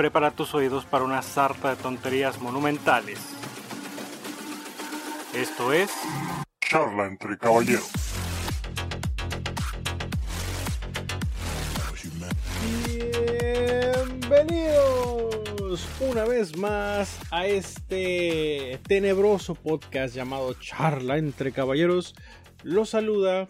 [0.00, 3.18] prepara tus oídos para una sarta de tonterías monumentales.
[5.34, 5.90] Esto es...
[6.58, 7.90] Charla entre caballeros.
[14.22, 22.14] Bienvenidos una vez más a este tenebroso podcast llamado Charla entre caballeros.
[22.62, 23.48] Los saluda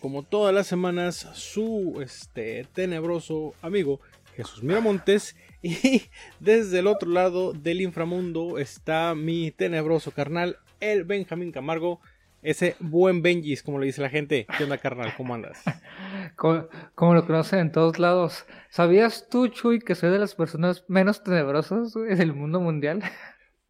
[0.00, 4.00] como todas las semanas su este tenebroso amigo
[4.34, 6.02] Jesús Miramontes y
[6.38, 12.00] desde el otro lado del inframundo está mi tenebroso carnal el Benjamín Camargo.
[12.40, 14.46] Ese buen Benjis, como le dice la gente.
[14.56, 15.12] ¿Qué onda, carnal?
[15.16, 15.60] ¿Cómo andas?
[16.36, 18.46] Como, lo conocen en todos lados.
[18.70, 23.02] ¿Sabías tú, Chuy, que soy de las personas menos tenebrosas del mundo mundial?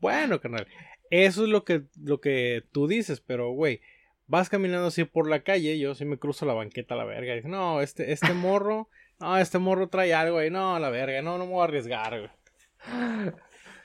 [0.00, 0.68] Bueno, carnal.
[1.10, 3.80] Eso es lo que, lo que tú dices, pero, güey,
[4.28, 7.36] vas caminando así por la calle, yo sí me cruzo la banqueta a la verga.
[7.36, 8.88] Y no, este, este morro,
[9.20, 12.18] no, este morro trae algo, ahí, no, la verga, no, no me voy a arriesgar,
[12.18, 12.30] güey.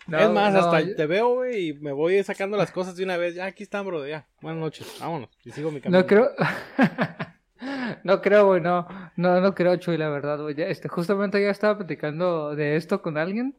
[0.08, 3.36] es más, hasta te veo, güey, y me voy sacando las cosas de una vez.
[3.36, 4.28] Ya, aquí están, bro, ya.
[4.42, 5.30] Buenas noches, vámonos.
[5.44, 6.00] Y sigo mi camino.
[6.00, 6.30] No creo.
[8.04, 8.88] no creo, güey, no.
[9.16, 10.56] No, no creo, Chuy, la verdad, güey.
[10.62, 13.58] Este, justamente ya estaba platicando de esto con alguien.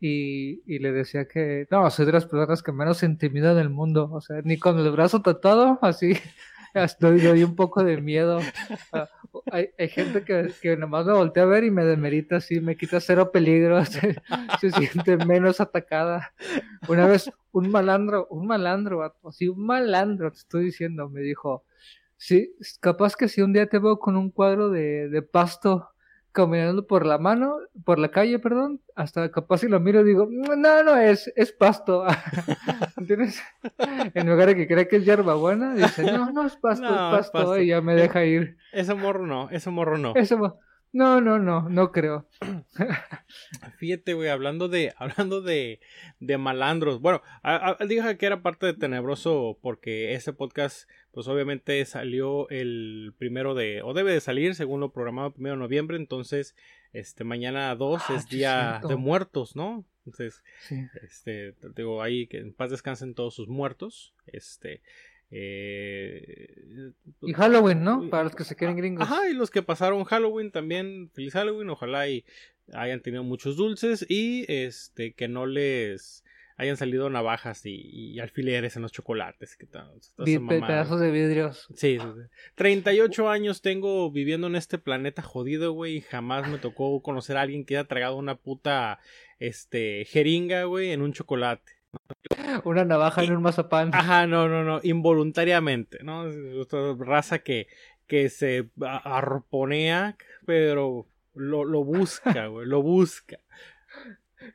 [0.00, 3.70] Y, y, le decía que no, soy de las personas que menos se intimida del
[3.70, 4.10] mundo.
[4.12, 6.14] O sea, ni con el brazo tatuado, así
[6.74, 8.40] Estoy, doy un poco de miedo.
[8.92, 9.08] Ah,
[9.52, 12.76] hay, hay, gente que, que nomás me voltea a ver y me demerita así, me
[12.76, 13.82] quita cero peligro,
[14.60, 16.34] se, siente menos atacada.
[16.88, 21.64] Una vez un malandro, un malandro, así un malandro, te estoy diciendo, me dijo,
[22.16, 25.93] sí, capaz que si un día te veo con un cuadro de, de pasto
[26.34, 30.28] caminando por la mano, por la calle, perdón, hasta capaz si lo miro y digo,
[30.28, 32.04] no, no es, es pasto.
[32.98, 33.40] ¿Entiendes?
[34.12, 37.58] En lugar de que crea que es hierbabuena, dice, no, no es pasto, es pasto,
[37.58, 38.58] y ya me deja ir.
[38.72, 40.12] Ese morro no, ese morro no.
[40.16, 40.58] Ese morro.
[40.92, 42.28] No, no, no, no creo.
[43.78, 45.80] Fíjate, güey, hablando de, hablando de,
[46.20, 47.00] de malandros.
[47.00, 47.20] Bueno,
[47.88, 53.82] dije que era parte de Tenebroso porque ese podcast, pues obviamente salió el primero de,
[53.82, 55.96] o debe de salir según lo programado primero de noviembre.
[55.96, 56.56] Entonces,
[56.92, 59.84] este, mañana 2 ah, es día de muertos, ¿no?
[60.04, 60.42] Entonces,
[61.02, 64.12] este, digo, ahí que en paz descansen todos sus muertos.
[64.26, 64.82] Este,
[65.30, 66.92] eh,
[67.22, 68.10] y Halloween, ¿no?
[68.10, 69.04] Para los que se quieren gringos.
[69.04, 72.24] Ajá, y los que pasaron Halloween también, feliz Halloween, ojalá y
[72.72, 76.23] hayan tenido muchos dulces y este que no les
[76.56, 79.56] hayan salido navajas y, alfileres en los chocolates.
[79.56, 81.66] Que tal, pedazos de vidrios.
[81.74, 82.06] Sí, sí,
[82.54, 87.42] 38 años tengo viviendo en este planeta jodido, güey, y jamás me tocó conocer a
[87.42, 89.00] alguien que haya tragado una puta
[89.38, 91.72] este jeringa, güey, en un chocolate.
[92.64, 93.90] Una navaja en un mazapán.
[93.92, 96.26] Ajá, no, no, no, involuntariamente, ¿no?
[96.98, 97.68] Raza que,
[98.06, 103.38] que se arponea, pero lo, lo busca, güey, lo busca.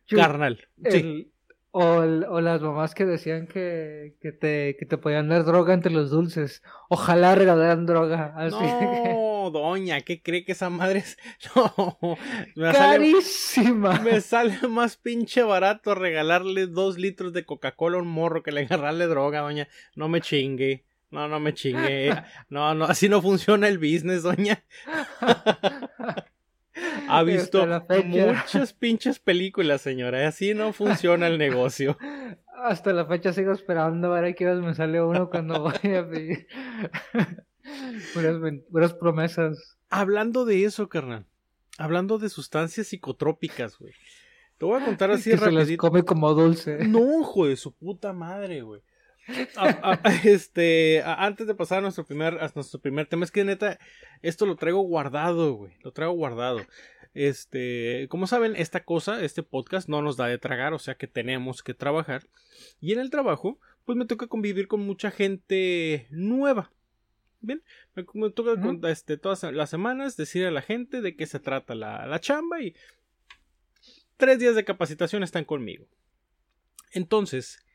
[0.08, 0.68] Carnal.
[0.90, 1.32] sí.
[1.72, 5.92] O, o, las mamás que decían que, que, te, que te podían dar droga entre
[5.92, 6.64] los dulces.
[6.90, 8.34] Ojalá regalaran droga.
[8.36, 11.18] Así no, doña, ¿qué cree que esa madre es?
[11.56, 12.18] No,
[12.56, 13.98] me carísima.
[13.98, 18.52] Sale, me sale más pinche barato regalarle dos litros de Coca-Cola a un morro que
[18.52, 19.68] le agarrarle droga, doña.
[19.96, 20.86] No me chingue.
[21.12, 22.12] No, no me chingue.
[22.50, 24.64] No, no, así no funciona el business, doña.
[27.10, 27.66] Ha visto
[28.06, 30.28] muchas pinches películas, señora.
[30.28, 31.98] Así no funciona el negocio.
[32.64, 36.08] Hasta la fecha sigo esperando a ver a qué me sale uno cuando voy a
[36.08, 36.48] pedir.
[38.70, 39.78] puras, promesas.
[39.90, 41.26] Hablando de eso, carnal.
[41.78, 43.94] Hablando de sustancias psicotrópicas, güey.
[44.58, 46.86] Te voy a contar así que Se las come como dulce.
[46.86, 48.82] No, hijo de su puta madre, güey.
[50.26, 53.80] este, antes de pasar a nuestro primer, a nuestro primer tema, es que neta,
[54.22, 55.72] esto lo traigo guardado, güey.
[55.82, 56.60] Lo traigo guardado.
[57.14, 61.08] Este, como saben, esta cosa, este podcast no nos da de tragar, o sea que
[61.08, 62.28] tenemos que trabajar.
[62.80, 66.72] Y en el trabajo, pues me toca convivir con mucha gente nueva.
[67.42, 67.64] Bien,
[67.96, 68.54] me, toca
[68.90, 72.62] este, todas las semanas decir a la gente de qué se trata la, la chamba
[72.62, 72.76] y
[74.18, 75.88] tres días de capacitación están conmigo.
[76.92, 77.66] Entonces,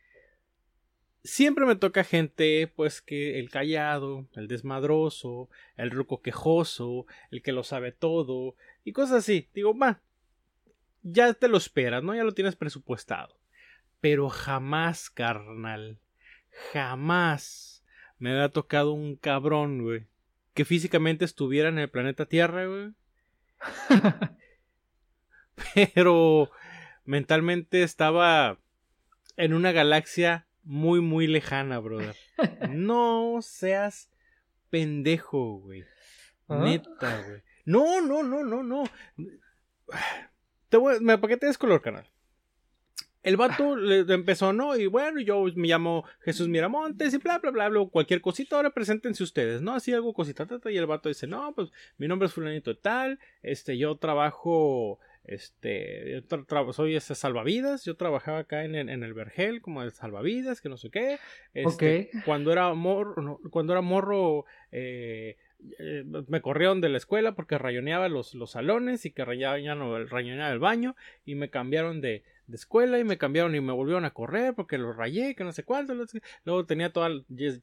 [1.25, 7.53] siempre me toca gente, pues que el callado, el desmadroso, el ruco quejoso, el que
[7.53, 8.55] lo sabe todo
[8.85, 9.49] y cosas así.
[9.55, 10.03] Digo, va,
[11.03, 12.15] ya te lo esperas, ¿no?
[12.15, 13.39] Ya lo tienes presupuestado.
[14.01, 15.99] Pero jamás, carnal,
[16.73, 17.85] jamás
[18.19, 20.07] me había tocado un cabrón, güey,
[20.53, 22.93] que físicamente estuviera en el planeta Tierra, güey.
[25.95, 26.51] Pero
[27.05, 28.59] mentalmente estaba
[29.37, 32.17] en una galaxia muy, muy lejana, brother.
[32.71, 34.11] No seas
[34.71, 35.85] pendejo, güey.
[36.49, 36.59] ¿Ah?
[36.59, 37.43] Neta, güey.
[37.65, 38.85] No, no, no, no, no.
[40.69, 42.07] te voy, me, ¿para qué te des color, canal?
[43.23, 44.77] El vato le empezó, ¿no?
[44.77, 48.71] Y bueno, yo me llamo Jesús Miramontes y bla, bla, bla, bla, cualquier cosita, ahora
[48.71, 49.73] preséntense ustedes, ¿no?
[49.75, 53.19] Así algo cosita, tata, y el vato dice, no, pues mi nombre es fulanito tal,
[53.43, 58.91] este, yo trabajo, este, yo tra- tra- soy ese salvavidas, yo trabajaba acá en, el-
[58.91, 61.19] en el Vergel como el salvavidas, que no sé qué,
[61.55, 65.39] este, cuando era morro, no, cuando era morro, eh,
[65.79, 70.53] eh, me corrieron de la escuela porque rayoneaba los, los salones y que rayoneaba, rayoneaba
[70.53, 74.13] el baño y me cambiaron de, de escuela y me cambiaron y me volvieron a
[74.13, 75.95] correr porque los rayé, que no sé cuánto.
[76.45, 77.11] Luego tenía toda,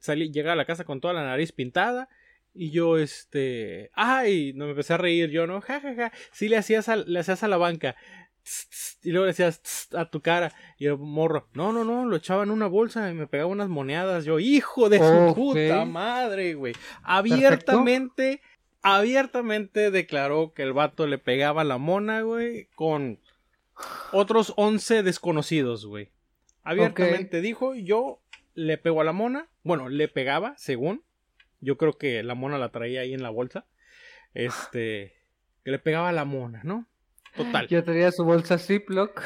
[0.00, 2.08] salí, llegué a la casa con toda la nariz pintada
[2.54, 5.60] y yo, este, ay, no me empecé a reír yo, ¿no?
[5.62, 6.12] Ja, ja, ja.
[6.32, 7.96] Sí le hacías a, le hacías a la banca.
[8.44, 12.04] Tss, tss, Y luego decías tss, a tu cara y el morro, no, no, no,
[12.06, 14.24] lo echaba en una bolsa y me pegaba unas monedas.
[14.24, 16.74] Yo, hijo de su puta madre, güey.
[17.02, 18.40] Abiertamente,
[18.82, 23.18] abiertamente declaró que el vato le pegaba a la mona, güey, con
[24.12, 26.10] otros 11 desconocidos, güey.
[26.64, 28.20] Abiertamente dijo, yo
[28.54, 29.48] le pego a la mona.
[29.62, 31.02] Bueno, le pegaba, según.
[31.60, 33.66] Yo creo que la mona la traía ahí en la bolsa.
[34.34, 35.14] Este,
[35.64, 36.86] que le pegaba a la mona, ¿no?
[37.36, 37.66] Total.
[37.68, 39.22] Ya tenía su bolsa Ziploc.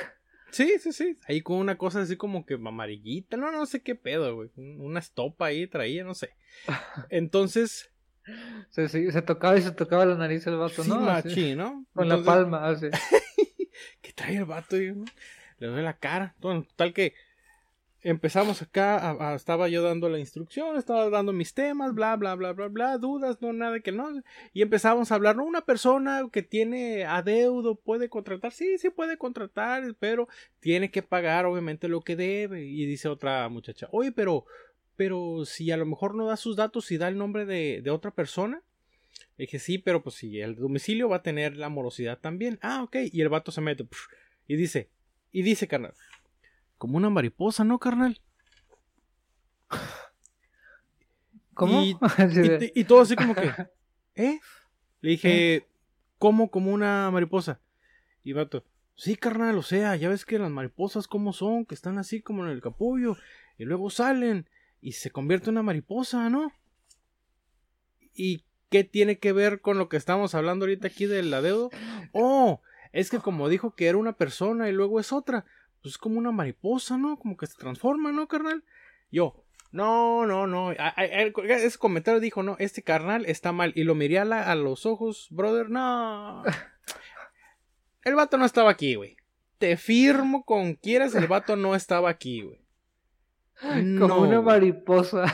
[0.51, 1.19] Sí, sí, sí.
[1.29, 3.37] Ahí con una cosa así como que amarillita.
[3.37, 4.51] No, no sé qué pedo, güey.
[4.57, 6.31] Un- Una estopa ahí traía, no sé.
[7.11, 7.91] Entonces,
[8.71, 11.01] Se, se, se tocaba y se tocaba la nariz el vato, sí, ¿no?
[11.01, 11.85] Machín, ¿no?
[11.95, 12.87] Con la palma, así.
[14.01, 14.81] ¿Qué trae el vato?
[14.81, 15.05] Y, ¿no?
[15.59, 16.35] Le doy la cara.
[16.41, 17.15] Bueno, tal que
[18.03, 22.69] empezamos acá, estaba yo dando la instrucción, estaba dando mis temas, bla, bla, bla, bla,
[22.69, 24.23] bla, dudas, no, nada que no.
[24.53, 25.45] Y empezamos a hablar, ¿no?
[25.45, 30.29] Una persona que tiene adeudo puede contratar, sí, sí puede contratar, pero
[30.61, 32.65] tiene que pagar obviamente lo que debe.
[32.65, 34.45] Y dice otra muchacha, oye, pero,
[34.97, 37.91] pero si a lo mejor no da sus datos y da el nombre de, de
[37.91, 38.63] otra persona.
[39.39, 42.59] Le dije, sí, pero pues si el domicilio va a tener la morosidad también.
[42.63, 42.97] Ah, ok.
[43.13, 43.87] Y el vato se mete.
[44.47, 44.89] y dice,
[45.31, 45.93] y dice, carnal.
[46.79, 48.21] Como una mariposa, ¿no, carnal?
[51.55, 51.83] ¿Cómo?
[51.83, 51.95] Y,
[52.85, 53.51] todo así como que,
[54.15, 54.41] ¿eh?
[55.01, 55.67] Le dije,
[56.19, 57.61] ¿cómo como una mariposa?
[58.23, 58.65] Y vato,
[58.95, 62.45] sí, carnal, o sea, ya ves que las mariposas como son, que están así como
[62.45, 63.17] en el capullo,
[63.57, 64.49] y luego salen,
[64.81, 66.53] y se convierte en una mariposa, ¿no?
[68.13, 71.71] ¿Y qué tiene que ver con lo que estamos hablando ahorita aquí del adeudo?
[72.13, 72.61] Oh,
[72.93, 75.47] es que como dijo que era una persona y luego es otra,
[75.87, 77.17] pues es como una mariposa, ¿no?
[77.17, 78.65] Como que se transforma, ¿no, carnal?
[79.13, 80.71] Yo, no, no, no.
[80.71, 83.73] a- a- a- ese comentario dijo, no, este carnal está mal.
[83.77, 86.43] Y lo miré a, la- a los ojos, brother, no.
[88.03, 89.17] El vato no estaba aquí, güey.
[89.59, 92.61] Te firmo con quieras, el vato no estaba aquí, güey.
[93.61, 94.43] Como No, una güey.
[94.43, 95.25] mariposa.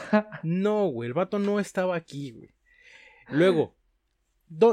[0.43, 2.51] No, güey, el vato no estaba aquí, güey.
[3.29, 3.75] Luego,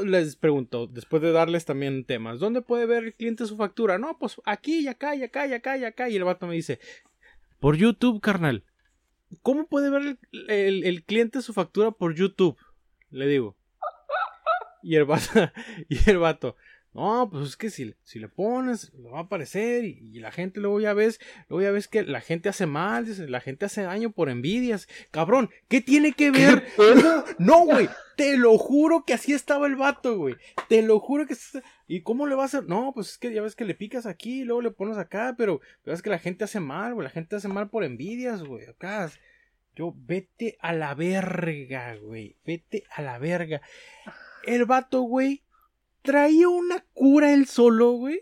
[0.06, 3.98] les pregunto, después de darles también temas, ¿dónde puede ver el cliente su factura?
[3.98, 6.10] No, pues aquí y acá y acá y acá y acá.
[6.10, 6.80] Y el vato me dice,
[7.60, 8.64] por YouTube, carnal.
[9.44, 10.18] ¿Cómo puede ver
[10.48, 12.58] el, el- cliente su factura por YouTube?
[13.12, 13.56] Le digo.
[14.81, 15.30] Y el vato,
[15.90, 16.56] y el vato,
[17.00, 20.34] no, pues es que si, si le pones, le va a aparecer y, y la
[20.34, 23.84] gente luego ya ves, luego ya ves que la gente hace mal, la gente hace
[23.84, 24.90] daño por envidias.
[25.10, 26.68] Cabrón, ¿qué tiene que ver?
[27.40, 27.88] No, güey,
[28.18, 30.36] te lo juro que así estaba el vato, güey.
[30.68, 31.38] Te lo juro que...
[31.88, 32.66] ¿Y cómo le va a hacer?
[32.66, 35.36] No, pues es que ya ves que le picas aquí y luego le pones acá,
[35.38, 38.44] pero, pero es que la gente hace mal, güey, la gente hace mal por envidias,
[38.44, 38.66] güey.
[38.66, 39.09] Acá,
[39.74, 43.62] yo, vete a la verga, güey, vete a la verga.
[44.44, 45.44] El vato, güey,
[46.02, 48.22] traía una cura él solo, güey.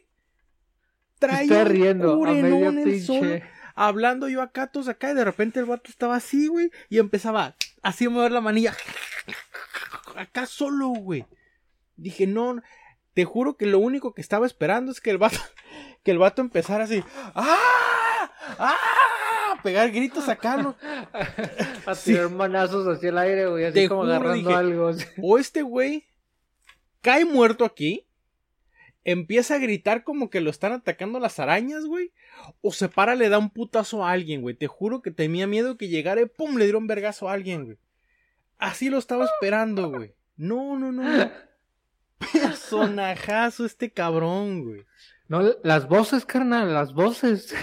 [1.20, 3.42] Traía está un riendo a curenón media él solo
[3.78, 7.56] hablando yo acá, todos acá, y de repente el vato estaba así, güey, y empezaba
[7.84, 8.74] así a mover la manilla.
[10.16, 11.26] Acá solo, güey.
[11.96, 12.60] Dije, no,
[13.14, 15.38] te juro que lo único que estaba esperando es que el vato,
[16.04, 17.04] que el vato empezara así,
[17.36, 18.32] ¡ah!
[18.58, 18.76] ¡ah!
[19.56, 20.76] a pegar gritos acá, ¿no?
[21.86, 22.14] A Sí.
[22.14, 24.92] tirar manazos hacia el aire, güey, así Te como juro, agarrando dije, algo.
[25.22, 26.08] O este güey
[27.08, 28.06] cae muerto aquí,
[29.06, 32.12] empieza a gritar como que lo están atacando las arañas, güey.
[32.62, 34.56] O se para, le da un putazo a alguien, güey.
[34.56, 37.64] Te juro que tenía miedo que llegara y pum, le diera un vergazo a alguien,
[37.66, 37.78] güey.
[38.58, 40.14] Así lo estaba esperando, güey.
[40.36, 41.04] No, no, no.
[42.34, 44.86] Personajazo este cabrón, güey.
[45.30, 47.54] No, las voces, carnal, las voces.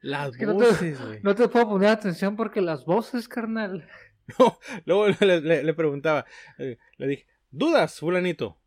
[0.00, 1.20] Las que no voces, güey.
[1.22, 3.86] No te puedo poner atención porque las voces, carnal.
[4.86, 6.24] Luego le, le- le preguntaba,
[6.58, 8.58] eh, le dije, ¿dudas, fulanito?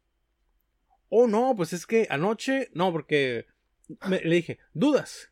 [1.10, 3.46] Oh, no, pues es que anoche, no, porque
[4.08, 5.32] me- le dije, ¿dudas?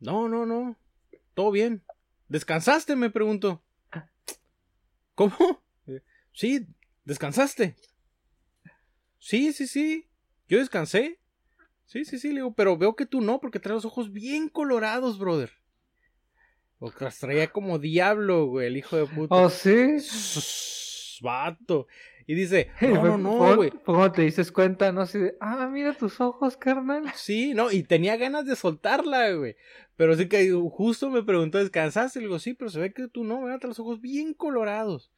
[0.00, 0.78] No, no, no,
[1.34, 1.82] todo bien.
[2.28, 2.96] ¿Descansaste?
[2.96, 3.62] Me preguntó.
[5.14, 5.34] ¿Cómo?
[6.32, 6.66] Sí,
[7.04, 7.76] ¿descansaste?
[9.18, 10.10] Sí, sí, sí,
[10.48, 11.20] yo descansé.
[11.86, 14.48] Sí, sí, sí, le digo, pero veo que tú no, porque traes los ojos bien
[14.48, 15.52] colorados, brother.
[16.78, 19.34] O traía como diablo, güey, el hijo de puta.
[19.34, 19.96] ¿Oh, sí?
[21.22, 21.86] Vato.
[22.26, 23.70] Y dice, no, no, ¿Cómo- no, güey.
[23.84, 25.02] ¿Cómo te dices cuenta, no?
[25.02, 27.04] Así de, ah, mira tus ojos, carnal.
[27.14, 29.56] Sí, no, y tenía ganas de soltarla, güey.
[29.96, 32.18] Pero sí que justo me preguntó, ¿descansaste?
[32.20, 33.40] Le digo, sí, pero se ve que tú no.
[33.44, 35.10] Traes los ojos bien colorados.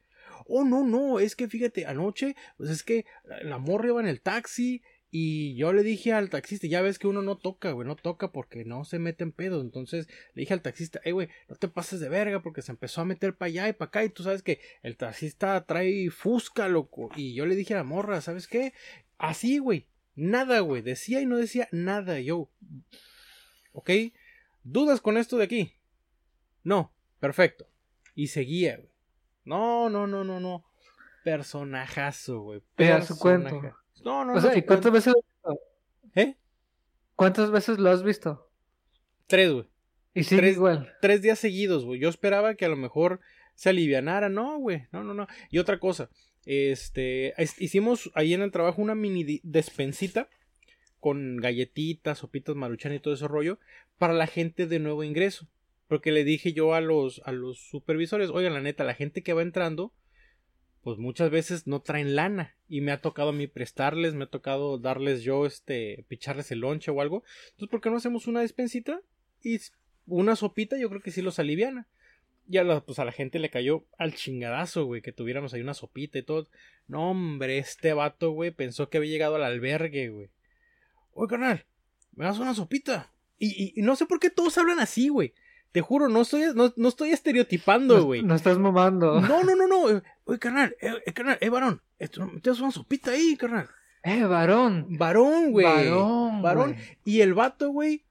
[0.47, 3.05] Oh, no, no, es que fíjate, anoche, pues es que
[3.43, 7.07] la morra iba en el taxi y yo le dije al taxista, ya ves que
[7.07, 9.61] uno no toca, güey, no toca porque no se mete en pedo.
[9.61, 13.01] Entonces le dije al taxista, hey, güey, no te pases de verga porque se empezó
[13.01, 16.67] a meter para allá y para acá y tú sabes que el taxista trae fusca,
[16.67, 17.09] loco.
[17.15, 18.73] Y yo le dije a la morra, ¿sabes qué?
[19.17, 22.19] Así, güey, nada, güey, decía y no decía nada.
[22.19, 22.51] Yo,
[23.71, 23.89] ¿ok?
[24.63, 25.73] ¿Dudas con esto de aquí?
[26.63, 27.67] No, perfecto.
[28.13, 28.89] Y seguía, güey.
[29.43, 30.65] No, no, no, no, no.
[31.23, 32.61] Personajazo, güey.
[32.75, 32.91] Te
[34.03, 34.41] No, no, O no.
[34.41, 35.25] sea, ¿y cuántas veces, lo has
[35.55, 35.59] visto?
[36.15, 36.35] ¿Eh?
[37.15, 38.49] cuántas veces lo has visto?
[39.27, 39.65] Tres, güey.
[40.13, 40.93] Y sigue Tres- igual.
[41.01, 41.99] Tres días seguidos, güey.
[41.99, 43.19] Yo esperaba que a lo mejor
[43.55, 44.29] se alivianara.
[44.29, 44.87] No, güey.
[44.91, 45.27] No, no, no.
[45.51, 46.09] Y otra cosa.
[46.45, 47.39] Este.
[47.41, 50.29] es- Hicimos ahí en el trabajo una mini despensita
[50.99, 53.59] con galletitas, sopitas maruchan y todo ese rollo
[53.97, 55.47] para la gente de nuevo ingreso.
[55.87, 59.33] Porque le dije yo a los, a los supervisores, oigan, la neta, la gente que
[59.33, 59.93] va entrando,
[60.89, 62.55] pues muchas veces no traen lana.
[62.67, 66.61] Y me ha tocado a mí prestarles, me ha tocado darles yo, este, picharles el
[66.61, 67.23] lonche o algo.
[67.51, 69.01] Entonces, ¿por qué no hacemos una despensita?
[69.43, 69.59] Y
[70.07, 71.85] una sopita, yo creo que sí los aliviana.
[72.49, 75.61] Y a la, pues a la gente le cayó al chingadazo, güey, que tuviéramos ahí
[75.61, 76.47] una sopita y todo.
[76.87, 80.29] No, hombre, este vato, güey, pensó que había llegado al albergue, güey.
[81.13, 81.65] Oye, carnal,
[82.15, 83.13] me das una sopita.
[83.37, 85.35] Y, y- y no sé por qué todos hablan así, güey.
[85.71, 88.23] Te juro, no estoy, no, no estoy estereotipando, güey.
[88.23, 89.21] no estás mamando.
[89.21, 90.01] No, no, no, no.
[90.25, 91.81] Oye, carnal, eh, eh, carnal, eh, varón.
[92.41, 93.69] Das una sopita ahí, carnal.
[94.03, 94.97] Eh, varón.
[94.97, 95.65] Varón, güey.
[95.65, 96.41] Varón.
[96.41, 96.75] Varón.
[97.05, 98.03] Y el vato, güey,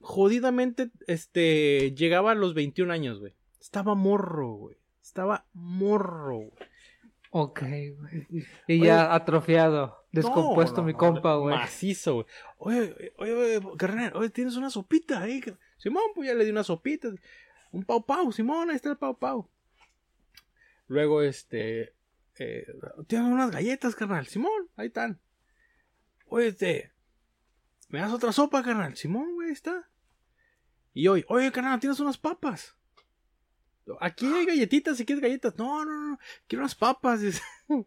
[0.00, 3.34] jodidamente, este, llegaba a los 21 años, güey.
[3.60, 4.76] Estaba morro, güey.
[5.02, 6.68] Estaba morro, güey.
[7.30, 8.26] Ok, güey.
[8.66, 10.04] Y Oye, ya atrofiado.
[10.12, 11.54] Descompuesto No, no, mi compa, güey.
[11.54, 12.26] Macizo, güey.
[12.58, 15.42] Oye, oye, oye, carnal, oye, tienes una sopita ahí.
[15.76, 17.08] Simón, pues ya le di una sopita.
[17.70, 19.50] Un pau pau, Simón, ahí está el pau pau.
[20.86, 21.92] Luego, este,
[22.38, 22.66] eh,
[23.06, 24.26] tienes unas galletas, carnal.
[24.26, 25.20] Simón, ahí están.
[26.26, 26.92] Oye, este,
[27.88, 28.96] ¿me das otra sopa, carnal?
[28.96, 29.90] Simón, güey, ahí está.
[30.94, 32.77] Y hoy, oye, carnal, tienes unas papas.
[34.00, 35.56] Aquí hay galletitas, si quieres galletas.
[35.56, 37.20] No, no, no, quiero unas papas.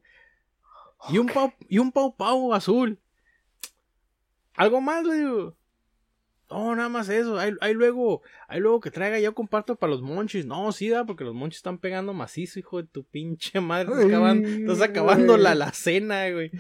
[1.10, 3.00] Y un pau, y un pau pau azul.
[4.54, 5.56] Algo más, le digo.
[6.50, 7.40] No, nada más eso.
[7.40, 10.46] Ahí, ahí luego, ahí luego que traiga, yo comparto para los monchis.
[10.46, 13.86] No, sí, da, porque los monchis están pegando macizo, hijo de tu pinche madre.
[13.86, 15.44] Estás, Ay, acabando, estás acabando güey.
[15.44, 16.52] la, la cena, güey.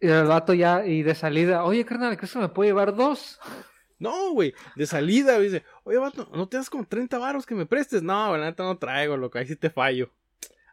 [0.00, 3.40] Y el vato ya, y de salida, oye, carnal, ¿crees que me puede llevar dos?
[3.98, 7.64] No, güey, de salida, dice, oye, vato, ¿no te das como 30 varos que me
[7.64, 8.02] prestes?
[8.02, 10.10] No, la neta no traigo, loco, ahí sí te fallo.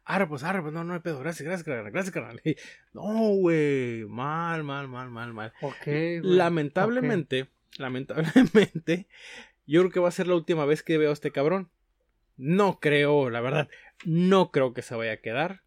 [0.06, 2.42] Arre, pues, arre, pues, no, no hay pedo, gracias, gracias, carnal, gracias, carnal.
[2.94, 5.54] No, güey, mal, mal, mal, mal, mal.
[5.62, 6.22] Ok, güey.
[6.22, 9.08] Lamentablemente, lamentablemente,
[9.68, 11.70] yo creo que va a ser la última vez que veo a este cabrón.
[12.36, 13.70] No creo, la verdad,
[14.06, 15.62] no creo que se vaya a quedar.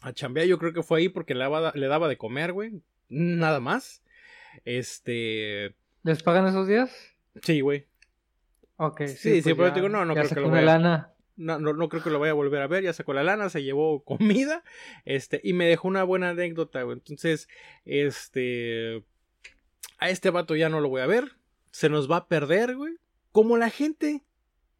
[0.00, 2.82] A chambear yo creo que fue ahí porque le daba, le daba de comer, güey.
[3.08, 4.02] Nada más.
[4.64, 5.76] Este...
[6.02, 6.90] ¿Les pagan esos días?
[7.42, 7.86] Sí, güey.
[8.78, 9.08] Ok, sí.
[9.08, 11.12] Sí, sí, pues pero ya- digo, no, no creo que lo vaya- lana.
[11.38, 12.82] No, no, no creo que lo vaya a volver a ver.
[12.82, 14.62] Ya sacó la lana, se llevó comida.
[15.04, 16.96] Este, y me dejó una buena anécdota, güey.
[16.96, 17.48] Entonces,
[17.84, 19.04] este.
[19.98, 21.32] A este vato ya no lo voy a ver.
[21.72, 22.94] Se nos va a perder, güey.
[23.32, 24.22] Como la gente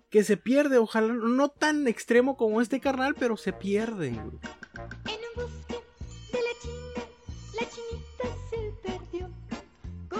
[0.09, 4.39] que se pierde, ojalá no tan extremo como este carnal, pero se pierden, güey.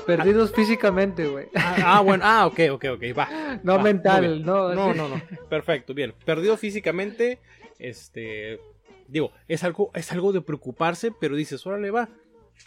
[0.07, 1.47] Perdidos físicamente, güey.
[1.55, 3.61] Ah, ah, bueno, ah, ok, ok, ok, va.
[3.63, 4.75] No Va, mental, no.
[4.75, 5.21] No, no, no.
[5.49, 6.15] Perfecto, bien.
[6.25, 7.41] Perdido físicamente,
[7.79, 8.61] este,
[9.09, 12.09] digo, es algo, es algo de preocuparse, pero dices, órale, va,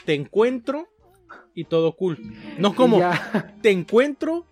[0.06, 0.88] te encuentro
[1.54, 2.18] y todo cool.
[2.58, 3.56] No como, ya.
[3.62, 4.46] te encuentro,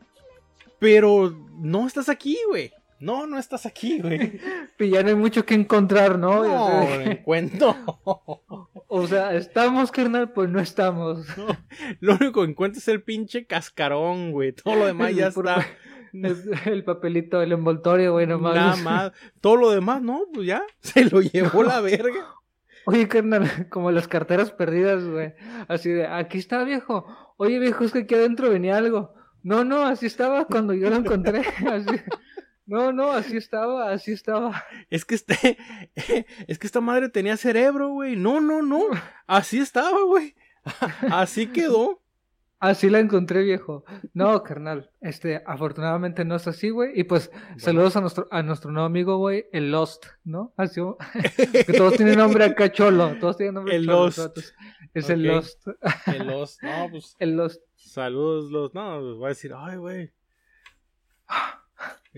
[0.80, 2.72] pero no estás aquí, güey.
[3.00, 4.40] No, no estás aquí, güey.
[4.80, 6.44] Y ya no hay mucho que encontrar, ¿no?
[6.44, 7.76] No, encuentro.
[8.88, 11.26] O sea, estamos, carnal, pues no estamos.
[12.00, 14.54] Lo único que encuentro es el pinche cascarón, güey.
[14.54, 15.66] Todo lo demás ya está.
[16.14, 18.56] El, el papelito, el envoltorio, güey, nomás.
[18.56, 19.12] Nada más.
[19.42, 20.64] Todo lo demás, no, pues ya.
[20.80, 22.34] Se lo llevó la verga.
[22.86, 25.34] Oye, carnal, como las carteras perdidas, güey.
[25.68, 27.06] Así de, aquí está, viejo.
[27.36, 29.14] Oye, viejo, es que aquí adentro venía algo.
[29.44, 31.40] No, no, así estaba cuando yo lo encontré.
[31.68, 32.02] Así.
[32.68, 34.64] No, no, así estaba, así estaba.
[34.90, 35.58] Es que este.
[36.48, 38.16] Es que esta madre tenía cerebro, güey.
[38.16, 38.84] No, no, no.
[39.26, 40.36] Así estaba, güey.
[41.12, 42.02] Así quedó.
[42.60, 43.86] Así la encontré, viejo.
[44.14, 44.90] No, carnal.
[45.00, 47.00] Este, afortunadamente no es así, güey.
[47.00, 50.54] Y pues, saludos a nuestro, a nuestro nuevo amigo, güey, el Lost, ¿no?
[50.58, 50.82] Así,
[51.68, 53.16] que todos tienen nombre acá cholo.
[53.20, 54.40] Todos tienen nombre El cholo, Lost.
[54.94, 55.24] Es el.
[55.24, 55.68] Lost.
[56.08, 56.64] El Lost.
[56.64, 57.16] No, pues.
[57.20, 57.62] El Lost.
[57.76, 58.74] Saludos, los.
[58.74, 60.12] No, les voy a decir, ay, güey.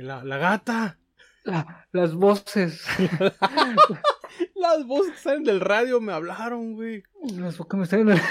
[0.01, 0.97] La, la gata.
[1.43, 2.85] La- las voces.
[4.55, 7.03] Las voces que salen del radio me hablaron, güey.
[7.35, 8.21] Las voces que me están en el,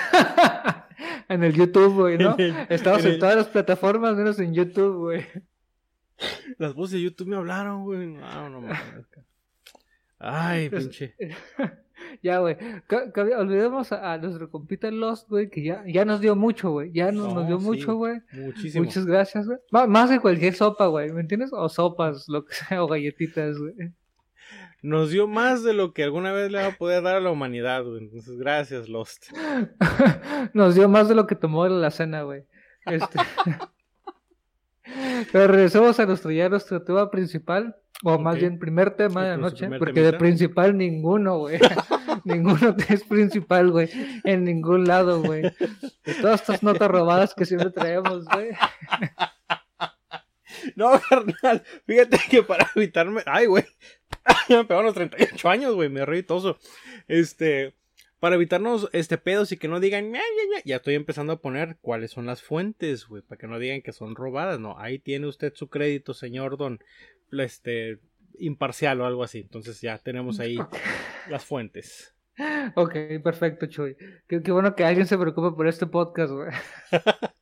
[1.28, 2.34] en el YouTube, güey, ¿no?
[2.38, 5.26] El- Estamos en en, el- todas las plataformas, menos en YouTube, güey.
[6.58, 8.06] Las voces de YouTube me hablaron, güey.
[8.06, 8.80] No, no mames.
[10.18, 11.14] Ay, Pues, pinche.
[12.23, 12.57] Ya, güey.
[13.37, 16.93] Olvidemos a, a nuestro compita Lost, güey, que ya, ya nos dio mucho, güey.
[16.93, 17.64] Ya nos, No, nos dio sí.
[17.67, 18.21] mucho, güey.
[18.33, 18.85] Muchísimo.
[18.85, 19.59] Muchas gracias, güey.
[19.88, 21.50] Más de cualquier sopa, güey, ¿me entiendes?
[21.52, 23.75] O sopas, lo que sea, o galletitas, güey.
[24.81, 27.31] Nos dio más de lo que alguna vez le va a poder dar a la
[27.31, 27.99] humanidad, güey.
[27.99, 29.26] Entonces, gracias, Lost.
[30.55, 32.45] Nos dio más de lo que tomó la cena, güey.
[32.87, 33.19] Este...
[35.33, 39.37] Pero regresemos a nuestro ya nuestro tema principal, o más bien primer tema de la
[39.37, 41.59] noche, porque de principal ninguno, güey.
[42.25, 43.90] ninguno es principal, güey,
[44.25, 45.42] en ningún lado, güey.
[45.42, 48.50] De todas estas notas robadas que siempre traemos, güey.
[50.76, 51.62] No, carnal.
[51.87, 53.23] Fíjate que para evitarme.
[53.26, 53.64] Ay, güey.
[54.49, 55.88] Me pegaron los 38 años, güey.
[55.88, 56.59] Me reí toso.
[57.07, 57.77] Este.
[58.20, 60.10] Para evitarnos este pedos y que no digan.
[60.10, 63.22] "Ña, ña, ña", Ya estoy empezando a poner cuáles son las fuentes, güey.
[63.22, 64.58] Para que no digan que son robadas.
[64.58, 66.80] No, ahí tiene usted su crédito, señor Don.
[67.32, 67.98] Este.
[68.40, 69.40] Imparcial o algo así.
[69.40, 70.56] Entonces ya tenemos ahí
[71.28, 72.14] las fuentes.
[72.76, 73.96] Ok, perfecto, Chuy.
[74.28, 76.50] Qué, qué bueno que alguien se preocupe por este podcast, güey.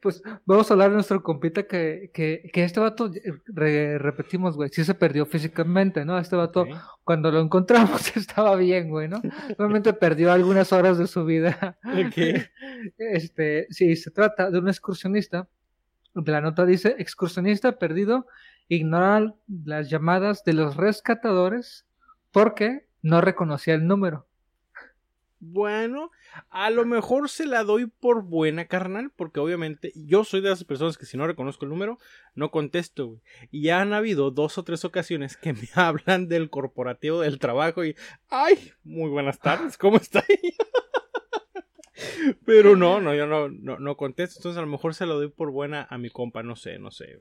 [0.00, 3.10] Pues vamos a hablar de nuestro compita que, que, que este vato,
[3.46, 6.18] re- repetimos, güey, sí se perdió físicamente, ¿no?
[6.18, 6.66] Este vato,
[7.04, 9.20] cuando lo encontramos estaba bien, güey, ¿no?
[9.56, 11.78] Solamente perdió algunas horas de su vida.
[11.84, 12.16] Ok.
[12.98, 15.48] Este, sí, se trata de un excursionista.
[16.14, 18.26] De la nota dice, excursionista perdido,
[18.68, 21.84] ignora las llamadas de los rescatadores
[22.32, 24.26] porque no reconocía el número.
[25.48, 26.10] Bueno,
[26.50, 30.64] a lo mejor se la doy por buena, carnal, porque obviamente yo soy de esas
[30.64, 31.98] personas que si no reconozco el número,
[32.34, 33.20] no contesto, güey.
[33.52, 37.84] Y ya han habido dos o tres ocasiones que me hablan del corporativo del trabajo
[37.84, 37.94] y,
[38.28, 40.24] ay, muy buenas tardes, ¿cómo está?
[42.44, 45.28] Pero no, no, yo no, no, no contesto, entonces a lo mejor se la doy
[45.28, 47.20] por buena a mi compa, no sé, no sé.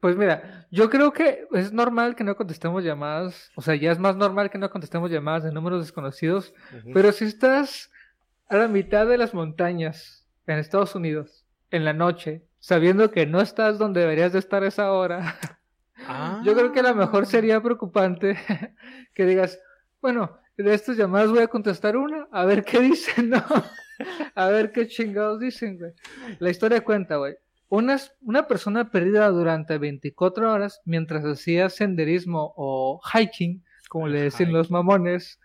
[0.00, 3.98] Pues mira, yo creo que es normal que no contestemos llamadas, o sea, ya es
[3.98, 6.54] más normal que no contestemos llamadas de números desconocidos,
[6.94, 7.90] pero si estás
[8.48, 13.40] a la mitad de las montañas en Estados Unidos, en la noche, sabiendo que no
[13.40, 15.36] estás donde deberías de estar a esa hora,
[16.06, 16.40] Ah.
[16.44, 18.38] yo creo que a lo mejor sería preocupante
[19.14, 19.58] que digas,
[20.00, 23.44] bueno, de estas llamadas voy a contestar una, a ver qué dicen, ¿no?
[24.34, 25.92] A ver qué chingados dicen, güey.
[26.38, 27.36] La historia cuenta, güey.
[27.72, 34.50] Una, una persona perdida durante 24 horas mientras hacía senderismo o hiking, como le decían
[34.50, 34.58] Hiking.
[34.58, 35.40] los mamones,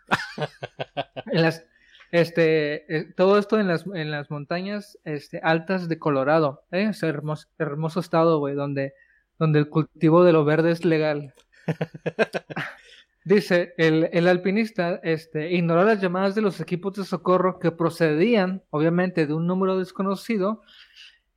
[1.28, 1.66] en las,
[2.12, 6.88] este, eh, todo esto en las, en las montañas este, altas de Colorado, ¿eh?
[6.90, 8.94] Es hermoso, hermoso estado, güey, donde,
[9.40, 11.34] donde el cultivo de lo verde es legal.
[13.24, 18.64] Dice, el, el alpinista este, ignoró las llamadas de los equipos de socorro que procedían,
[18.70, 20.62] obviamente, de un número desconocido,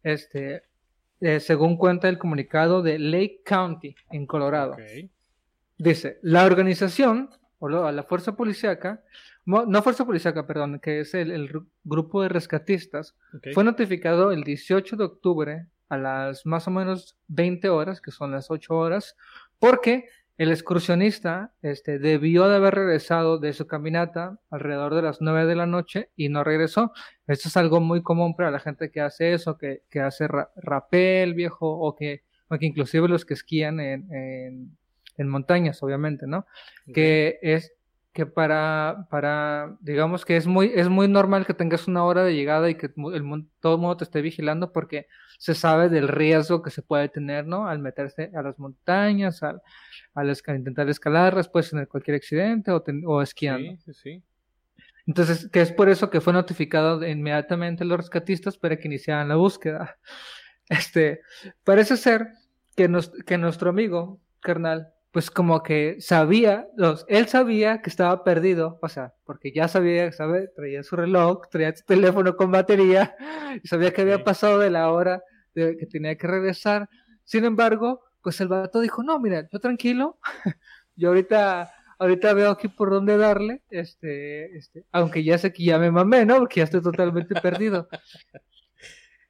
[0.02, 0.64] este,
[1.20, 4.74] eh, según cuenta el comunicado de Lake County, en Colorado.
[5.78, 9.02] Dice, la organización, o lo- la fuerza policíaca,
[9.66, 13.14] no fuerza policíaca, perdón, que es el, el gru- grupo de rescatistas,
[13.54, 18.30] fue notificado el 18 de octubre a las más o menos 20 horas, que son
[18.30, 19.16] las 8 horas,
[19.58, 20.08] porque
[20.40, 25.54] el excursionista este, debió de haber regresado de su caminata alrededor de las 9 de
[25.54, 26.92] la noche y no regresó.
[27.26, 30.50] Esto es algo muy común para la gente que hace eso, que, que hace ra-
[30.56, 34.78] rapel viejo o que, o que inclusive los que esquían en, en,
[35.18, 36.46] en montañas, obviamente, ¿no?
[36.94, 37.74] que es
[38.12, 42.34] que para, para, digamos que es muy, es muy normal que tengas una hora de
[42.34, 45.06] llegada y que el, mun- todo el mundo te esté vigilando porque
[45.38, 47.68] se sabe del riesgo que se puede tener, ¿no?
[47.68, 49.62] Al meterse a las montañas, al,
[50.14, 53.76] al esca- intentar escalarlas, puedes tener cualquier accidente o, ten- o esquiando.
[53.84, 54.22] Sí, sí, sí.
[55.06, 59.36] Entonces, que es por eso que fue notificado inmediatamente los rescatistas para que iniciaran la
[59.36, 59.96] búsqueda.
[60.70, 61.20] Este,
[61.64, 62.28] parece ser
[62.76, 68.22] que, nos, que nuestro amigo, carnal, pues como que sabía, los, él sabía que estaba
[68.22, 73.16] perdido, o sea, porque ya sabía, sabe, traía su reloj, traía su teléfono con batería,
[73.62, 75.22] y sabía que había pasado de la hora
[75.54, 76.88] de que tenía que regresar.
[77.24, 80.18] Sin embargo, pues el vato dijo, no, mira, yo tranquilo,
[80.96, 85.78] yo ahorita, ahorita veo aquí por dónde darle, este, este, aunque ya sé que ya
[85.78, 86.38] me mamé, ¿no?
[86.38, 87.88] Porque ya estoy totalmente perdido.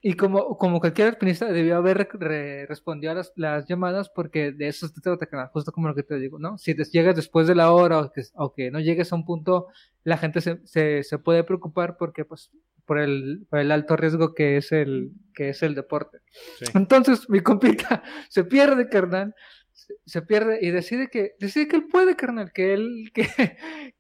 [0.02, 4.50] Y como, como cualquier alpinista debió haber re- re- respondido a las, las llamadas porque
[4.50, 6.56] de eso se trata, canal, justo como lo que te digo, ¿no?
[6.56, 9.26] Si des- llegas después de la hora o que, o que no llegues a un
[9.26, 9.66] punto,
[10.04, 12.50] la gente se, se, se puede preocupar porque, pues,
[12.86, 16.18] por el, por el alto riesgo que es el, que es el deporte.
[16.58, 16.64] Sí.
[16.74, 19.34] Entonces, mi compita se pierde, carnal,
[19.70, 23.28] se, se pierde y decide que, decide que él puede, carnal, que él, que,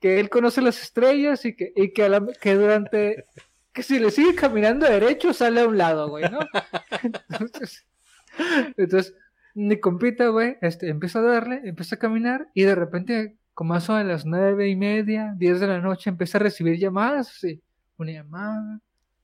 [0.00, 3.26] que él conoce las estrellas y que, y que, a la- que durante,
[3.72, 6.40] que si le sigue caminando derecho sale a un lado, güey, ¿no?
[7.02, 7.86] Entonces,
[8.76, 9.14] entonces
[9.54, 13.94] mi compita, güey, este, empieza a darle, empieza a caminar y de repente, como eso
[13.94, 17.62] a las nueve y media, diez de la noche, empieza a recibir llamadas, así,
[17.96, 18.80] una llamada,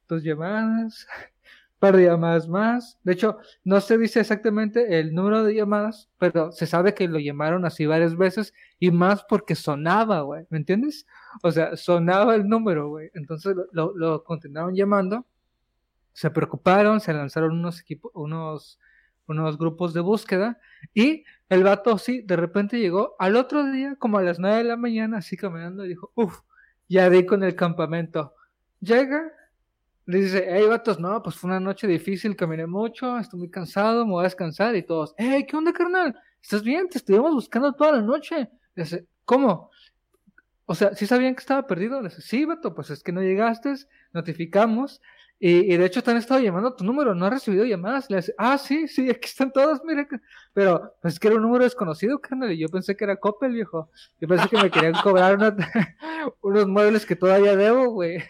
[0.08, 1.06] dos llamadas,
[1.80, 2.98] de llamadas más.
[3.04, 7.18] De hecho, no se dice exactamente el número de llamadas, pero se sabe que lo
[7.18, 11.06] llamaron así varias veces y más porque sonaba, güey, ¿me entiendes?
[11.42, 13.10] O sea, sonaba el número, güey.
[13.14, 15.26] Entonces lo, continuaron llamando,
[16.12, 18.78] se preocuparon, se lanzaron unos equipos, unos,
[19.58, 20.58] grupos de búsqueda
[20.94, 24.64] y el vato sí, de repente llegó al otro día, como a las nueve de
[24.64, 26.40] la mañana, así caminando y dijo, uff,
[26.88, 28.34] ya di con el campamento.
[28.80, 29.45] Llega, le
[30.06, 34.12] dice, hey vatos, no, pues fue una noche difícil, caminé mucho, estoy muy cansado, me
[34.12, 36.16] voy a descansar y todos, hey, ¿qué onda, carnal?
[36.40, 36.88] ¿Estás bien?
[36.88, 38.48] Te estuvimos buscando toda la noche.
[38.76, 39.70] Le dice, ¿cómo?
[40.64, 42.00] O sea, ¿sí sabían que estaba perdido?
[42.00, 43.74] Le dice, sí, vato, pues es que no llegaste,
[44.12, 45.00] notificamos.
[45.38, 48.08] Y, de hecho te han estado llamando a tu número, no has recibido llamadas.
[48.10, 50.06] Le dice, ah, sí, sí, aquí están todas, mira.
[50.06, 50.20] que-".
[50.54, 53.52] Pero pues es que era un número desconocido, carnal, y yo pensé que era Coppel,
[53.52, 53.90] viejo.
[54.20, 55.36] Yo pensé que me querían cobrar
[56.42, 58.22] unos muebles que todavía debo, güey,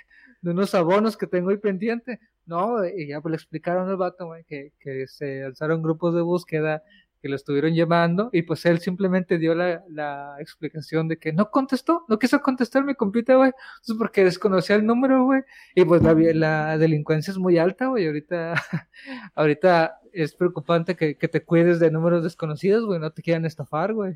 [0.46, 2.20] de unos abonos que tengo ahí pendiente.
[2.46, 6.20] No, y ya pues le explicaron al vato, güey, que, que se alzaron grupos de
[6.20, 6.84] búsqueda,
[7.20, 11.50] que lo estuvieron llamando, y pues él simplemente dio la, la explicación de que no
[11.50, 15.42] contestó, no quiso contestar mi compita, güey, entonces porque desconocía el número, güey,
[15.74, 18.54] y pues la, la delincuencia es muy alta, güey, ahorita,
[19.34, 23.94] ahorita es preocupante que, que te cuides de números desconocidos, güey, no te quieran estafar,
[23.94, 24.14] güey.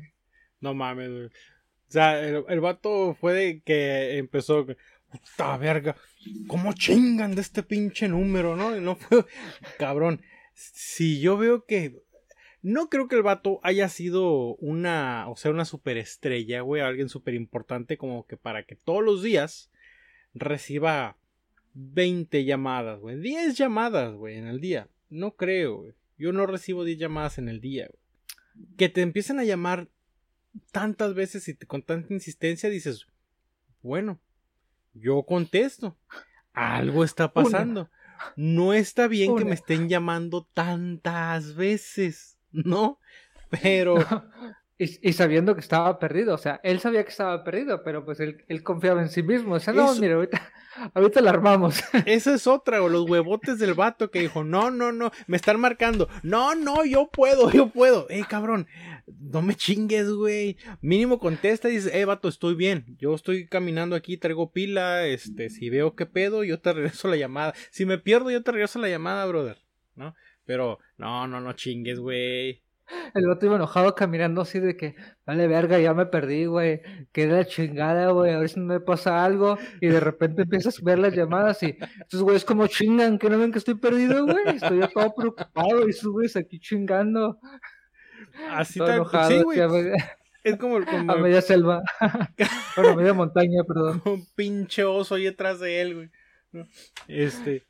[0.61, 1.25] No mames, güey.
[1.25, 4.65] O sea, el, el vato fue de que empezó.
[5.11, 5.95] Puta verga.
[6.47, 8.79] ¿Cómo chingan de este pinche número, no?
[8.79, 8.97] No.
[9.77, 10.21] Cabrón.
[10.53, 12.01] Si yo veo que.
[12.61, 15.27] No creo que el vato haya sido una.
[15.29, 16.81] O sea, una superestrella, güey.
[16.81, 19.71] Alguien súper importante, como que para que todos los días
[20.33, 21.17] reciba
[21.73, 23.19] 20 llamadas, güey.
[23.19, 24.87] 10 llamadas, güey, en el día.
[25.09, 25.93] No creo, güey.
[26.17, 27.89] Yo no recibo 10 llamadas en el día.
[28.77, 29.89] Que te empiecen a llamar
[30.71, 33.07] tantas veces y con tanta insistencia dices,
[33.81, 34.19] bueno,
[34.93, 35.97] yo contesto.
[36.53, 37.89] Algo está pasando.
[38.35, 42.99] No está bien que me estén llamando tantas veces, ¿no?
[43.61, 43.95] Pero
[44.83, 48.19] Y, y sabiendo que estaba perdido, o sea, él sabía que estaba perdido, pero pues
[48.19, 49.53] él, él confiaba en sí mismo.
[49.53, 50.51] O sea, no, Eso- mira, ahorita,
[50.95, 51.83] ahorita la armamos.
[52.07, 55.59] esa es otra, o los huevotes del vato que dijo, no, no, no, me están
[55.59, 56.09] marcando.
[56.23, 58.07] No, no, yo puedo, yo puedo.
[58.09, 58.65] Eh, cabrón,
[59.19, 60.57] no me chingues, güey.
[60.81, 62.97] Mínimo contesta y dices, eh, vato, estoy bien.
[62.97, 65.05] Yo estoy caminando aquí, traigo pila.
[65.05, 67.53] Este, si veo qué pedo, yo te regreso la llamada.
[67.69, 69.57] Si me pierdo, yo te regreso la llamada, brother.
[69.93, 70.15] ¿No?
[70.45, 72.63] Pero, no, no, no chingues, güey.
[73.13, 76.81] El otro iba enojado caminando así de que, vale verga, ya me perdí, güey.
[77.11, 79.57] Que la chingada, güey, a ver si no me pasa algo.
[79.79, 83.37] Y de repente empiezas a ver las llamadas y estos güeyes como chingan, que no
[83.37, 84.55] ven que estoy perdido, güey.
[84.55, 87.39] Estoy ya todo preocupado y esos güeyes aquí chingando.
[88.51, 89.91] Así todo enojado, Sí, güey.
[90.43, 91.83] Es como, como a media selva.
[92.75, 94.01] bueno, media montaña, perdón.
[94.05, 96.65] un pinche oso ahí atrás de él, güey.
[97.07, 97.63] Este.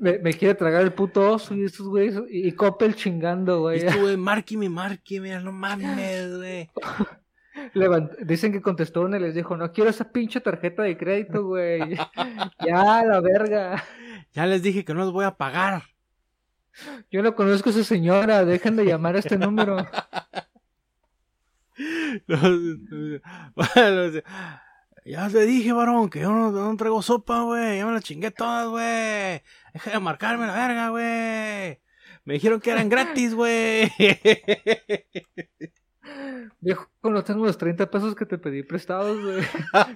[0.00, 2.16] Me, me quiere tragar el puto oso y estos güeyes.
[2.30, 3.80] Y, y Coppel chingando, güey.
[3.80, 6.70] este, güey, márqueme, márqueme, no mames, güey.
[7.74, 11.44] Levant- Dicen que contestó uno y les dijo, no quiero esa pinche tarjeta de crédito,
[11.44, 11.96] güey.
[12.66, 13.82] ya, la verga.
[14.32, 15.82] Ya les dije que no los voy a pagar.
[17.10, 19.78] Yo no conozco a esa señora, dejen de llamar a este número.
[23.54, 24.20] Bueno,
[25.12, 27.78] ya te dije, varón, que yo no, no traigo sopa, güey.
[27.78, 29.42] Ya me la chingué todas, güey.
[29.72, 31.80] Deja de marcarme la verga, güey.
[32.24, 33.90] Me dijeron que eran gratis, güey.
[36.60, 39.42] Viejo, no tengo los 30 pesos que te pedí prestados, güey.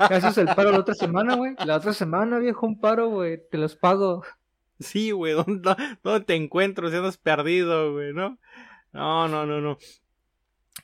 [0.09, 1.55] ¿Qué haces el paro la otra semana, güey?
[1.65, 3.39] La otra semana, viejo, un paro, güey.
[3.51, 4.23] Te los pago.
[4.79, 8.39] Sí, güey, ¿dónde, dónde te encuentro si andas perdido, güey, no?
[8.93, 9.79] No, no, no, no.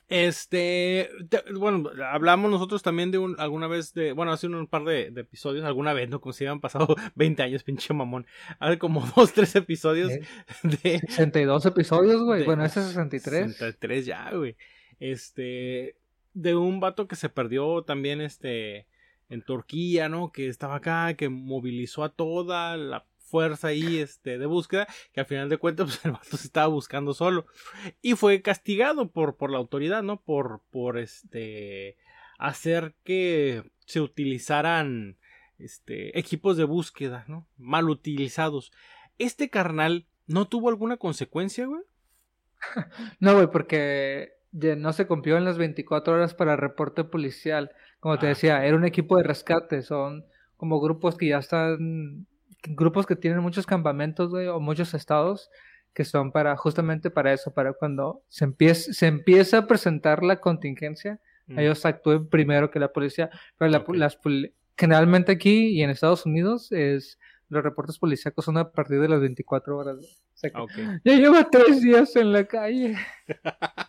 [0.07, 4.67] Este, te- bueno, hablamos nosotros también de un, alguna vez de, bueno, hace un, un
[4.67, 6.19] par de, de episodios, alguna vez, ¿no?
[6.19, 8.25] Como si pasado 20 años, pinche mamón.
[8.59, 10.21] Hace como dos, tres episodios Eh,
[10.63, 12.43] de, 62 episodios, güey.
[12.43, 13.51] Bueno, ese es 63.
[13.51, 14.55] 63 ya, güey.
[14.99, 15.95] Este,
[16.33, 18.87] de un vato que se perdió también este
[19.29, 20.31] en Turquía, ¿no?
[20.31, 25.25] Que estaba acá, que movilizó a toda la fuerza ahí este de búsqueda, que al
[25.25, 27.45] final de cuentas pues, el vato se estaba buscando solo
[28.01, 30.21] y fue castigado por por la autoridad, ¿no?
[30.21, 31.97] Por por este
[32.37, 35.17] hacer que se utilizaran
[35.57, 37.47] este equipos de búsqueda, ¿no?
[37.57, 38.71] Mal utilizados.
[39.17, 41.81] Este carnal no tuvo alguna consecuencia, güey.
[43.19, 47.71] No, güey, porque ya no se cumplió en las 24 horas para reporte policial.
[47.99, 48.29] Como te Ah.
[48.29, 49.81] decía, era un equipo de rescate.
[49.81, 50.25] Son
[50.57, 52.25] como grupos que ya están.
[52.63, 55.49] Grupos que tienen muchos campamentos, güey, o muchos estados
[55.93, 60.39] que son para justamente para eso, para cuando se empieza, se empieza a presentar la
[60.39, 61.59] contingencia, Mm.
[61.59, 63.29] ellos actúen primero que la policía.
[63.57, 63.95] Pero la- Ok.
[63.95, 64.19] las
[64.77, 67.17] generalmente aquí y en Estados Unidos es
[67.49, 69.95] los reportes policíacos son a partir de las 24 horas.
[69.97, 70.07] güey.
[70.07, 70.71] O sea que ok.
[71.03, 72.95] ya lleva tres días en la calle.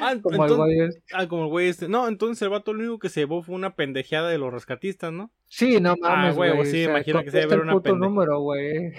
[0.00, 1.02] Ah, Como el entonces- güey este.
[1.14, 1.88] ah, como el güey este.
[1.88, 5.12] No, entonces el vato lo único que se llevó fue una pendejeada de los rescatistas,
[5.12, 5.30] ¿no?
[5.46, 6.70] Sí, no Ah, mames, huevo, güey.
[6.70, 8.92] sí, o sea, imagino que se debe ver el una puto pende- número, güey.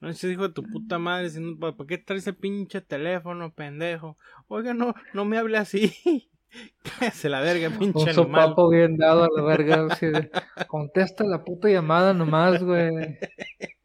[0.00, 3.52] No, ese hijo de tu puta madre, si no, ¿para qué traes ese pinche teléfono,
[3.54, 4.18] pendejo?
[4.48, 6.30] Oiga, no, no me hable así.
[7.00, 9.86] Cállese la verga, pinche Un sopapo bien dado a la verga.
[10.00, 10.30] de,
[10.68, 13.18] Contesta la puta llamada nomás, güey.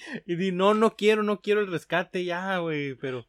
[0.26, 3.26] Y di, no, no quiero, no quiero el rescate ya, güey, pero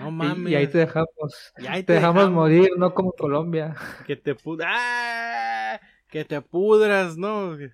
[0.00, 0.50] no mames.
[0.50, 1.52] Y, y ahí te dejamos.
[1.58, 3.74] Y ahí Te dejamos morir, no como Colombia.
[4.06, 4.70] Que te pudras.
[4.72, 5.80] ¡Ah!
[6.08, 7.56] Que te pudras, ¿no?
[7.58, 7.72] Pero,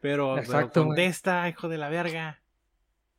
[0.00, 0.88] pero Exacto, güey.
[0.88, 2.40] contesta, hijo de la verga.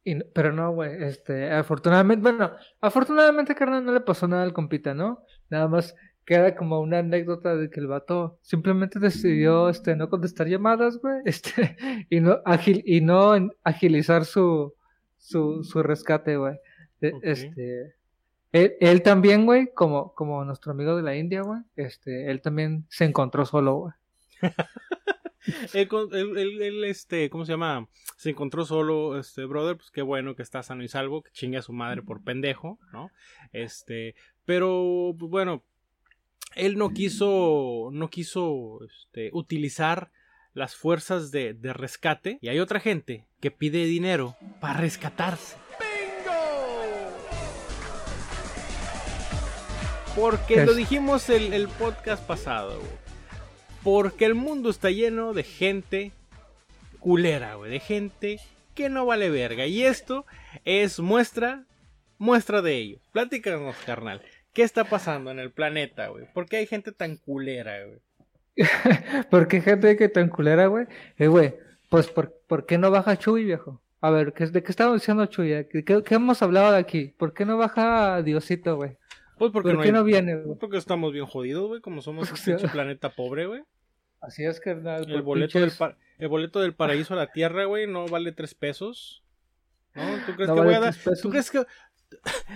[0.04, 4.96] Y pero no, güey, este, afortunadamente, bueno, afortunadamente, carnal, no le pasó nada al compita,
[4.96, 5.24] ¿no?
[5.50, 5.96] Nada más
[6.32, 11.16] queda como una anécdota de que el vato simplemente decidió, este, no contestar llamadas, güey,
[11.26, 11.76] este,
[12.10, 13.34] y no, agil, y no
[13.66, 14.74] agilizar su,
[15.18, 16.54] su, su rescate, güey.
[17.04, 17.20] Ok.
[17.22, 17.96] Este,
[18.54, 22.86] él, él también, güey, como, como nuestro amigo de la India, güey, este, él también
[22.90, 23.94] se encontró solo, güey.
[25.74, 25.90] Él-
[26.38, 27.88] él- él, este, ¿cómo se llama?
[28.16, 31.58] Se encontró solo, este, brother, pues qué bueno que está sano y salvo, que chingue
[31.58, 33.10] a su madre por pendejo, ¿no?
[33.52, 34.14] Este,
[34.46, 35.64] pero, pues, bueno,
[36.56, 40.12] él no quiso, no quiso, este, utilizar
[40.54, 45.56] las fuerzas de, de rescate y hay otra gente que pide dinero para rescatarse.
[50.16, 52.92] Porque lo dijimos el, el podcast pasado, güey.
[53.84, 56.12] Porque el mundo está lleno de gente
[57.00, 57.72] culera, güey.
[57.72, 58.40] De gente
[58.76, 59.66] que no vale verga.
[59.68, 60.26] Y esto
[60.66, 61.64] es muestra,
[62.18, 62.98] muestra de ello.
[63.14, 64.22] Platícanos, carnal.
[64.54, 66.26] ¿Qué está pasando en el planeta, güey?
[66.34, 68.00] ¿Por qué hay gente tan culera, güey?
[69.30, 70.86] Porque gente que tan culera, güey.
[71.18, 71.56] Eh, güey,
[71.90, 73.82] pues, ¿por, por qué no baja Chuy, viejo?
[74.02, 75.50] A ver, ¿qué, ¿de qué estamos diciendo Chuy?
[75.50, 77.14] ¿De ¿Qué, qué, qué hemos hablado de aquí?
[77.18, 78.98] ¿Por qué no baja Diosito, güey?
[79.38, 80.58] Pues porque ¿Por no, qué hay- no viene, güey?
[80.60, 81.82] Porque estamos bien jodidos, güey.
[81.82, 83.64] Como somos un pinche planeta pobre, güey.
[84.20, 85.04] Así es, carnal.
[85.08, 88.06] El por boleto, del pinches- pa- el boleto del paraíso a la tierra, güey, no
[88.08, 89.24] vale tres pesos.
[89.96, 90.04] ¿No?
[90.26, 90.96] ¿Tú crees No que vale voy a dar?
[91.22, 91.64] ¿Tú crees que.?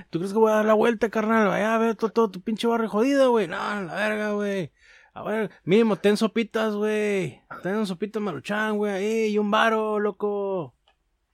[0.10, 1.48] ¿Tú crees que voy a dar la vuelta, carnal?
[1.48, 3.48] Vaya a ver todo, todo tu pinche barrio jodido, güey.
[3.48, 4.72] No, la verga, güey.
[5.13, 7.41] A ver, mínimo, ten sopitas, güey.
[7.63, 8.94] Ten sopitas maruchan, güey.
[8.94, 10.76] ahí, Y un varo, loco.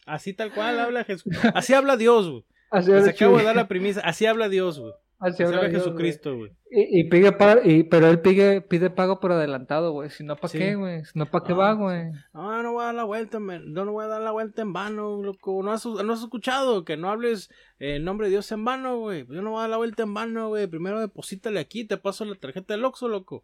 [0.05, 1.33] Así tal cual habla Jesús.
[1.53, 2.45] Así habla Dios, güey.
[2.69, 4.01] Así Les acabo de dar la premisa.
[4.01, 4.93] Así habla Dios, güey.
[5.21, 6.51] Así habla Dios, Jesucristo, güey.
[6.71, 10.09] Y, y pide pa- y, pero él pide, pide pago por adelantado, güey.
[10.09, 10.57] Si no, ¿para Sí.
[10.57, 11.05] qué, güey?
[11.05, 12.11] Si no, ¿para qué Ah, va, güey?
[12.33, 13.37] No, no voy a dar la vuelta.
[13.37, 15.61] Yo no voy a dar la vuelta en vano, loco.
[15.63, 18.97] ¿No has, no has escuchado que no hables eh, en nombre de Dios en vano,
[18.97, 19.27] güey?
[19.29, 20.65] Yo no voy a dar la vuelta en vano, güey.
[20.65, 23.43] Primero deposítale aquí, te paso la tarjeta del Oxxo, loco.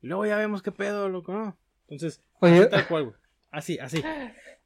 [0.00, 1.56] Y luego ya vemos qué pedo, loco, ¿no?
[1.88, 2.64] Entonces, Oye.
[2.66, 3.16] tal cual, güey.
[3.50, 4.02] Así, así.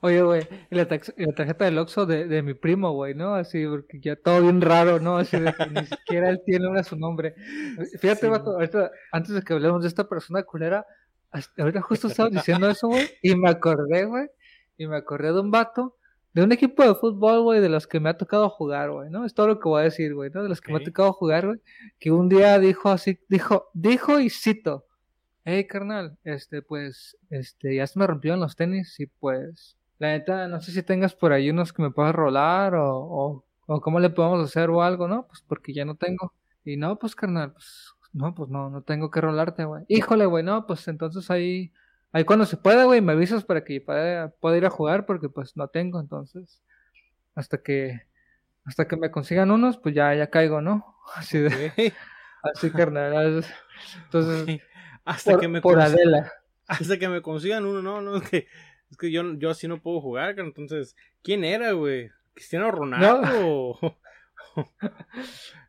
[0.00, 3.34] Oye, güey, la, tarjeta del Oxxo de, de mi primo, güey, ¿no?
[3.34, 5.16] Así, porque ya todo bien raro, ¿no?
[5.16, 7.34] Así de que ni siquiera él tiene una su nombre.
[7.98, 10.84] Fíjate, Sí, vato, ahorita, antes de que hablemos de esta persona culera,
[11.58, 14.28] ahorita justo estaba diciendo eso, güey, y me acordé, güey,
[14.76, 15.96] y me acordé de un vato,
[16.32, 19.24] de un equipo de fútbol, güey, de los que me ha tocado jugar, güey, ¿no?
[19.24, 20.42] Es todo lo que voy a decir, güey, ¿no?
[20.42, 21.60] De los que me ha tocado jugar, güey,
[21.98, 24.86] que un día dijo así, dijo, dijo y cito,
[25.44, 30.48] hey, carnal, este, pues, este, ya se me rompieron los tenis y pues, la neta,
[30.48, 34.00] no sé si tengas por ahí unos que me puedas rolar o, o, o cómo
[34.00, 35.26] le podemos hacer o algo, ¿no?
[35.26, 36.32] Pues porque ya no tengo.
[36.64, 39.84] Y no, pues, carnal, pues, no, pues no, no tengo que rolarte, güey.
[39.88, 41.72] Híjole, güey, no, pues entonces ahí,
[42.12, 45.28] ahí cuando se pueda, güey, me avisas para que pueda, pueda ir a jugar porque
[45.28, 46.62] pues no tengo, entonces,
[47.34, 48.02] hasta que,
[48.64, 50.96] hasta que me consigan unos, pues ya, ya caigo, ¿no?
[51.16, 51.72] Así de,
[52.42, 53.38] así, carnal.
[53.40, 53.54] es-
[54.04, 54.60] Entonces,
[55.04, 56.32] Hasta por, que me por cons- Adela.
[56.68, 58.46] Hasta que me consigan uno, no, no, es que,
[58.90, 62.10] es que yo, yo así no puedo jugar, entonces, ¿quién era, güey?
[62.34, 63.78] ¿Cristiano Ronaldo?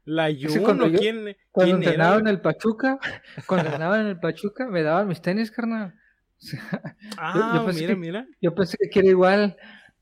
[0.06, 1.92] La que cuando Juno, yo- ¿quién, Cuando quién era?
[1.92, 3.00] entrenaba en el Pachuca,
[3.46, 5.94] cuando entrenaba en el Pachuca, me daban mis tenis, carnal.
[5.94, 8.28] O sea, Ah, yo mira, que- mira.
[8.42, 9.58] yo pensé que era igual.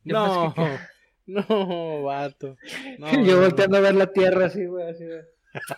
[0.06, 0.56] Yo No,
[1.50, 2.56] no, vato.
[2.98, 3.42] No, que- no, yo no.
[3.42, 5.22] volteando a ver la tierra así, güey, así de...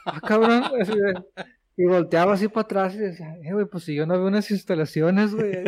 [0.05, 1.13] Ah, cabrón, así de...
[1.81, 4.51] Y volteaba así para atrás y decía, eh, güey, pues si yo no veo unas
[4.51, 5.63] instalaciones, güey.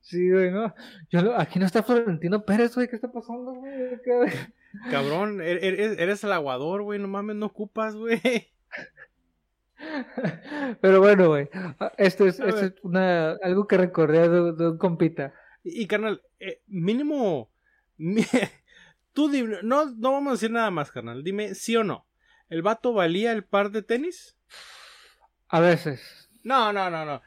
[0.00, 0.74] Sí, güey, no.
[1.10, 3.72] Yo aquí no está Florentino Pérez, güey, ¿qué está pasando, güey?
[4.04, 4.32] ¿Qué-
[4.90, 6.98] Cabrón, er- eres, eres el aguador, güey.
[6.98, 8.20] No mames, no ocupas, güey.
[10.80, 11.48] Pero bueno, güey.
[11.96, 15.32] Esto es, esto es una, algo que recordé de, de un compita.
[15.62, 17.50] Y, y, carnal, eh, mínimo.
[19.12, 21.22] Tú dime, no, no vamos a decir nada más, carnal.
[21.22, 22.06] Dime sí o no.
[22.54, 24.36] ¿El vato valía el par de tenis?
[25.48, 26.30] A veces.
[26.44, 27.20] No, no, no, no.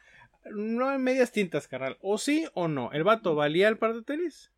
[0.46, 1.98] No en medias tintas, carnal.
[2.00, 2.94] O sí o no.
[2.94, 4.54] ¿El vato valía el par de tenis?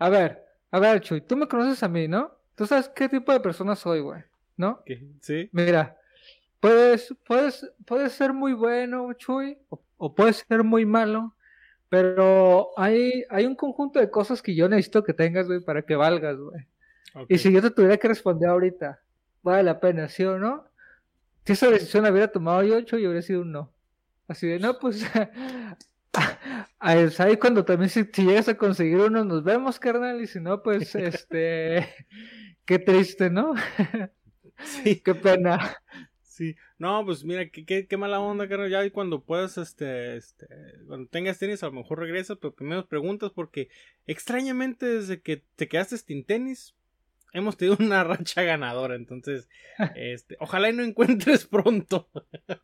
[0.00, 2.36] A ver, a ver, Chuy, tú me conoces a mí, ¿no?
[2.56, 4.24] Tú sabes qué tipo de persona soy, güey,
[4.56, 4.82] ¿no?
[4.84, 5.06] ¿Qué?
[5.20, 5.48] ¿Sí?
[5.52, 5.96] Mira,
[6.58, 11.36] puedes, puedes, puedes ser muy bueno, Chuy, o, o puedes ser muy malo,
[11.88, 15.94] pero hay, hay un conjunto de cosas que yo necesito que tengas, güey, para que
[15.94, 16.66] valgas, güey.
[17.28, 19.00] Y si yo te tuviera que responder ahorita,
[19.46, 20.68] ¿vale la pena, sí o no?
[21.44, 23.72] Si esa decisión la hubiera tomado yo, Chuy, habría sido un no.
[24.26, 25.04] Así de, no, pues,
[26.80, 30.62] ahí cuando también si, si llegas a conseguir uno, nos vemos, carnal, y si no,
[30.64, 31.88] pues, este,
[32.64, 33.54] qué triste, ¿no?
[34.64, 35.76] Sí, Qué pena.
[36.22, 36.56] sí.
[36.78, 38.68] No, pues mira, qué, qué, qué mala onda, carnal.
[38.68, 40.46] Ya y cuando puedas, este, este,
[40.88, 43.68] cuando tengas tenis, a lo mejor regresas, pero primero preguntas porque
[44.06, 46.74] extrañamente desde que te quedaste sin tenis,
[47.36, 48.94] hemos tenido una racha ganadora.
[48.96, 49.48] Entonces,
[49.94, 52.08] este, ojalá y no encuentres pronto.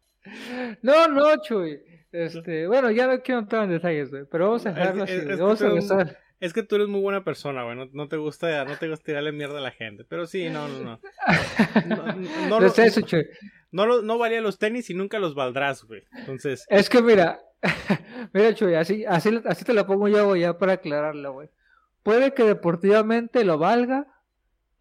[0.83, 1.81] No, no, Chuy.
[2.13, 5.31] Este, bueno, ya no quiero entrar en detalles, güey, pero vamos a dejarlo es- así,
[5.33, 6.19] es vamos a tú- besar.
[6.39, 7.77] Es que tú eres muy buena persona, güey.
[7.77, 10.05] No, no te gusta, no te gusta tirarle mierda a la gente.
[10.09, 11.01] Pero sí, no, no, no.
[12.49, 13.27] No, no, eso, Chuy.
[13.73, 16.05] no valía los tenis y nunca los valdrás, güey.
[16.19, 17.41] Entonces, Es que mira,
[18.33, 21.49] mira, Chuy, así, así, así te lo pongo yo, güey, ya para aclararlo, güey.
[22.03, 24.07] Puede que deportivamente lo valga,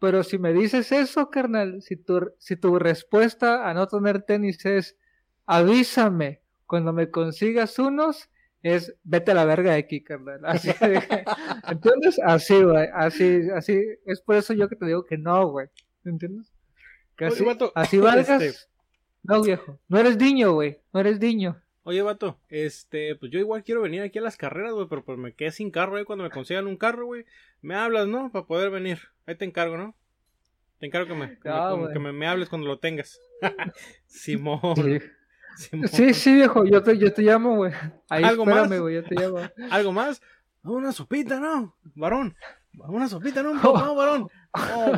[0.02, 4.66] pero si me dices eso, carnal, si tu, si tu respuesta a no tener tenis
[4.66, 4.98] es
[5.46, 8.28] avísame cuando me consigas unos,
[8.64, 10.40] es vete a la verga de aquí, carnal.
[10.44, 11.24] Así de-
[11.68, 12.18] ¿Entiendes?
[12.24, 15.68] Así, güey, así, así, es por eso yo que te digo que no, güey.
[16.04, 16.52] ¿Entiendes?
[17.16, 18.42] Que Oye, así, vato, así valgas.
[18.42, 18.58] este-
[19.22, 19.78] No, viejo.
[19.86, 20.80] No eres niño, güey.
[20.92, 21.62] No eres niño.
[21.84, 25.18] Oye, vato, este, pues yo igual quiero venir aquí a las carreras, güey, pero pues
[25.18, 26.04] me quedé sin carro, güey.
[26.04, 27.24] Cuando me consigan un carro, güey,
[27.60, 28.30] me hablas, ¿no?
[28.30, 29.00] Para poder venir.
[29.26, 29.96] Ahí te encargo, ¿no?
[30.78, 33.20] Te encargo que me, que, me- Ah, que me, me hables cuando lo tengas.
[34.06, 34.60] Simón.
[34.76, 34.98] Sí.
[35.56, 35.88] Simón.
[35.88, 37.72] Sí, sí, viejo, yo te, yo te llamo, güey.
[38.08, 38.80] Ahí ¿Algo espérame, más?
[38.80, 39.38] güey, yo te llamo.
[39.70, 40.22] ¿Algo más?
[40.62, 41.76] Una sopita, ¿no?
[41.96, 42.36] Varón.
[42.78, 43.52] Una sopita, ¿no?
[43.62, 44.28] No, varón.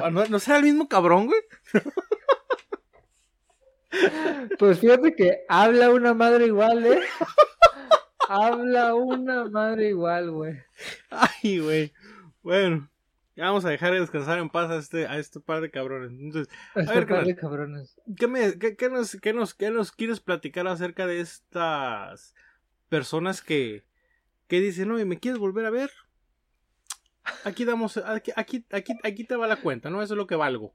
[0.01, 1.41] No, ¿no, ¿no será el mismo cabrón, güey?
[4.59, 7.01] Pues fíjate que habla una madre igual, ¿eh?
[8.29, 10.55] habla una madre igual, güey.
[11.11, 11.93] Ay, güey.
[12.43, 12.89] Bueno,
[13.37, 16.11] ya vamos a dejar de descansar en paz a este, a este par de cabrones.
[16.13, 18.01] Entonces, Este ver, par de cabrones.
[18.17, 22.35] ¿Qué, me, qué, qué nos, qué, nos, ¿Qué nos quieres platicar acerca de estas
[22.89, 23.85] personas que,
[24.47, 25.91] que dicen, oye, ¿me quieres volver a ver?
[27.45, 30.03] Aquí damos, aquí, aquí, aquí, aquí te va la cuenta, ¿no?
[30.03, 30.75] Eso es lo que valgo.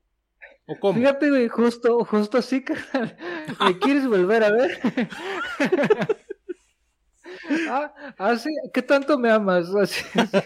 [0.71, 0.99] ¿O cómo?
[0.99, 3.17] Fíjate, güey, justo, justo así, carnal.
[3.65, 4.79] ¿Me quieres volver a ver?
[7.69, 9.67] ah, ah, sí, ¿qué tanto me amas?
[9.75, 10.38] Así, así.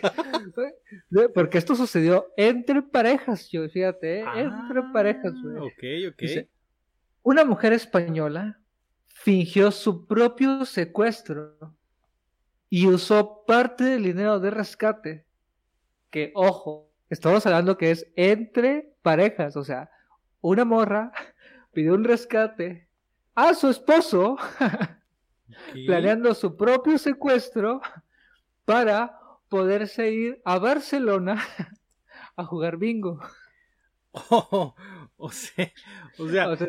[1.10, 4.26] Güey, Porque esto sucedió entre parejas, yo, fíjate, ¿eh?
[4.36, 5.58] entre Ah, parejas, güey.
[5.58, 6.20] Ok, ok.
[6.20, 6.50] Dice,
[7.22, 8.62] Una mujer española
[9.06, 11.58] fingió su propio secuestro
[12.70, 15.26] y usó parte del dinero de rescate.
[16.10, 19.90] Que, ojo, estamos hablando que es entre parejas, o sea,
[20.44, 21.12] una morra
[21.72, 22.88] pidió un rescate
[23.34, 24.38] a su esposo,
[25.86, 27.82] planeando su propio secuestro
[28.66, 31.44] para poderse ir a Barcelona
[32.36, 33.20] a jugar bingo.
[34.12, 34.76] Oh,
[35.18, 35.72] o sea,
[36.20, 36.68] o sea, O sea,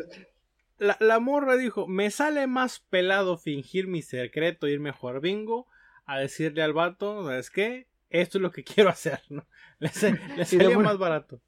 [0.77, 5.67] la, la morra dijo, me sale más pelado fingir mi secreto, irme a jugar bingo,
[6.05, 7.87] a decirle al vato, ¿sabes qué?
[8.09, 9.45] Esto es lo que quiero hacer, ¿no?
[9.79, 9.91] Le,
[10.57, 11.41] le más barato.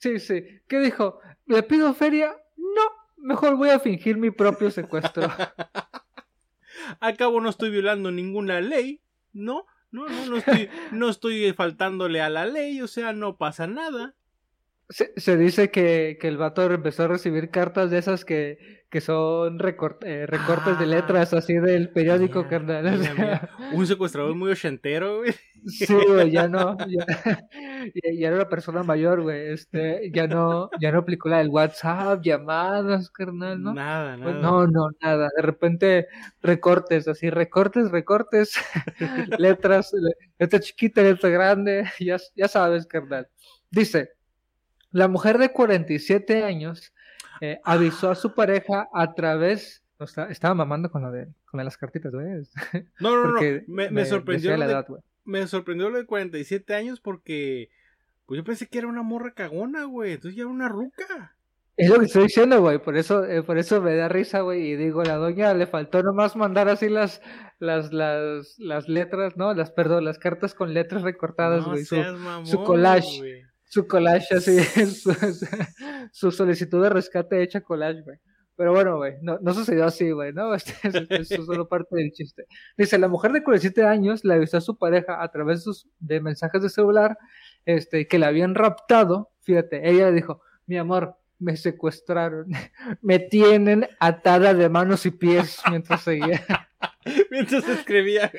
[0.00, 0.42] Sí, sí.
[0.66, 1.20] ¿Qué dijo?
[1.46, 2.34] ¿Le pido feria?
[2.56, 2.82] No,
[3.18, 5.28] mejor voy a fingir mi propio secuestro.
[7.00, 9.02] Al cabo no estoy violando ninguna ley,
[9.34, 9.66] ¿no?
[9.90, 14.14] No, no, no estoy, no estoy faltándole a la ley, o sea, no pasa nada.
[14.90, 18.58] Se, se dice que, que el vato empezó a recibir cartas de esas que,
[18.90, 20.88] que son recort- eh, recortes de Ah.
[20.88, 23.00] letras así del periódico, carnal.
[23.72, 25.32] Un secuestrador muy ochentero, güey.
[25.66, 27.06] Sí, güey, ya no, ya,
[27.94, 32.20] ya- era una persona mayor, güey, este, ya no, ya no aplicó la del WhatsApp,
[32.22, 33.72] llamadas, carnal, ¿no?
[33.74, 34.40] Nada, Pues nada.
[34.42, 36.08] no, no, nada, de repente
[36.42, 38.54] recortes, así, recortes, recortes,
[39.38, 43.28] letras, le- letra chiquita, letra grande, ya, ya sabes, carnal.
[43.70, 44.10] Dice,
[44.92, 46.92] la mujer de 47 años
[47.40, 51.58] eh, avisó a su pareja a través, no, está- estaba mamando con lo de, con
[51.58, 52.26] lo de las cartitas, güey,
[53.00, 53.30] No, no, no.
[53.32, 54.84] porque Me, me sorprendió la de-
[55.24, 57.68] me sorprendió lo de 47 años porque
[58.26, 60.12] pues yo pensé que era una morra cagona, güey.
[60.12, 61.34] Entonces ya era una ruca.
[61.76, 64.70] Es lo que estoy diciendo, güey, por eso, eh, por eso me da risa, güey,
[64.72, 67.22] y digo, la doña le faltó nomás mandar así las,
[67.58, 69.54] las, las, las letras, ¿no?
[69.54, 73.46] Las, perdón, las cartas con letras recortadas, no güey, su, seas mamón, su collage.
[73.70, 75.14] Su collage así, su,
[76.12, 78.18] su solicitud de rescate hecha collage, güey.
[78.56, 80.54] Pero bueno, güey, no, no sucedió así, güey, ¿no?
[80.54, 82.44] Este, es, es solo parte del chiste.
[82.76, 85.88] Dice, la mujer de 47 años le avisó a su pareja a través de, sus,
[85.98, 87.16] de mensajes de celular
[87.64, 89.30] este, que la habían raptado.
[89.40, 92.48] Fíjate, ella dijo, mi amor, me secuestraron,
[93.00, 96.68] me tienen atada de manos y pies mientras seguía,
[97.30, 98.30] Mientras escribía.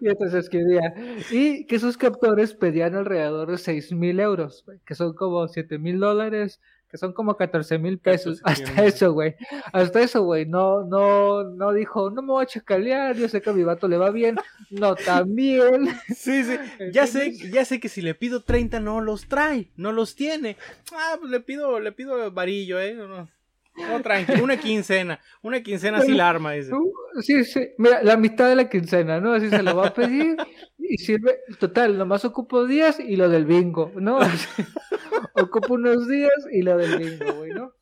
[0.00, 0.94] mientras escribía.
[1.30, 5.98] Y que sus captores pedían alrededor de 6 mil euros, que son como 7 mil
[5.98, 6.60] dólares,
[6.94, 8.40] que son como 14 mil pesos.
[8.40, 9.34] 14 Hasta eso, güey.
[9.72, 10.46] Hasta eso, güey.
[10.46, 13.88] No, no, no dijo, no me voy a chacalear, yo sé que a mi vato
[13.88, 14.36] le va bien.
[14.70, 15.88] No, también.
[16.14, 16.56] Sí, sí.
[16.92, 20.56] Ya sé, ya sé que si le pido 30 no los trae, no los tiene.
[20.92, 22.94] Ah, pues le pido, le pido varillo, eh.
[22.94, 23.28] No,
[23.76, 25.20] no tranquilo, una quincena.
[25.42, 26.72] Una quincena sí la arma, dice.
[27.20, 27.68] Sí, sí.
[27.78, 29.32] Mira, la mitad de la quincena, ¿no?
[29.32, 30.36] Así se lo va a pedir
[30.78, 31.40] y sirve.
[31.58, 34.18] Total, nomás ocupo días y lo del bingo, ¿no?
[35.34, 37.72] Ocupo unos días y lo del bingo, güey, ¿no?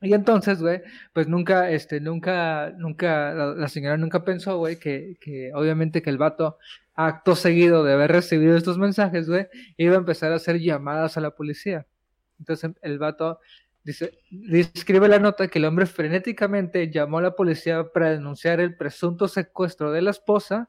[0.00, 5.16] Y entonces, güey, pues nunca, este, nunca, nunca, la, la señora nunca pensó, güey, que,
[5.20, 6.58] que obviamente que el vato,
[6.94, 11.20] acto seguido de haber recibido estos mensajes, güey, iba a empezar a hacer llamadas a
[11.20, 11.86] la policía.
[12.38, 13.40] Entonces el vato
[13.88, 18.76] dice, describe la nota que el hombre frenéticamente llamó a la policía para denunciar el
[18.76, 20.68] presunto secuestro de la esposa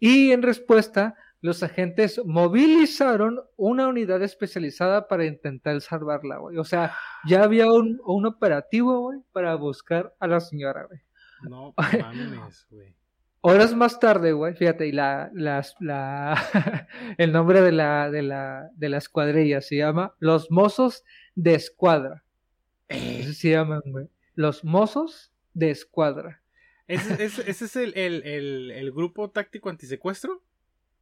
[0.00, 6.56] y en respuesta los agentes movilizaron una unidad especializada para intentar salvarla, güey.
[6.56, 11.00] O sea, ya había un, un operativo, güey, para buscar a la señora, güey.
[11.48, 12.92] No mames, güey.
[13.40, 16.44] Horas más tarde, güey, fíjate, y la, las, la,
[17.18, 21.04] el nombre de la, de la, de la escuadrilla se llama Los Mozos
[21.36, 22.24] de Escuadra.
[22.88, 24.08] Así se llaman, güey.
[24.34, 26.42] Los Mozos de Escuadra.
[26.86, 30.42] ¿Ese, ese- ese es el, el, el, el grupo táctico antisecuestro?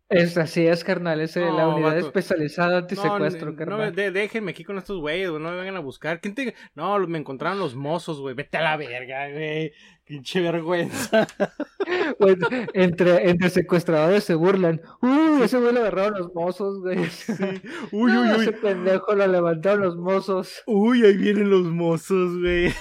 [0.09, 2.07] Es así, es carnal, es eh, la unidad vato.
[2.07, 3.79] especializada antisecuestro, no, carnal.
[3.79, 6.21] no, de- déjenme aquí con estos güeyes, güey, no me vengan a buscar.
[6.21, 6.55] ¿Quién te...
[6.77, 8.37] No, me encontraron los mozos, güey.
[8.37, 9.73] Vete a la verga, güey.
[10.05, 11.27] Pinche vergüenza.
[12.75, 14.81] Entre, entre secuestradores se burlan.
[15.03, 16.99] Uy, ese güey lo agarraron los mozos, güey.
[17.93, 18.57] Uy, No, uy, Ese uy.
[18.63, 20.63] pendejo lo levantaron los mozos.
[20.67, 22.73] Uy, ahí vienen los mozos, güey.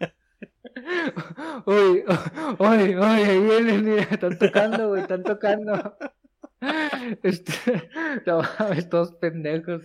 [1.66, 2.04] Uy,
[2.58, 5.96] uy, uy, ahí vienen, mira, están tocando, güey, están tocando.
[7.22, 7.52] Este,
[8.26, 8.42] no
[8.90, 9.82] todos pendejos,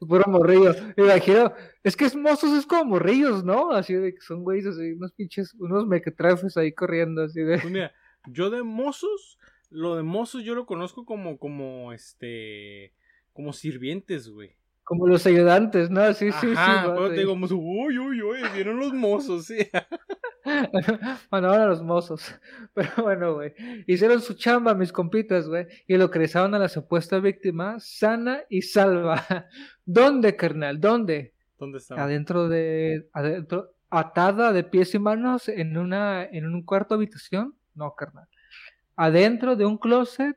[0.00, 0.74] puro morrillo.
[0.96, 1.52] Me imagino,
[1.82, 3.72] es que es mozos, es como morrillos, ¿no?
[3.72, 7.58] Así de que son güeyes así, unos pinches, unos mequetrafes ahí corriendo, así de.
[7.58, 7.92] Pues mira,
[8.26, 9.38] yo de mozos,
[9.70, 12.92] lo de mozos yo lo conozco como, como, este,
[13.32, 14.56] como sirvientes, güey.
[14.86, 16.12] Como los ayudantes, ¿no?
[16.14, 16.82] Sí, sí, Ajá, sí.
[16.84, 19.58] cuando vato, te digo, uy, uy, uy, vienen los mozos, sí.
[21.28, 22.32] bueno, ahora los mozos.
[22.72, 23.52] Pero bueno, güey.
[23.88, 25.66] Hicieron su chamba, mis compitas, güey.
[25.88, 29.24] Y localizaron a la supuesta víctima sana y salva.
[29.84, 30.80] ¿Dónde, carnal?
[30.80, 31.34] ¿Dónde?
[31.58, 32.00] ¿Dónde está?
[32.00, 33.08] Adentro de.
[33.12, 33.72] Adentro.
[33.90, 36.22] Atada de pies y manos en una.
[36.24, 37.56] en un cuarto habitación.
[37.74, 38.28] No, carnal.
[38.94, 40.36] Adentro de un closet.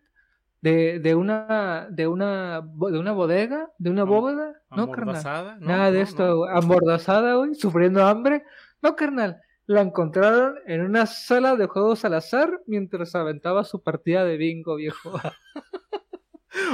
[0.62, 1.88] De, de una.
[1.89, 2.62] de una.
[2.62, 3.70] de una bodega.
[3.78, 4.62] De una bóveda.
[4.72, 5.60] No, carnal.
[5.60, 6.45] Nada de esto, no.
[6.45, 8.43] amordazada, güey, sufriendo hambre.
[8.82, 14.26] No, carnal, la encontraron en una sala de juegos al azar mientras aventaba su partida
[14.26, 15.14] de bingo, viejo.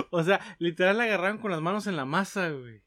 [0.10, 2.82] O sea, literal la agarraron con las manos en la masa, güey.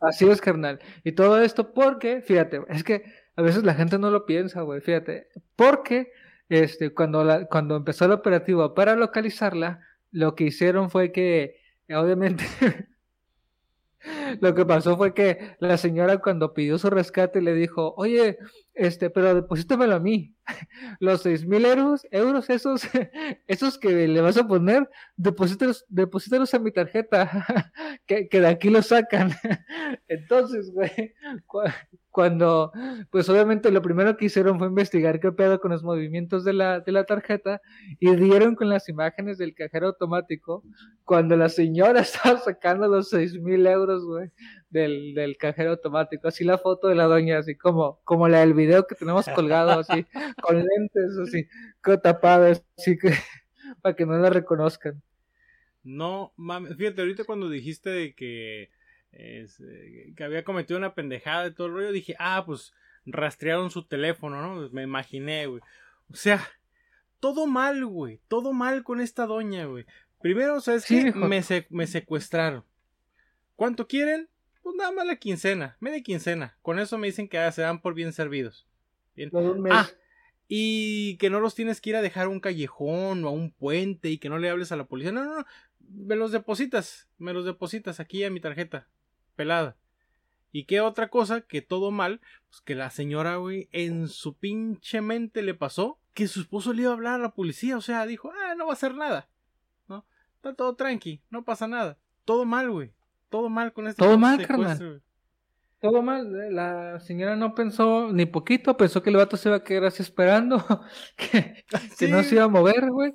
[0.00, 0.80] Así es, carnal.
[1.04, 3.04] Y todo esto porque, fíjate, es que
[3.36, 5.28] a veces la gente no lo piensa, güey, fíjate.
[5.54, 6.12] Porque,
[6.48, 9.80] este, cuando, la, cuando empezó el operativo para localizarla,
[10.10, 11.56] lo que hicieron fue que,
[11.90, 12.44] obviamente,
[14.40, 18.38] lo que pasó fue que la señora cuando pidió su rescate le dijo, oye,
[18.76, 20.34] este, pero deposítamelo a mí.
[21.00, 22.82] Los seis mil euros, euros, esos,
[23.48, 27.72] esos que le vas a poner, deposítalos, a mi tarjeta,
[28.06, 29.32] que, de aquí lo sacan.
[30.08, 31.14] Entonces, güey,
[31.46, 31.62] cu-
[32.10, 32.72] cuando,
[33.10, 36.80] pues obviamente lo primero que hicieron fue investigar qué pedo con los movimientos de la,
[36.80, 37.60] de la tarjeta
[38.00, 40.62] y dieron con las imágenes del cajero automático
[41.04, 44.30] cuando la señora estaba sacando los seis mil euros, güey,
[44.70, 46.28] del, del cajero automático.
[46.28, 49.80] Así la foto de la doña, así como, como la del video que tenemos colgado,
[49.80, 50.04] así,
[50.42, 51.48] con lentes, así,
[51.82, 53.10] con tapadas, así que,
[53.82, 55.02] para que no la reconozcan.
[55.82, 58.70] No mames, fíjate, ahorita cuando dijiste de que,
[59.12, 59.62] es,
[60.16, 62.72] que había cometido una pendejada de todo el rollo, dije, ah, pues
[63.06, 64.60] rastrearon su teléfono, ¿no?
[64.60, 65.62] Pues, me imaginé, güey.
[66.10, 66.44] O sea,
[67.20, 69.86] todo mal, güey, todo mal con esta doña, güey.
[70.20, 71.20] Primero, ¿sabes Sí, mijo.
[71.20, 72.64] Me, se- me secuestraron.
[73.54, 74.28] ¿Cuánto quieren?
[74.66, 76.58] Pues nada más la quincena, media quincena.
[76.60, 78.66] Con eso me dicen que ah, se dan por bien servidos.
[79.14, 79.30] Bien.
[79.32, 79.72] Un mes.
[79.72, 79.88] Ah,
[80.48, 83.52] y que no los tienes que ir a dejar a un callejón o a un
[83.52, 85.12] puente y que no le hables a la policía.
[85.12, 85.46] No, no, no.
[85.78, 87.08] Me los depositas.
[87.16, 88.88] Me los depositas aquí a mi tarjeta.
[89.36, 89.76] Pelada.
[90.50, 91.42] ¿Y qué otra cosa?
[91.42, 92.20] Que todo mal.
[92.48, 96.82] Pues que la señora, güey, en su pinche mente le pasó que su esposo le
[96.82, 97.76] iba a hablar a la policía.
[97.76, 99.28] O sea, dijo, ah, no va a hacer nada.
[99.86, 100.04] ¿No?
[100.34, 101.22] Está todo tranqui.
[101.30, 102.00] No pasa nada.
[102.24, 102.95] Todo mal, güey.
[103.28, 105.02] Todo mal con este Todo mal, carnal.
[105.78, 109.58] Todo mal, eh, la señora no pensó ni poquito, pensó que el vato se iba
[109.58, 110.64] a quedar así esperando,
[111.16, 111.64] que,
[111.98, 113.12] que no se iba a mover, güey.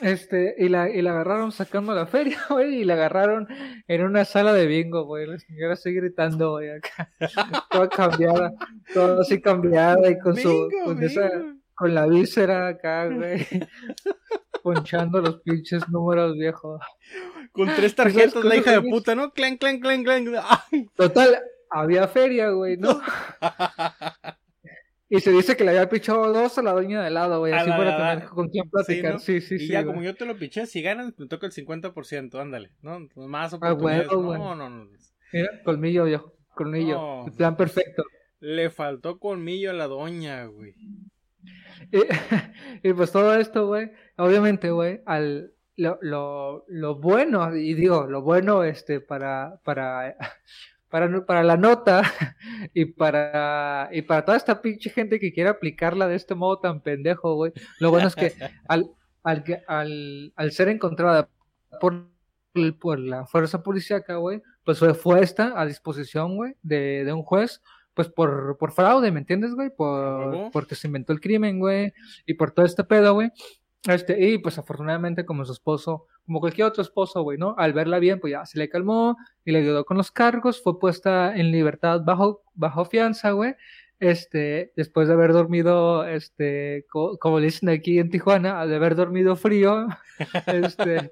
[0.00, 3.48] Este, y la, y la agarraron sacando la feria, güey, y la agarraron
[3.88, 5.26] en una sala de bingo, güey.
[5.26, 7.10] La señora así gritando, güey, acá,
[7.70, 8.52] toda cambiada,
[8.94, 11.30] toda así cambiada y con su, Bingo, con esa,
[11.74, 13.44] con la víscera acá, güey,
[14.62, 16.80] ponchando los pinches números viejos.
[17.58, 19.32] Con tres ¿Sabes tarjetas, la hija de puta, ¿no?
[19.32, 20.24] Clan, clan, clan, clan.
[20.94, 21.38] Total,
[21.70, 23.00] había feria, güey, ¿no?
[25.10, 27.70] Y se dice que le había pichado dos a la doña de lado, güey, así
[27.70, 29.12] la- para la- tener con quién Sí, platicar.
[29.14, 29.18] ¿no?
[29.18, 29.68] Sí, sí, y sí.
[29.68, 29.94] ya güey.
[29.94, 33.08] como yo te lo piché, si ganas, me toca el 50%, ándale, ¿no?
[33.16, 34.08] Más Ah, oportunidades.
[34.08, 34.38] huevo, no, güey.
[34.38, 34.88] no, no.
[35.32, 36.34] Mira, colmillo, viejo.
[36.54, 36.94] Colmillo.
[36.94, 37.26] No.
[37.26, 38.04] El plan perfecto.
[38.40, 40.74] Le faltó colmillo a la doña, güey.
[41.90, 42.00] Y,
[42.82, 48.20] y pues todo esto, güey, obviamente, güey, al lo, lo, lo bueno, y digo, lo
[48.20, 50.16] bueno, este, para, para,
[50.90, 52.02] para, para la nota
[52.74, 56.80] y para, y para toda esta pinche gente que quiere aplicarla de este modo tan
[56.80, 58.32] pendejo, güey, lo bueno es que
[58.68, 58.90] al,
[59.22, 61.28] al, al, al ser encontrada
[61.80, 62.08] por,
[62.80, 67.62] por la fuerza policíaca, güey, pues fue puesta a disposición, güey, de, de un juez,
[67.94, 69.70] pues por, por fraude, ¿me entiendes, güey?
[69.70, 71.92] Por, porque se inventó el crimen, güey,
[72.26, 73.30] y por todo este pedo, güey.
[73.86, 77.54] Este, y pues afortunadamente como su esposo, como cualquier otro esposo, güey, ¿no?
[77.58, 80.78] Al verla bien, pues ya se le calmó y le ayudó con los cargos, fue
[80.78, 83.54] puesta en libertad bajo, bajo fianza, güey.
[84.00, 89.36] Este, después de haber dormido, este, co- como dicen aquí en Tijuana, de haber dormido
[89.36, 89.86] frío,
[90.46, 91.10] este,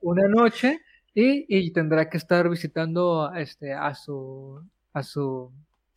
[0.00, 0.80] una noche,
[1.14, 4.60] y, y tendrá que estar visitando, este, a su,
[4.92, 5.50] a su,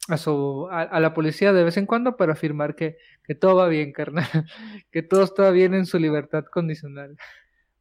[0.08, 2.98] a su, a la policía de vez en cuando para afirmar que,
[3.30, 4.26] que todo va bien, carnal,
[4.92, 7.16] que todo está bien en su libertad condicional.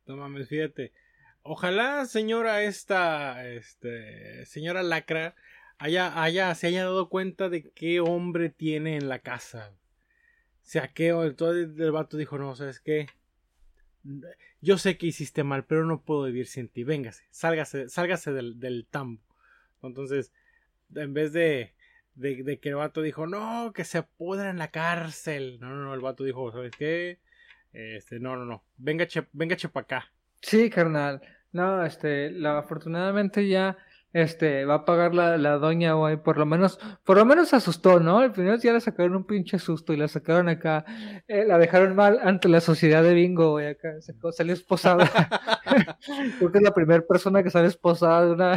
[0.05, 0.92] No mames, fíjate.
[1.40, 5.34] Ojalá, señora esta, este, señora Lacra,
[5.78, 9.72] haya, haya, se haya dado cuenta de qué hombre tiene en la casa.
[9.72, 13.07] O sea, que entonces el vato dijo, no, ¿sabes qué?
[14.61, 16.84] Yo sé que hiciste mal, pero no puedo vivir sin ti.
[16.84, 19.22] Véngase, sálgase, sálgase del, del tambo.
[19.82, 20.30] Entonces,
[20.94, 21.72] en vez de,
[22.18, 25.58] de, que el vato dijo, no, que se pudra en la cárcel.
[25.60, 27.20] No, no, no, el vato dijo, ¿sabes qué?
[27.72, 28.64] Este, no, no, no.
[28.76, 30.12] Venga, che, venga, para acá.
[30.42, 31.20] Sí, carnal.
[31.52, 33.78] No, este, la, afortunadamente ya,
[34.12, 38.00] este, va a pagar la, la doña, güey, por lo menos, por lo menos asustó,
[38.00, 38.18] ¿no?
[38.18, 40.84] Al final ya le sacaron un pinche susto y la sacaron acá,
[41.28, 43.90] eh, la dejaron mal ante la sociedad de bingo, güey, acá,
[44.32, 45.09] salió esposada.
[46.38, 48.54] Creo que es la primera persona que sale esposada de una,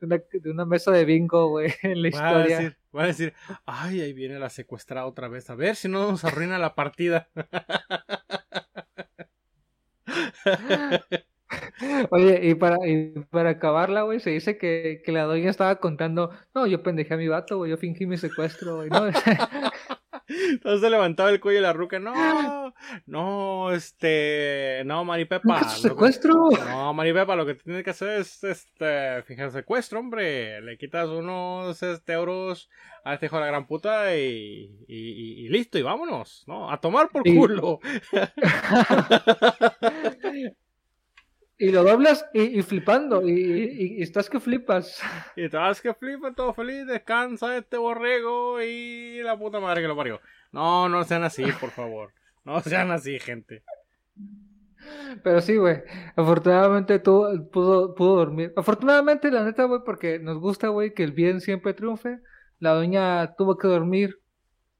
[0.00, 2.58] de una, de una mesa de bingo, güey, en la Va a historia.
[2.58, 3.34] decir, va a decir,
[3.64, 5.48] ay, ahí viene la secuestrada otra vez.
[5.50, 7.28] A ver si no nos arruina la partida.
[12.10, 16.30] Oye, y para, y para acabarla, güey, se dice que, que la doña estaba contando,
[16.54, 19.06] no, yo pendejé a mi vato, güey, yo fingí mi secuestro, güey, ¿no?
[20.28, 21.98] Entonces levantaba el cuello de la ruca.
[21.98, 22.72] No,
[23.06, 25.40] no, este, no, Maripepa.
[25.44, 26.34] ¿Nunca es tu lo que- secuestro?
[26.68, 30.60] No, Maripepa, lo que tienes que hacer es, este, fingir secuestro, hombre.
[30.62, 32.70] Le quitas unos, este, euros
[33.04, 36.70] a este hijo de la gran puta y, y, y- y listo, y vámonos, ¿no?
[36.70, 37.80] A tomar por Y- culo.
[41.62, 45.00] Y lo doblas y, y flipando, y, y- y estás que flipas.
[45.36, 49.96] Y vas que flipa todo feliz, descansa este borrego y la puta madre que lo
[49.96, 50.20] parió.
[50.50, 52.12] No, no sean así, por favor.
[52.44, 53.62] No sean así, gente.
[55.22, 55.82] Pero sí, güey.
[56.16, 58.52] Afortunadamente tú pudo, pudo dormir.
[58.56, 62.18] Afortunadamente, la neta, güey, porque nos gusta, güey, que el bien siempre triunfe.
[62.58, 64.18] La doña tuvo que dormir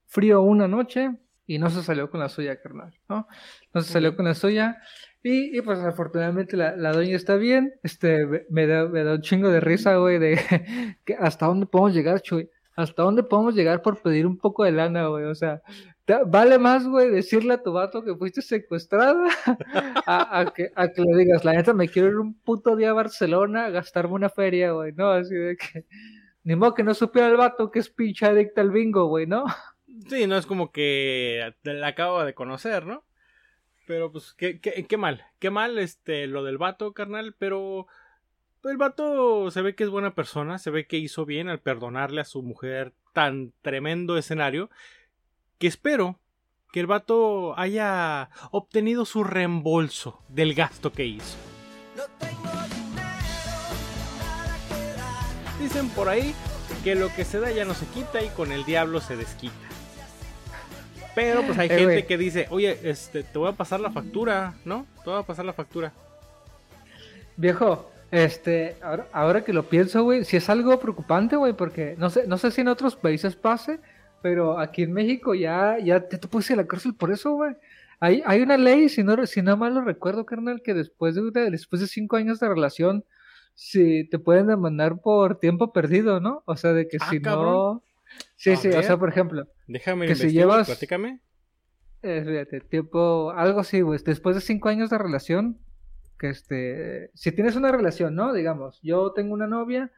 [0.07, 1.11] frío una noche
[1.47, 3.27] y no se salió con la suya, carnal, ¿no?
[3.73, 4.79] No se salió con la suya.
[5.25, 7.75] Y, y pues afortunadamente la, la doña está bien.
[7.83, 10.39] Este, me- da, me da un chingo de risa, güey, de
[11.05, 12.51] que hasta dónde podemos llegar, Chuy.
[12.75, 15.25] Hasta dónde podemos llegar por pedir un poco de lana, güey.
[15.27, 15.61] O sea,
[16.27, 19.29] vale más, güey, decirle a tu vato que fuiste secuestrada
[20.07, 22.95] a, que, a que le digas, la neta, me quiero ir un puto día a
[22.95, 25.11] Barcelona a gastarme una feria, güey, ¿no?
[25.11, 25.85] Así de que.
[26.45, 29.45] Ni modo que no supiera el vato que es pinche adicta al bingo, güey, ¿no?
[30.09, 33.05] Sí, no es como que la acabo de conocer, ¿no?
[33.87, 37.87] Pero pues, qué, qué, qué mal, qué mal este, lo del vato, carnal, pero
[38.65, 42.21] el vato se ve que es buena persona, se ve que hizo bien al perdonarle
[42.21, 44.71] a su mujer tan tremendo escenario,
[45.59, 46.19] que espero
[46.73, 51.37] que el vato haya obtenido su reembolso del gasto que hizo.
[55.61, 56.35] Dicen por ahí
[56.83, 59.72] que lo que se da ya no se quita y con el diablo se desquita.
[61.15, 64.55] Pero pues hay Eh, gente que dice, oye, este, te voy a pasar la factura,
[64.65, 64.87] ¿no?
[65.05, 65.93] Te voy a pasar la factura.
[67.37, 72.11] Viejo, este, ahora, ahora que lo pienso, güey, si es algo preocupante, güey, porque no
[72.11, 73.81] sé, no sé si en otros países pase,
[74.23, 77.55] pero aquí en México ya, ya te, te ir a la cárcel por eso, güey.
[78.01, 81.51] Hay, hay una ley, si no, si no mal lo recuerdo, carnal, que después de,
[81.51, 83.05] después de cinco años de relación,
[83.55, 86.43] si te pueden demandar por tiempo perdido, ¿no?
[86.47, 87.45] O sea, de que Ah, si cabrón.
[87.53, 87.83] no...
[88.37, 91.21] Sí, A sí, o sea, por ejemplo, Déjame Que si investigar, llevas- platícame.
[92.03, 93.99] eh, fíjate, tiempo, algo así, güey.
[94.05, 95.59] Después de cinco años de relación,
[96.19, 98.33] que este, si tienes una relación, ¿no?
[98.33, 99.91] Digamos, yo tengo una novia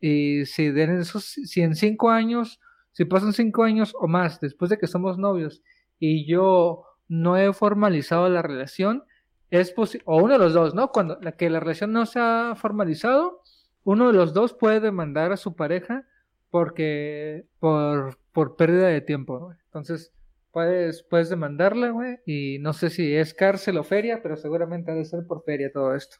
[0.00, 2.60] y si de esos, si en cinco años,
[2.92, 5.62] si pasan cinco años o más después de que somos novios
[5.98, 9.04] y yo no he formalizado la relación,
[9.50, 10.92] es posible, o uno de los dos, ¿no?
[10.92, 13.42] Cuando la que la relación no se ha formalizado,
[13.84, 16.04] uno de los dos puede demandar a su pareja
[16.50, 19.52] porque por, por pérdida de tiempo, ¿no?
[19.66, 20.12] Entonces,
[20.52, 24.94] puedes, puedes demandarla, güey, y no sé si es cárcel o feria, pero seguramente ha
[24.94, 26.16] de ser por feria todo esto.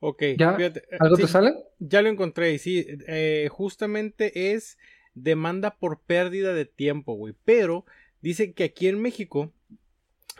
[0.00, 0.54] Ok, ¿Ya?
[0.56, 1.54] fíjate, eh, ¿Algo sí, te sale?
[1.78, 4.76] Ya lo encontré, y sí, eh, justamente es
[5.14, 7.34] demanda por pérdida de tiempo, güey.
[7.44, 7.84] Pero
[8.20, 9.52] dice que aquí en México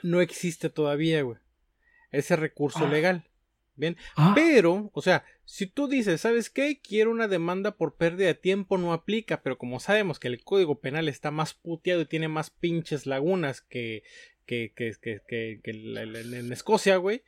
[0.03, 1.39] no existe todavía, güey,
[2.11, 2.91] ese recurso Ah.
[2.91, 3.25] legal.
[3.75, 6.81] Bien, Ah, pero, o sea, si tú dices, ¿sabes qué?
[6.81, 10.81] Quiero una demanda por pérdida de tiempo, no aplica, pero como sabemos que el Código
[10.81, 14.03] Penal está más puteado y tiene más pinches lagunas que,
[14.47, 17.23] que, que, que, que- que la- la- en Escocia, güey,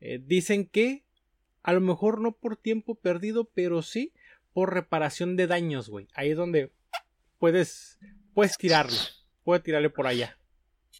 [0.00, 1.04] eh, dicen que
[1.62, 4.12] a lo mejor no por tiempo perdido, pero sí
[4.52, 6.08] por reparación de daños, güey.
[6.14, 6.70] Ahí es donde
[7.38, 7.98] puedes,
[8.34, 8.98] puedes tirarle,
[9.44, 10.38] puedes tirarle por allá.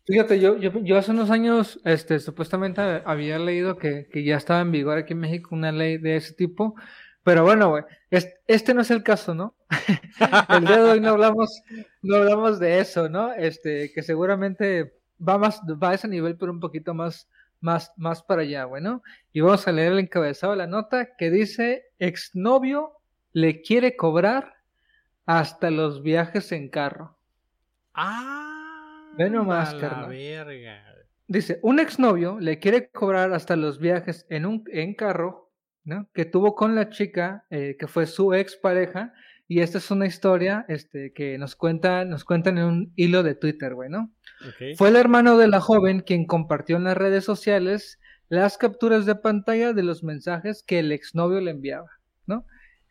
[0.07, 0.57] Fíjate, yo,
[0.97, 5.19] hace unos años, este, supuestamente había leído que, que ya estaba en vigor aquí en
[5.19, 6.77] México una ley de ese tipo,
[7.25, 9.57] pero bueno, güey, es- este no es el caso, ¿no?
[10.49, 11.61] El día de hoy no hablamos,
[12.03, 13.33] no hablamos de eso, ¿no?
[13.33, 17.29] Este, que seguramente va más, va a ese nivel, pero un poquito más,
[17.61, 19.03] más, más para allá, güey, ¿no?
[19.33, 22.93] Y vamos a leer el encabezado de la nota que dice, exnovio
[23.33, 24.55] le quiere cobrar
[25.27, 27.17] hasta los viajes en carro.
[27.95, 28.46] Ah,
[29.19, 30.09] Ve nomás, a la carnal.
[30.11, 30.85] verga.
[31.29, 35.51] Dice, un exnovio le quiere cobrar hasta los viajes en un en carro,
[35.85, 36.09] ¿no?
[36.15, 39.13] Que tuvo con la chica, eh, que fue su expareja,
[39.49, 43.35] y esta es una historia, este, que nos cuenta, nos cuentan en un hilo de
[43.35, 43.91] Twitter, güey.
[44.77, 49.15] Fue el hermano de la joven quien compartió en las redes sociales las capturas de
[49.15, 51.91] pantalla de los mensajes que el exnovio le enviaba,
[52.27, 52.45] ¿no?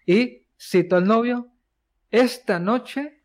[0.06, 1.52] Y cito al novio,
[2.10, 3.22] esta noche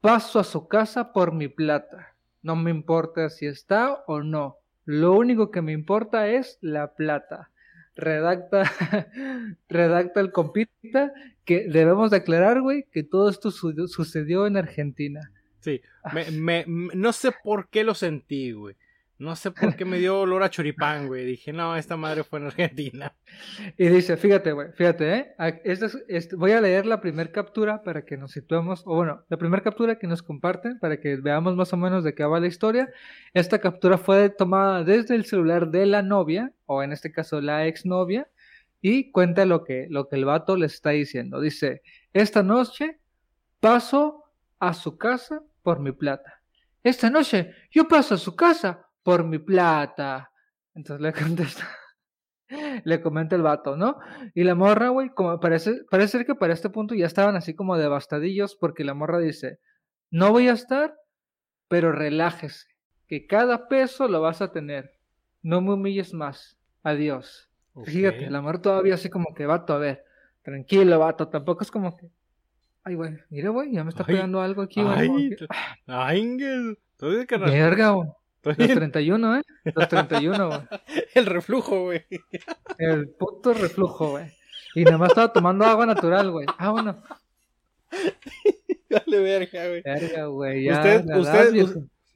[0.00, 2.14] paso a su casa por mi plata.
[2.42, 4.56] No me importa si está o no.
[4.86, 7.50] Lo único que me importa es la plata.
[7.96, 8.62] Redacta,
[9.68, 11.12] redacta el compita
[11.44, 15.30] que debemos de aclarar, güey, que todo esto su- sucedió en Argentina.
[15.60, 15.82] Sí,
[16.14, 18.76] me, me- m- no sé por qué lo sentí, güey.
[19.20, 21.26] No sé por qué me dio olor a choripán, güey.
[21.26, 23.12] Dije, no, esta madre fue en Argentina.
[23.76, 25.34] Y dice, fíjate, güey, fíjate, ¿eh?
[25.64, 29.22] Esta es- este- voy a leer la primera captura para que nos situemos, o bueno,
[29.28, 32.40] la primera captura que nos comparten para que veamos más o menos de qué va
[32.40, 32.88] la historia.
[33.34, 37.66] Esta captura fue tomada desde el celular de la novia, o en este caso la
[37.66, 38.26] exnovia,
[38.80, 41.40] y cuenta lo que, lo que el vato le está diciendo.
[41.42, 41.82] Dice,
[42.14, 42.98] esta noche
[43.60, 44.24] paso
[44.58, 46.40] a su casa por mi plata.
[46.82, 50.30] Esta noche yo paso a su casa por mi plata.
[50.74, 51.68] Entonces le contesta.
[52.84, 53.98] Le comenta el vato, ¿no?
[54.34, 57.54] Y la morra, güey, como parece, parece ser que para este punto ya estaban así
[57.54, 59.60] como devastadillos porque la morra dice,
[60.10, 60.96] no voy a estar,
[61.68, 62.66] pero relájese,
[63.06, 64.98] que cada peso lo vas a tener.
[65.42, 66.58] No me humilles más.
[66.82, 67.48] Adiós.
[67.74, 67.86] Ok.
[67.86, 70.04] Fíjate, el amor todavía así como que, vato, a ver,
[70.42, 72.10] tranquilo, vato, tampoco es como que,
[72.82, 74.98] ay, güey, mira, güey, ya me está Ay, pegando algo aquí, güey.
[74.98, 75.36] Ay, ay.
[77.52, 78.08] Verga, güey.
[78.42, 78.74] Los bien.
[78.74, 79.42] 31, ¿eh?
[79.74, 80.60] Los 31, güey.
[81.14, 82.04] El reflujo, güey.
[82.78, 84.32] El puto reflujo, güey.
[84.74, 86.46] Y nada más estaba tomando agua natural, güey.
[86.58, 87.02] Ah, bueno.
[88.88, 89.82] Dale verga, güey.
[89.82, 90.64] Verga, güey.
[90.64, 91.04] Ya.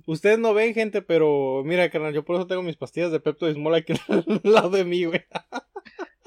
[0.07, 3.47] Ustedes no ven, gente, pero mira, carnal, yo por eso tengo mis pastillas de Pepto
[3.47, 5.25] Bismol aquí al lado de mí, güey.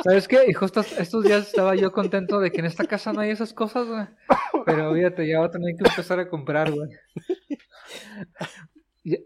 [0.03, 0.45] ¿Sabes qué?
[0.47, 3.53] Y justo estos días estaba yo contento de que en esta casa no hay esas
[3.53, 4.05] cosas, güey.
[4.65, 6.89] Pero fíjate, ya voy a tener que empezar a comprar, güey.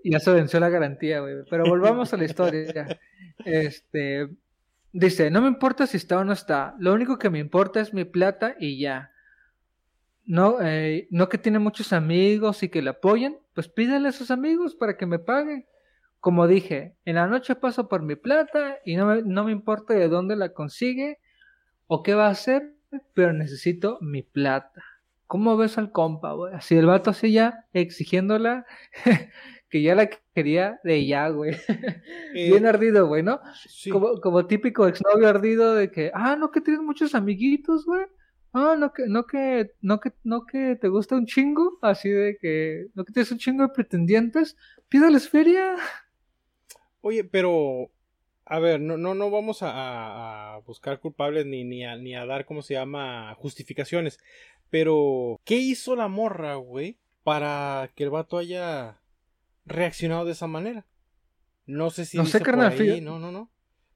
[0.04, 1.38] Ya, se venció la garantía, güey.
[1.50, 3.00] Pero volvamos a la historia.
[3.44, 4.30] Este.
[4.94, 6.76] Dice, no me importa si está o no está.
[6.78, 9.12] Lo único que me importa es mi plata y ya.
[10.26, 13.40] No, eh, no que tiene muchos amigos y que le apoyen.
[13.56, 15.66] Pues pídele a sus amigos para que me paguen.
[16.20, 19.96] Como dije, en la noche paso por mi plata y no me, no me importa
[19.96, 21.18] de dónde la consigue
[21.88, 22.76] o qué va a hacer,
[23.16, 24.84] pero necesito mi plata.
[25.26, 26.54] ¿Cómo ves al compa, güey?
[26.54, 28.66] Así el vato así ya exigiéndola,
[29.72, 31.52] que ya la quería de ya, güey.
[32.36, 33.42] Eh, Bien ardido, güey, ¿no?
[33.68, 33.90] sí.
[33.90, 38.06] Como, como típico exnovio ardido de que, ah, no que tienes muchos amiguitos, güey.
[38.54, 42.38] Ah, no que, no que, no que, no que te gusta un chingo, así de
[42.40, 44.56] que, no que tienes un chingo de pretendientes,
[44.90, 45.76] pídales feria.
[47.02, 47.90] Oye, pero
[48.46, 52.16] a ver, no, no, no vamos a, a- a buscar culpables ni, ni, a, ni
[52.16, 53.34] a dar, ¿cómo se llama?
[53.36, 54.20] Justificaciones.
[54.70, 56.98] Pero, ¿qué hizo la morra, güey?
[57.24, 59.01] Para que el vato haya
[59.66, 60.86] reaccionado de esa manera.
[61.66, 63.52] No sé si No sé, carnal, fíjate- no, no, no.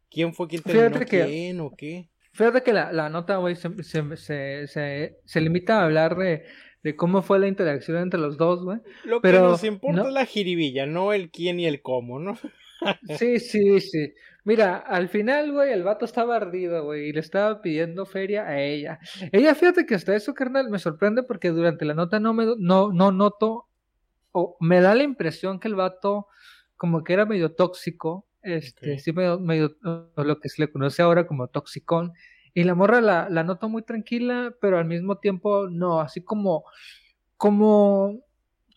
[0.10, 2.10] ¿Quién fue quien terminó que- quién o qué?
[2.32, 6.44] Fíjate que la, la nota, güey, se, se, se, se, limita a hablar de,
[6.84, 8.80] de cómo fue la interacción entre los dos, güey.
[9.06, 12.20] Lo que Pero nos importa no- es la jiribilla, no el quién y el cómo,
[12.20, 12.38] ¿no?
[13.20, 14.14] Sí, sí, sí.
[14.44, 18.62] Mira, al final, güey, el vato estaba ardido, güey, y le estaba pidiendo feria a
[18.62, 19.00] ella.
[19.32, 22.92] Ella, fíjate que hasta eso, carnal, me sorprende porque durante la nota no me, no,
[22.92, 23.70] no noto,
[24.38, 26.28] o me da la impresión que el vato
[26.78, 29.78] como que era medio tóxico, este, sí, medio,
[30.18, 32.12] lo que se le conoce ahora como toxicón,
[32.54, 36.66] y la morra la, la noto muy tranquila, pero al mismo tiempo no, así como,
[37.38, 38.20] como,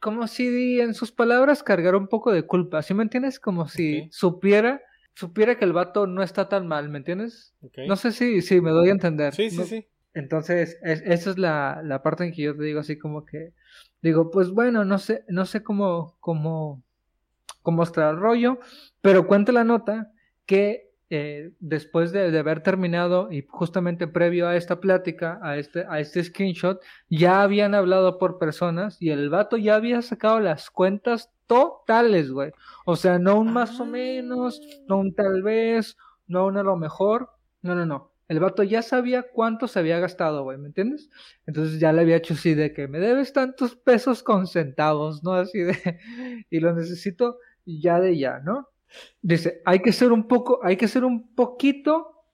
[0.00, 3.40] como si en sus palabras cargara un poco de culpa, ¿sí me entiendes?
[3.40, 4.80] Como si supiera,
[5.14, 7.54] supiera que el vato no está tan mal, ¿me entiendes?
[7.88, 9.34] No sé si, si me doy a entender.
[9.34, 9.86] Sí, sí, No- sí.
[10.14, 13.54] entonces, es- esa es la, la parte en que yo te digo así como que,
[14.02, 16.82] digo, pues bueno, no sé, no sé cómo, cómo,
[17.62, 18.58] cómo está el rollo,
[19.00, 20.12] pero cuenta la nota
[20.46, 25.86] que eh, después de, de haber terminado y justamente previo a esta plática, a este,
[25.88, 30.70] a este screenshot, ya habían hablado por personas y el vato ya había sacado las
[30.70, 32.52] cuentas totales, güey.
[32.84, 35.96] O sea, no un más o menos, no un tal vez,
[36.26, 37.30] no un a lo mejor,
[37.62, 38.12] no, no, no.
[38.28, 41.10] El vato ya sabía cuánto se había gastado, güey, ¿me entiendes?
[41.46, 45.32] Entonces ya le había hecho así de que me debes tantos pesos con centavos, ¿no?
[45.32, 45.74] Así de,
[46.50, 48.68] y lo necesito ya de ya, ¿no?
[49.22, 52.24] Dice, hay que ser un poco, hay que ser un poquito,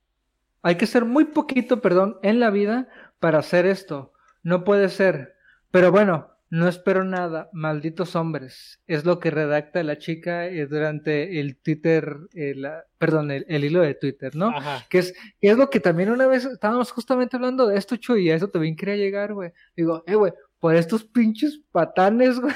[0.61, 2.89] hay que ser muy poquito, perdón, en la vida
[3.19, 4.13] para hacer esto.
[4.43, 5.35] No puede ser.
[5.71, 8.79] Pero bueno, no espero nada, malditos hombres.
[8.87, 13.63] Es lo que redacta la chica eh, durante el Twitter, eh, la- perdón, el, el
[13.65, 14.47] hilo de Twitter, ¿no?
[14.49, 14.85] Ajá.
[14.89, 18.27] Que es, que es lo que también una vez estábamos justamente hablando de esto, Chuy,
[18.27, 19.51] y a eso también quería llegar, güey.
[19.75, 22.53] Digo, eh, güey, por estos pinches patanes, güey.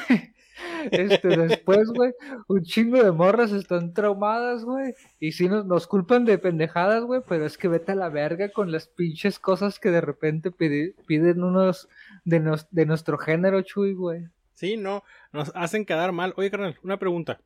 [0.91, 2.13] Este, después, güey,
[2.47, 4.93] un chingo de morras están traumadas, güey.
[5.19, 8.49] Y sí nos, nos culpan de pendejadas, güey, pero es que vete a la verga
[8.51, 11.87] con las pinches cosas que de repente pide- piden unos
[12.25, 14.27] de, nos- de nuestro género, Chuy, güey.
[14.53, 16.33] Sí, no, nos hacen quedar mal.
[16.37, 17.39] Oye, carnal, una pregunta.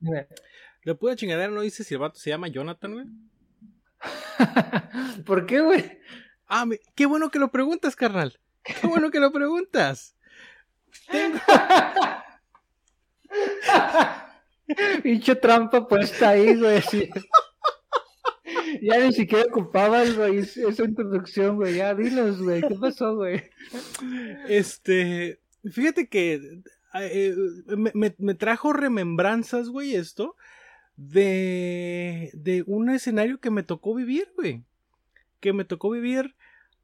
[0.00, 0.26] Mira.
[0.84, 3.06] ¿De pura chingadera no dice si el vato se llama Jonathan, güey?
[5.26, 5.98] ¿Por qué, güey?
[6.46, 8.38] Ah, me- qué bueno que lo preguntas, carnal.
[8.62, 10.14] Qué bueno que lo preguntas.
[15.02, 16.82] Pinche trampa puesta ahí, güey.
[18.82, 21.76] Ya ni siquiera ocupabas, güey, es- esa introducción, güey.
[21.76, 22.60] Ya, dinos, güey.
[22.62, 23.42] ¿Qué pasó, güey?
[24.48, 26.60] Este, fíjate que
[26.94, 27.34] eh,
[27.76, 30.36] me, me- me trajo remembranzas, güey, esto
[30.96, 34.64] de, de un escenario que me tocó vivir, güey.
[35.40, 36.34] Que me tocó vivir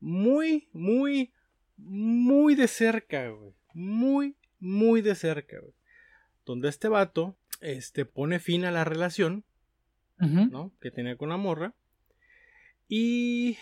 [0.01, 1.32] muy, muy,
[1.76, 3.53] muy de cerca, güey.
[3.74, 5.74] Muy, muy de cerca, güey.
[6.45, 9.45] Donde este vato, este, pone fin a la relación.
[10.51, 10.72] ¿no?
[10.80, 11.74] Que tenía con la morra.
[12.88, 13.57] Y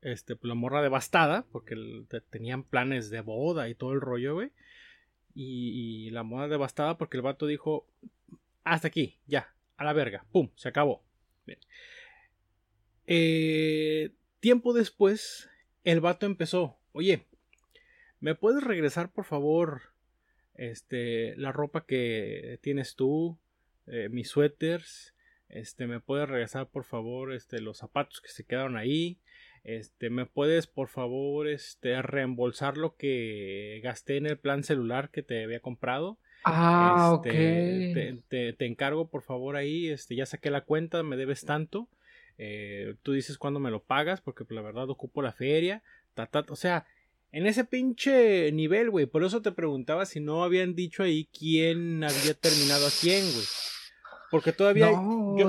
[0.00, 4.00] este, pues, la morra devastada, porque el- te- tenían planes de boda y todo el
[4.00, 4.50] rollo, güey.
[5.36, 7.86] y, y la moda devastada porque el vato dijo,
[8.62, 11.02] hasta aquí, ya, a la verga, pum, se acabó.
[11.44, 11.58] Bien.
[13.06, 15.48] Eh, tiempo después,
[15.84, 17.26] el vato empezó, oye,
[18.20, 19.82] ¿me puedes regresar por favor
[20.54, 23.38] este, la ropa que tienes tú,
[23.86, 25.14] eh, mis suéteres?
[25.48, 29.18] Este, ¿me puedes regresar por favor este, los zapatos que se quedaron ahí?
[29.62, 35.22] Este, ¿me puedes por favor este, reembolsar lo que gasté en el plan celular que
[35.22, 36.18] te había comprado?
[36.44, 37.92] Ah, Este, ok.
[37.92, 39.88] te, te- te encargo, por favor, ahí.
[39.88, 41.88] Este, ya saqué la cuenta, me debes tanto.
[42.36, 45.82] Eh, tú dices cuándo me lo pagas, porque pues, la verdad ocupo la feria.
[46.14, 46.86] ta, ta, o sea,
[47.34, 49.06] en ese pinche nivel, güey.
[49.06, 53.44] Por eso te preguntaba si no habían dicho ahí quién había terminado a quién, güey.
[54.30, 55.48] Porque todavía, No, yo,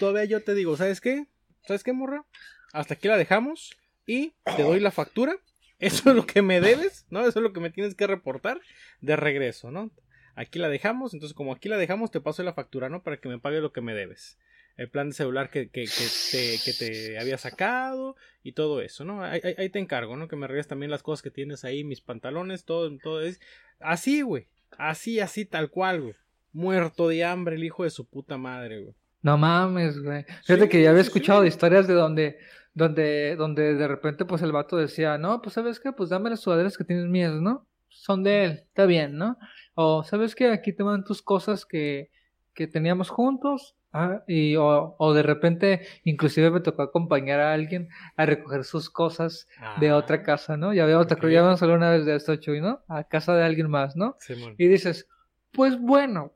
[0.00, 1.26] todavía yo te digo, ¿sabes qué?
[1.68, 2.24] ¿Sabes qué, morra?
[2.72, 5.36] Hasta aquí la dejamos y te doy la factura.
[5.78, 7.20] Eso es lo que me debes, ¿no?
[7.20, 8.60] Eso es lo que me tienes que reportar
[9.00, 9.92] de regreso, ¿no?
[10.34, 13.04] Aquí la dejamos, entonces como aquí la dejamos, te paso la factura, ¿no?
[13.04, 14.36] Para que me pague lo que me debes.
[14.76, 19.04] El plan de celular que, que, que te, que te había sacado y todo eso,
[19.04, 19.22] ¿no?
[19.22, 20.26] Ahí, ahí- te encargo, ¿no?
[20.26, 23.40] Que me regreses también las cosas que tienes ahí, mis pantalones, todo, todo es.
[23.78, 24.48] Así, güey.
[24.76, 26.14] Así, así, tal cual, güey.
[26.52, 28.94] Muerto de hambre el hijo de su puta madre, güey.
[29.22, 30.24] No mames, güey.
[30.44, 31.44] Fíjate Sí, que ya había sí, escuchado sí.
[31.44, 32.38] de historias de donde,
[32.74, 36.40] donde, donde de repente pues el vato decía, no, pues sabes qué, pues dame las
[36.40, 37.66] sudaderas que tienes mías, ¿no?
[37.88, 39.38] Son de él, está bien, ¿no?
[39.74, 42.10] O sabes qué, aquí te van tus cosas que,
[42.54, 43.76] que teníamos juntos.
[43.96, 48.90] Ah, y o, o de repente inclusive me tocó acompañar a alguien a recoger sus
[48.90, 49.46] cosas
[49.78, 50.74] de Ah, otra casa, ¿no?
[50.74, 51.12] Ya habíamos, ok.
[51.22, 52.82] ya habíamos hablado una vez de esto, Chuy, ¿no?
[52.88, 54.16] A casa de alguien más, ¿no?
[54.58, 55.06] Y dices,
[55.52, 56.32] pues bueno,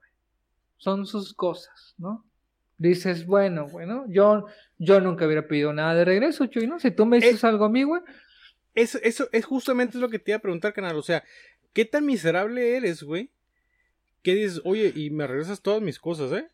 [0.77, 2.25] son sus cosas, ¿no?
[2.77, 4.47] Dices, bueno, bueno, yo,
[4.79, 6.79] yo nunca hubiera pedido nada de regreso, Chuy, ¿no?
[6.79, 8.03] Si tú me Eh, dices algo a mí, güey,
[8.75, 10.95] Eso, eso es justamente lo que te iba a preguntar, canal.
[10.97, 11.25] O sea,
[11.73, 13.33] ¿qué tan miserable eres, güey?
[14.23, 16.49] Que dices, oye, y me regresas todas mis cosas, ¿eh?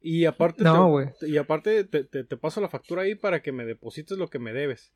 [0.00, 0.90] Y aparte, No,
[1.20, 4.28] te- y aparte te, te- te paso la factura ahí para que me deposites lo
[4.28, 4.92] que me debes.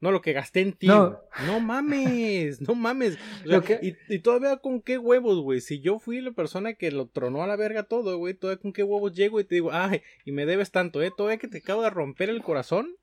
[0.00, 0.86] No, lo que gasté en ti.
[0.86, 1.18] No.
[1.46, 3.14] No mames, no mames.
[3.14, 5.60] O sea, Lo que- y, y todavía con qué huevos, güey.
[5.62, 8.72] Si yo fui la persona que lo tronó a la verga todo, güey, todavía con
[8.74, 11.10] qué huevos llego y te digo, ay, y me debes tanto, ¿eh?
[11.16, 12.94] Todavía que te acabo de romper el corazón,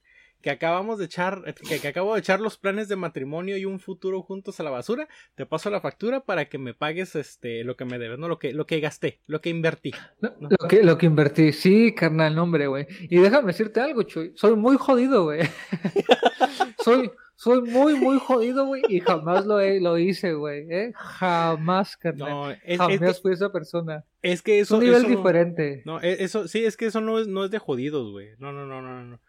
[0.41, 3.79] que acabamos de echar, que, que acabo de echar los planes de matrimonio y un
[3.79, 7.75] futuro juntos a la basura, te paso la factura para que me pagues este lo
[7.77, 9.91] que me debes, no lo que, lo que gasté, lo que invertí.
[10.19, 10.49] no, no.
[10.59, 12.87] lo que, lo que invertí, sí, carnal, hombre, güey.
[13.01, 15.41] Y déjame decirte algo, Chuy, soy muy jodido, güey.
[16.83, 20.91] soy, soy muy, muy jodido, güey, y jamás lo, he- lo hice, güey, ¿eh?
[20.95, 22.29] Jamás, carnal.
[22.29, 24.03] No, es, es jamás que, fui esa persona.
[24.21, 25.81] es que Es eso, un nivel eso diferente.
[25.85, 28.29] No, eso, sí, es que eso no es, no es de jodidos, güey.
[28.37, 29.19] No, no, no, no, no.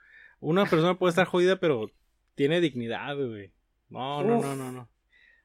[0.42, 1.90] Una persona puede estar jodida, pero
[2.34, 3.52] tiene dignidad, güey.
[3.88, 4.44] No, no, Uf.
[4.44, 4.88] no, no, no.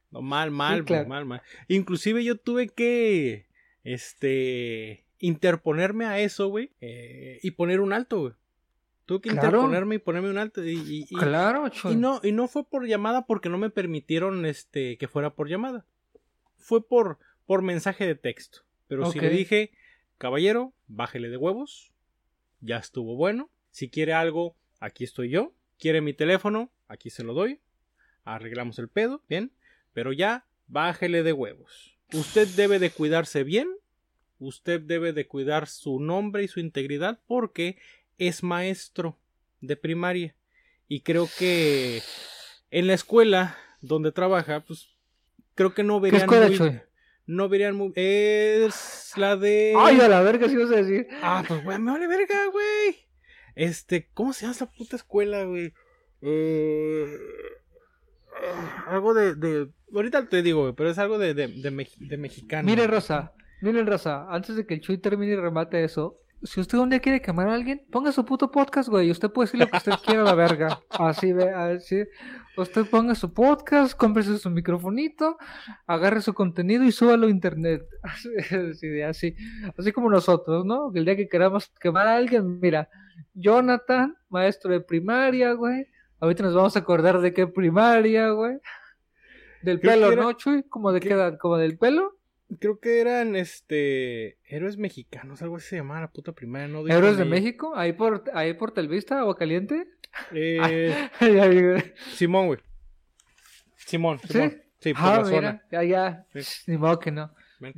[0.09, 1.07] No, mal, mal, claro.
[1.07, 1.41] mal, mal.
[1.67, 3.47] Inclusive yo tuve que,
[3.83, 8.33] este, interponerme a eso, güey, eh, y poner un alto, güey.
[9.05, 9.47] Tuve que Claro.
[9.47, 10.63] interponerme y ponerme un alto.
[10.65, 11.93] Y, y- y- Claro, Chuy.
[11.93, 15.47] y no, y no fue por llamada porque no me permitieron, este, que fuera por
[15.47, 15.85] llamada.
[16.57, 18.59] Fue por, por mensaje de texto.
[18.87, 19.71] Pero si le dije,
[20.17, 21.91] caballero, bájele de huevos.
[22.61, 23.49] Ya estuvo bueno.
[23.71, 25.53] Si quiere algo, aquí estoy yo.
[25.79, 27.59] Quiere mi teléfono, aquí se lo doy.
[28.23, 29.51] Arreglamos el pedo, bien.
[29.93, 31.97] Pero ya, bájele de huevos.
[32.13, 33.67] Usted debe de cuidarse bien.
[34.39, 37.77] Usted debe de cuidar su nombre y su integridad porque
[38.17, 39.17] es maestro
[39.61, 40.35] de primaria.
[40.87, 42.01] Y creo que
[42.71, 44.89] en la escuela donde trabaja, pues
[45.55, 46.81] creo que no ¿Qué verían escuela, muy-
[47.25, 51.07] no verían muy es la de Ay, a la verga, sí vas a decir.
[51.21, 52.56] Ah, pues güey, me vale verga, güey.
[53.57, 55.73] Este, ¿cómo se llama esa puta escuela, güey?
[56.21, 57.17] Eh,
[58.87, 62.17] algo de, de ahorita te digo, güey, pero es algo de de, de, mex- de
[62.17, 62.67] mexicano.
[62.69, 66.77] Mire, Rosa, mire, Rosa, antes de que el Chuy termine y remate eso, si usted
[66.77, 69.59] un día quiere quemar a alguien, ponga su puto podcast, güey, y usted puede decir
[69.59, 70.79] lo que usted quiera a la verga.
[70.91, 72.03] Así ve, así.
[72.57, 75.37] Usted ponga su podcast, cómprese su microfonito,
[75.85, 77.83] agarre su contenido y súbalo a internet.
[79.07, 79.33] Así,
[79.77, 80.91] así, como nosotros, ¿no?
[80.95, 82.89] El día que queramos quemar a alguien, mira,
[83.33, 85.85] Jonathan, maestro de primaria, güey.
[86.19, 88.57] Ahorita nos vamos a acordar de qué primaria, güey.
[89.61, 90.63] Del Creo pelo, era- ¿no, Chuy?
[90.63, 91.09] ¿Como de ¿Qué?
[91.13, 91.37] edad?
[91.39, 92.17] ¿Como del pelo?
[92.59, 97.17] Creo que eran este héroes mexicanos, algo así se llamaba la puta primaria, no Héroes
[97.17, 97.25] de.
[97.25, 99.85] México, ahí por, ahí por Telvista, Agua Caliente.
[100.33, 101.93] Eh, Ya vi, güey.
[102.13, 102.61] Simón.
[103.75, 104.27] Simón, ¿Sí?
[104.33, 104.61] Simón.
[104.79, 105.63] Sí, por ah, la zona.
[105.71, 105.83] mira, ya,
[106.33, 106.41] ya.
[106.43, 106.71] Sí.
[106.71, 107.33] Ni modo que no.
[107.59, 107.73] Ven.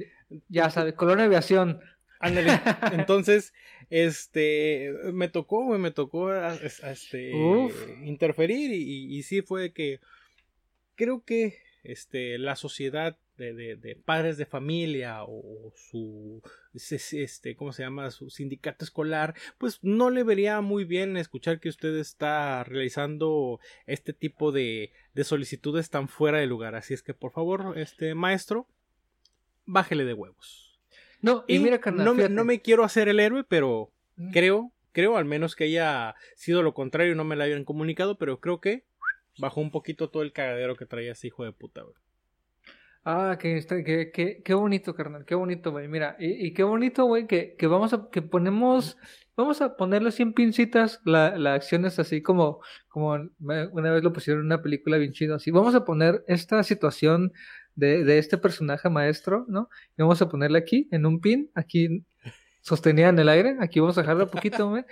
[0.49, 1.80] Ya sabes, Colonia Aviación.
[2.19, 2.51] Ándale.
[2.91, 3.53] Entonces,
[3.89, 6.55] este, me tocó, güey, me tocó a- a-
[6.91, 7.73] este, Uf.
[8.03, 9.99] interferir y, y sí fue que
[10.95, 16.42] creo que este, la sociedad de, de- de padres de familia o su,
[16.74, 18.12] este, ¿cómo se llama?
[18.12, 24.14] Su sindicato escolar, pues no le vería muy bien escuchar que usted está realizando este
[24.14, 26.76] tipo de, de solicitudes tan fuera de lugar.
[26.76, 28.68] Así es que, por favor, este maestro,
[29.66, 30.80] bájele de huevos.
[31.22, 32.34] No, y, Y mira, carnal, no, me, fíjate.
[32.36, 34.32] no me quiero hacer el héroe, pero Mm.
[34.32, 38.40] creo, creo al menos que haya sido lo contrario, no me la hayan comunicado, pero
[38.42, 38.84] creo que
[39.38, 41.96] bajó un poquito todo el cagadero que traía ese hijo de puta, güey.
[43.12, 45.88] Ah, que, bonito, carnal, qué bonito, güey.
[45.88, 48.97] Mira, y, qué bonito, güey, que, que vamos a, que ponemos,
[49.36, 54.03] vamos a ponerle así en pincitas la, la acción es así como, como una vez
[54.03, 55.49] lo pusieron en una película bien chido, así.
[55.49, 57.34] Vamos a poner esta situación
[57.74, 59.70] de, este personaje maestro, ¿no?
[59.97, 62.05] Y vamos a ponerle aquí, en un pin, aquí
[62.62, 64.86] sostenida en el aire, aquí vamos a dejarlo un poquito, güey.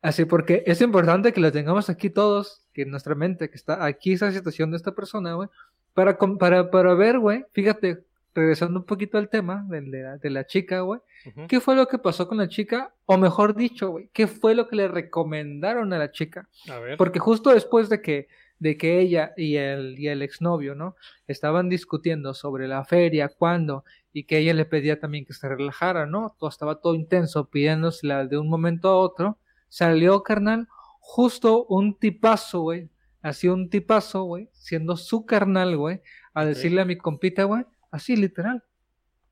[0.00, 3.84] Así, porque es importante que lo tengamos aquí todos, que en nuestra mente, que está
[3.84, 5.50] aquí esa situación de esta persona, güey,
[5.94, 10.30] para, para, para ver, güey, fíjate, regresando un poquito al tema de, de la, de
[10.30, 11.00] la chica, güey.
[11.48, 12.94] ¿qué fue lo que pasó con la chica?
[13.06, 16.48] O mejor dicho, güey, ¿qué fue lo que le recomendaron a la chica?
[16.68, 16.96] A ver.
[16.96, 18.28] Porque justo después de que,
[18.58, 20.96] de que ella y el, y el exnovio, ¿no?
[21.26, 26.06] Estaban discutiendo sobre la feria, cuándo, y que ella le pedía también que se relajara,
[26.06, 26.34] ¿no?
[26.38, 29.38] Todo estaba todo intenso, pidiéndosela de un momento a otro.
[29.68, 30.68] Salió, carnal,
[31.00, 32.88] justo un tipazo, güey.
[33.22, 36.02] Así un tipazo, güey, siendo su carnal, güey,
[36.34, 38.64] a decirle a mi compita, güey, así literal,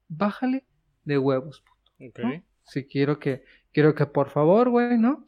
[0.09, 0.65] bájale
[1.05, 1.65] de huevos.
[1.99, 2.43] ¿no?
[2.65, 5.25] Sí, quiero que, quiero que por favor, güey, ¿no?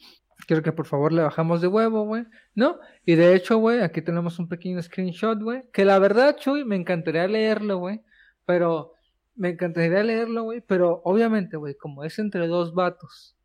[0.46, 2.78] Quiero que por favor le bajamos de huevo, güey, ¿no?
[3.04, 6.76] Y de hecho, güey, aquí tenemos un pequeño screenshot, güey, que la verdad, Chuy, me
[6.76, 8.00] encantaría leerlo, güey,
[8.44, 8.92] pero
[9.34, 13.36] me encantaría leerlo, güey, pero obviamente, güey, como es entre dos vatos,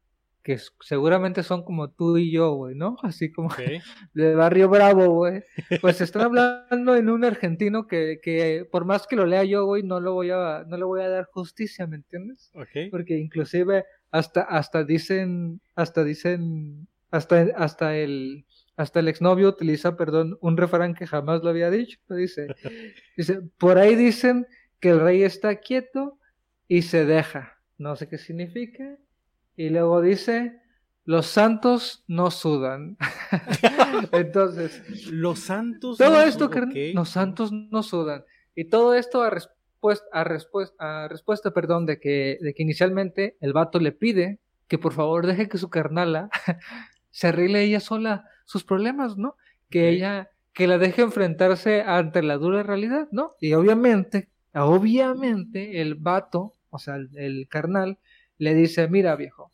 [0.47, 2.95] que seguramente son como tú y yo, güey, ¿no?
[3.03, 3.59] Así como Ok.
[4.13, 5.43] de Barrio Bravo, güey.
[5.81, 9.83] Pues están hablando en un argentino que, que por más que lo lea yo, güey,
[9.83, 12.49] no lo voy a, no le voy a dar justicia, ¿me entiendes?
[12.53, 12.89] Ok.
[12.91, 18.45] porque inclusive hasta hasta dicen hasta dicen hasta hasta el
[18.77, 22.47] hasta el exnovio utiliza perdón un refrán que jamás lo había dicho dice
[23.17, 24.47] dice por ahí dicen
[24.79, 26.17] que el rey está quieto
[26.69, 28.97] y se deja no sé qué significa
[29.57, 30.61] y luego dice
[31.03, 32.97] los santos no sudan
[34.11, 35.97] entonces Los santos.
[35.97, 36.93] todo no- esto, carnal, ok.
[36.95, 38.23] los santos no sudan.
[38.55, 43.37] Y todo esto a respuesta, a respuesta, a respuesta, perdón, de que, de que inicialmente
[43.39, 46.29] el vato le pide que por favor deje que su carnala
[47.11, 49.35] se arregle ella sola sus problemas, ¿no?
[49.69, 53.31] Que ella, que la deje enfrentarse ante la dura realidad, ¿no?
[53.39, 57.97] Y obviamente, obviamente, el vato, o sea, el, el carnal,
[58.37, 59.51] le dice, mira viejo,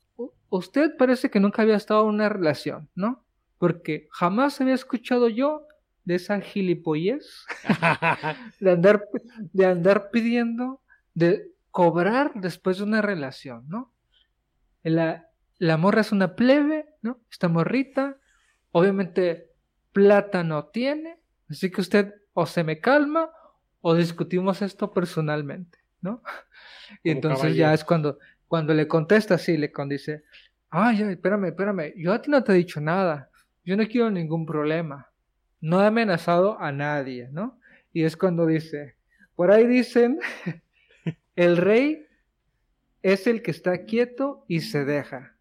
[0.49, 3.23] usted parece que nunca había estado en una relación, ¿no?
[3.57, 5.67] Porque jamás había escuchado yo
[6.05, 7.45] de esa gilipollez
[8.59, 9.07] de andar,
[9.53, 10.81] de andar pidiendo,
[11.13, 13.91] de cobrar después de una relación, ¿no?
[14.83, 17.19] La, la morra es una plebe, ¿no?
[17.31, 18.17] Esta morrita,
[18.71, 19.49] obviamente
[19.93, 21.19] plata no tiene,
[21.49, 23.29] así que usted o se me calma
[23.81, 26.21] o discutimos esto personalmente, ¿no?
[27.03, 27.57] Y Como entonces caballero.
[27.69, 28.19] ya es cuando,
[28.53, 30.25] cuando le contesta así, le dice,
[30.69, 33.31] ay, espérame, espérame, yo a ti no te he dicho nada,
[33.65, 35.09] yo no quiero ningún problema,
[35.59, 37.59] no he amenazado a nadie, ¿no?
[37.93, 38.93] Y es cuando dice,
[39.35, 40.19] por ahí dicen,
[41.35, 42.05] el rey
[43.01, 45.35] es el que está quieto y se deja,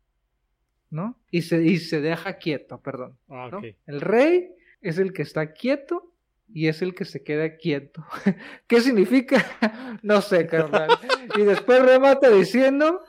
[0.89, 1.21] ¿no?
[1.31, 3.19] Y se, y se deja quieto, perdón.
[3.29, 3.51] Ah.
[3.87, 6.12] El rey es el que está quieto
[6.55, 8.05] y es el que se queda quieto.
[8.67, 9.45] ¿Qué significa?
[10.03, 10.91] no sé, carnal.
[11.37, 13.01] Y después remata diciendo,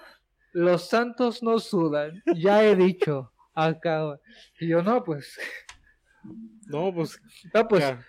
[0.53, 2.21] los santos no sudan.
[2.35, 3.31] Ya he dicho.
[3.55, 4.19] Acá.
[4.59, 5.37] Y yo, no, pues,
[6.67, 7.19] No, pues.
[7.53, 8.03] no, pues, ya.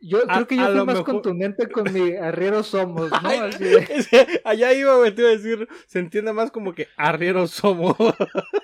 [0.00, 3.28] yo A- creo que yo fui más mejor- contundente con mi arriero somos, ¿no?
[3.28, 7.50] Así de, allá iba, güey, te iba a decir, se entiende más como que arrieros
[7.52, 7.96] somos.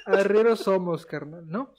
[0.07, 1.73] arrieros somos, carnal, ¿no?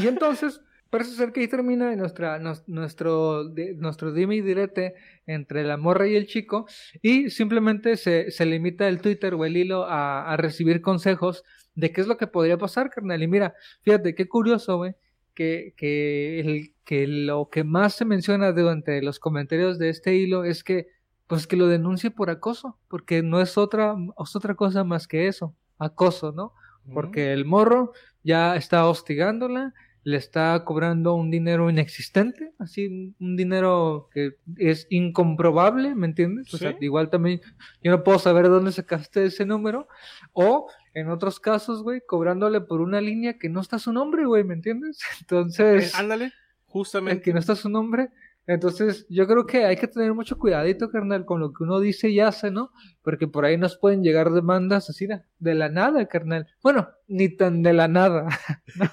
[0.00, 0.60] Y entonces,
[0.92, 4.94] parece ser que ahí termina nuestra, nos- nuestro, de- nuestro dime y direte
[5.26, 6.66] entre la morra y el chico,
[7.00, 11.90] y simplemente se, se limita el Twitter o el hilo a, a recibir consejos de
[11.92, 13.22] qué es lo que podría pasar, carnal.
[13.22, 14.94] Y mira, fíjate, qué curioso, güey,
[15.34, 20.44] que, que, el, que lo que más se menciona durante los comentarios de este hilo
[20.44, 20.88] es que,
[21.26, 25.26] pues que lo denuncie por acoso, porque no es otra, es otra cosa más que
[25.26, 26.52] eso, acoso, ¿no?
[26.92, 29.72] Porque el morro ya está hostigándola,
[30.04, 36.52] le está cobrando un dinero inexistente, así un dinero que es incomprobable, ¿me entiendes?
[36.52, 36.78] O sea, Sí.
[36.80, 37.40] igual también
[37.82, 39.86] yo no puedo saber de dónde sacaste ese número,
[40.32, 44.44] o en otros casos, güey, cobrándole por una línea que no está su nombre, güey,
[44.44, 44.98] ¿me entiendes?
[45.12, 46.32] Eh, Entonces, ándale, el
[46.66, 47.22] justamente.
[47.22, 48.10] que no está su nombre,
[48.46, 52.08] Entonces, yo creo que hay que tener mucho cuidadito, carnal, con lo que uno dice
[52.08, 52.72] y hace, ¿no?
[53.02, 56.46] Porque por ahí nos pueden llegar demandas así de de la nada, carnal.
[56.62, 58.28] Bueno, ni tan de la nada.
[58.76, 58.86] No,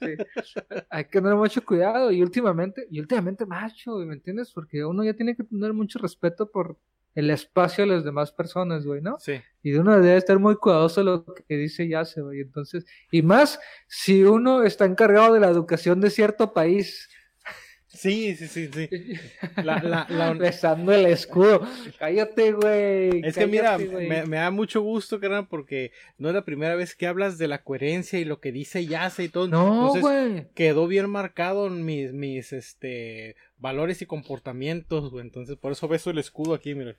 [0.00, 0.16] sí.
[0.90, 4.52] Hay que tener mucho cuidado y últimamente, y últimamente macho, ¿me entiendes?
[4.52, 6.78] Porque uno ya tiene que tener mucho respeto por
[7.14, 9.18] el espacio de las demás personas, güey, ¿no?
[9.20, 9.40] Sí.
[9.62, 12.40] Y uno debe estar muy cuidadoso de lo que dice y hace, güey.
[12.40, 17.08] Entonces, y más si uno está encargado de la educación de cierto país.
[17.94, 18.88] Sí, sí, sí, sí.
[19.62, 21.66] La, la, la- Besando el escudo.
[21.98, 23.20] Cállate, güey.
[23.24, 26.94] Es que mira, me, me da mucho gusto, carnal, porque no es la primera vez
[26.94, 29.48] que hablas de la coherencia y lo que dice y hace y todo.
[29.48, 30.46] No, Entonces, güey.
[30.54, 35.24] quedó bien marcado en mis, mis, este, valores y comportamientos, güey.
[35.24, 36.96] Entonces, por eso beso el escudo aquí, mira.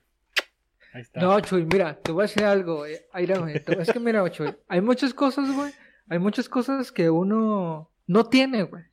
[0.94, 1.20] Ahí está.
[1.20, 2.96] No, Chuy, mira, te voy a decir algo, güey.
[3.12, 5.72] Ay, mira, güey, Es que mira, Chuy, hay muchas cosas, güey.
[6.08, 8.84] Hay muchas cosas que uno no tiene, güey.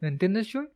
[0.00, 0.68] ¿Me entiendes, Chuy?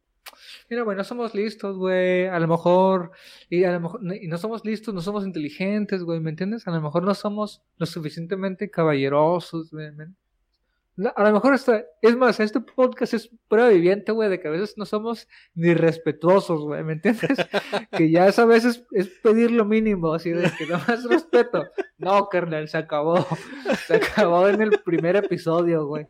[0.69, 2.27] Mira, güey, no somos listos, güey.
[2.27, 3.13] A lo mejor,
[3.49, 6.67] y a lo mejor, y no somos listos, no somos inteligentes, güey, ¿me entiendes?
[6.67, 9.91] A lo mejor no somos lo suficientemente caballerosos, güey.
[9.93, 10.07] ¿me-
[10.97, 14.49] No, A lo mejor hasta, es más, este podcast es prueba viviente, güey, de que
[14.49, 17.39] a veces no somos ni respetuosos, güey, ¿me entiendes?
[17.93, 21.65] que ya eso a veces es pedir lo mínimo, así de que no más respeto.
[21.97, 23.27] No, carnal, se acabó.
[23.87, 26.07] Se acabó en el primer episodio, güey.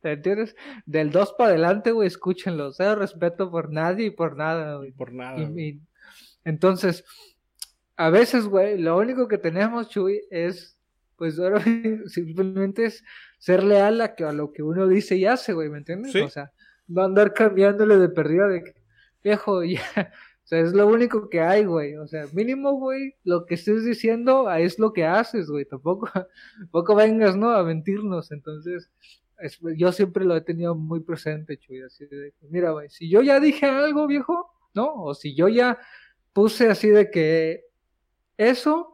[0.00, 0.56] ¿Te entiendes?
[0.86, 2.72] Del 2 para adelante, güey, escúchenlo.
[2.72, 4.92] Cero respeto por nadie y por nada, güey.
[4.92, 5.38] Por nada.
[5.38, 5.80] Y- y-
[6.44, 7.04] entonces,
[7.96, 10.78] a veces, güey, lo único que tenemos, Chuy, es,
[11.16, 11.62] pues, ahora
[12.06, 13.04] simplemente es
[13.38, 16.12] ser leal a, que, a lo que uno dice y hace, güey, ¿me entiendes?
[16.12, 16.20] Sí.
[16.20, 16.50] O sea,
[16.88, 18.74] no andar cambiándole de perdida de que,
[19.22, 19.82] viejo, ya,
[20.42, 23.84] o sea, es lo único que hay, güey, o sea, mínimo, güey, lo que estés
[23.84, 26.08] diciendo es lo que haces, güey, tampoco,
[26.58, 27.50] tampoco vengas, ¿no?
[27.50, 28.90] A mentirnos, entonces,
[29.40, 33.22] es- yo siempre lo he tenido muy presente, Chuy, así de, mira, güey, si yo
[33.22, 34.92] ya dije algo, viejo, ¿no?
[34.94, 35.78] O si yo ya
[36.32, 37.64] puse así de que
[38.36, 38.92] eso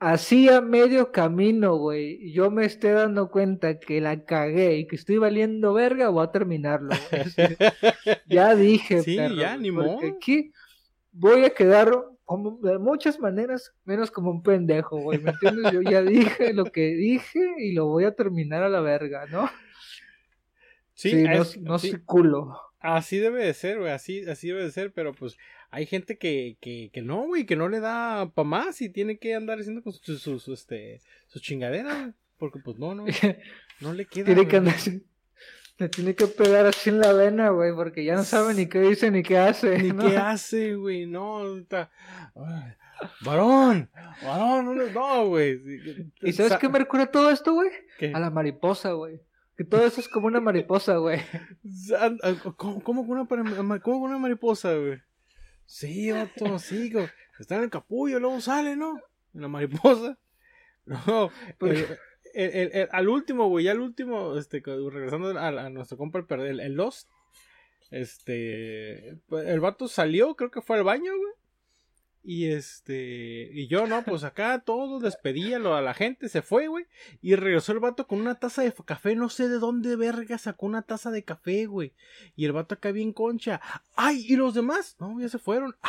[0.00, 4.94] así a medio camino, güey, yo me esté dando cuenta que la cagué y que
[4.94, 6.90] estoy valiendo verga, voy a terminarlo.
[7.10, 7.22] güey.
[8.28, 10.16] Ya dije, Sí, perro, ya, ni porque modo.
[10.16, 10.52] aquí
[11.10, 11.92] voy a quedar
[12.28, 15.72] como de muchas maneras menos como un pendejo, güey, ¿me entiendes?
[15.72, 19.48] Yo ya dije lo que dije y lo voy a terminar a la verga, ¿no?
[20.94, 22.58] Sí, Sí, no, es- no sí, soy culo.
[22.80, 23.92] así debe de ser, güey.
[23.92, 25.36] Así, así debe de ser, pero pues
[25.70, 29.18] hay gente que, que, que no, güey, que no le da pa' más y tiene
[29.18, 33.04] que andar haciendo con sus, este, sus chingaderas, güey, Porque pues no, no,
[33.80, 34.26] no le queda.
[34.26, 34.74] Tiene que andar
[35.78, 38.80] Le tiene que pegar así en la vena, güey, porque ya no sabe ni qué
[38.80, 39.78] dice ni qué hace.
[39.78, 40.08] Ni ¿no?
[40.08, 41.90] qué hace, güey, no, está...
[43.24, 43.88] Varón,
[44.24, 45.60] varón, no, güey.
[46.22, 47.70] ¿Y sabes Sa- qué me recuerda todo esto, güey?
[48.12, 49.20] A la mariposa, güey.
[49.56, 51.20] Que todo eso es como una mariposa, güey.
[51.96, 52.10] Ah,
[52.56, 55.00] ¿Cómo, cómo con una, cómo una mariposa, güey?
[55.64, 56.92] Sí, vato, sí,
[57.38, 58.98] está en el capullo, luego sale, ¿no?
[59.34, 60.18] En la mariposa.
[61.06, 61.86] No, Pues-
[62.40, 66.60] el- el- al último, güey, ya al último, este, regresando a, a nuestro compa el,
[66.60, 67.08] el, Lost,
[67.90, 71.32] este, pues, el vato salió, creo que fue al baño, güey.
[72.24, 76.42] Y este, y yo, no, pues acá todo, despedí a, lo- a la gente, se
[76.42, 76.84] fue, güey.
[77.22, 80.66] Y regresó el vato con una taza de café, no sé de dónde verga sacó
[80.66, 81.94] una taza de café, güey.
[82.36, 83.60] Y el vato acá bien concha.
[83.96, 84.26] ¡Ay!
[84.28, 84.96] ¿Y los demás?
[84.98, 85.74] No, ya se fueron.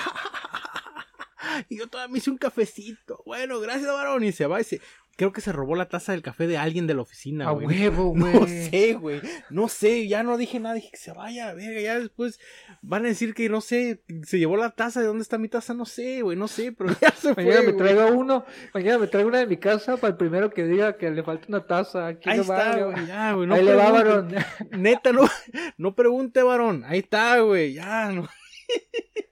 [1.68, 3.24] Y yo todavía me hice un cafecito.
[3.26, 4.24] Bueno, gracias, varón.
[4.24, 4.82] Y se va y se...
[5.20, 7.68] Creo que se robó la taza del café de alguien de la oficina, A güey.
[7.68, 8.34] huevo, güey.
[8.34, 9.22] No sé, güey.
[9.50, 10.76] No sé, ya no dije nada.
[10.76, 11.82] Dije que se vaya, verga.
[11.82, 12.40] Ya después
[12.82, 15.02] van a decir que no sé, se llevó la taza.
[15.02, 15.74] ¿De dónde está mi taza?
[15.74, 16.38] No sé, güey.
[16.38, 17.44] No sé, pero ya se fue.
[17.44, 18.46] Mañana me traigo uno.
[18.74, 21.48] Mañana me traigo una de mi casa para el primero que diga que le falta
[21.50, 22.08] una taza.
[22.08, 23.06] Aquí Ahí no está, güey.
[23.06, 23.46] Ya, güey.
[23.46, 24.34] No Ahí le va, varón.
[24.72, 25.28] Neta, no,
[25.78, 26.86] no pregunte, varón.
[26.88, 27.74] Ahí está, güey.
[27.74, 28.26] Ya, no.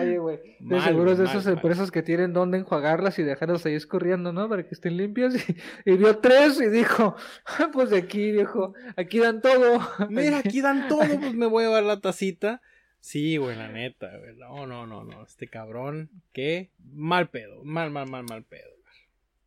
[0.00, 0.38] Oye, güey.
[0.60, 1.48] De seguro es de mal.
[1.48, 4.48] empresas que tienen donde enjuagarlas y dejarlas ahí escurriendo, ¿no?
[4.48, 5.34] Para que estén limpias.
[5.84, 7.14] Y, y vio tres y dijo,
[7.46, 8.74] "Ah, pues de aquí, viejo.
[8.96, 9.80] Aquí dan todo.
[10.10, 12.60] Mira, aquí dan todo, pues me voy a llevar la tacita.
[13.00, 14.36] Sí, güey, la neta, güey.
[14.36, 15.22] No, no, no, no.
[15.22, 17.62] Este cabrón, qué mal pedo.
[17.64, 18.70] Mal, mal, mal, mal pedo.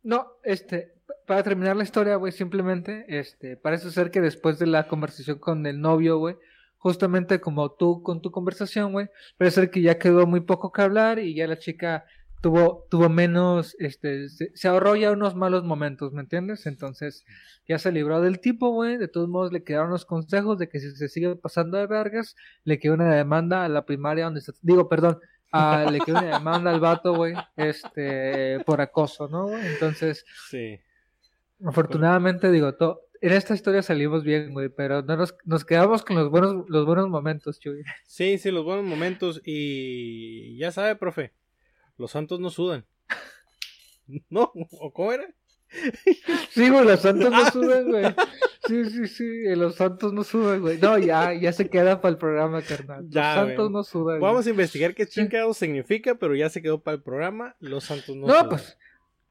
[0.02, 0.94] No, este,
[1.26, 5.64] para terminar la historia, güey, simplemente, este, parece ser que después de la conversación con
[5.66, 6.36] el novio, güey,
[6.82, 9.06] justamente como tú con tu conversación, güey,
[9.38, 12.04] parece ser que ya quedó muy poco que hablar y ya la chica
[12.40, 16.66] tuvo, tuvo menos, este, se, se ahorró ya unos malos momentos, ¿me entiendes?
[16.66, 17.24] Entonces,
[17.68, 20.80] ya se libró del tipo, güey, de todos modos le quedaron los consejos de que
[20.80, 22.34] si se sigue pasando de vergas,
[22.64, 25.20] le quedó una demanda a la primaria donde está, digo, perdón,
[25.52, 29.64] a- le quedó una demanda al vato, güey, este, por acoso, ¿no, güey?
[29.66, 30.80] Entonces, Sí.
[31.64, 36.16] Afortunadamente, digo, to- en esta historia salimos bien, güey, pero no nos, nos quedamos con
[36.16, 37.82] los buenos, los buenos momentos, Chuy.
[38.06, 39.40] Sí, sí, los buenos momentos.
[39.44, 41.32] Y ya sabe, profe,
[41.96, 42.84] los santos no sudan.
[44.28, 44.52] ¿No?
[44.54, 45.26] ¿O cómo era?
[46.50, 48.04] Sí, güey, los santos no suben, güey.
[48.66, 50.78] Sí, sí, sí, eh, los santos no suben, güey.
[50.78, 53.04] No, ya, ya se queda para el programa, carnal.
[53.04, 53.82] Los Ya, santos güey.
[53.94, 54.20] no güey.
[54.20, 57.56] Vamos a investigar qué chingados significa, pero ya se quedó para el programa.
[57.58, 58.48] Los santos no, No, sudan.
[58.50, 58.78] pues,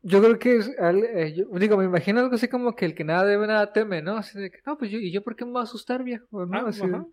[0.03, 2.95] yo creo que, es, al- eh, yo, digo, me imagino algo así como que el
[2.95, 4.17] que nada debe, nada teme, ¿no?
[4.17, 6.25] Así de que, no, pues yo, ¿y yo por qué me voy a asustar, viejo?
[6.45, 6.57] ¿No?
[6.57, 7.05] Ah, Así de- ajá.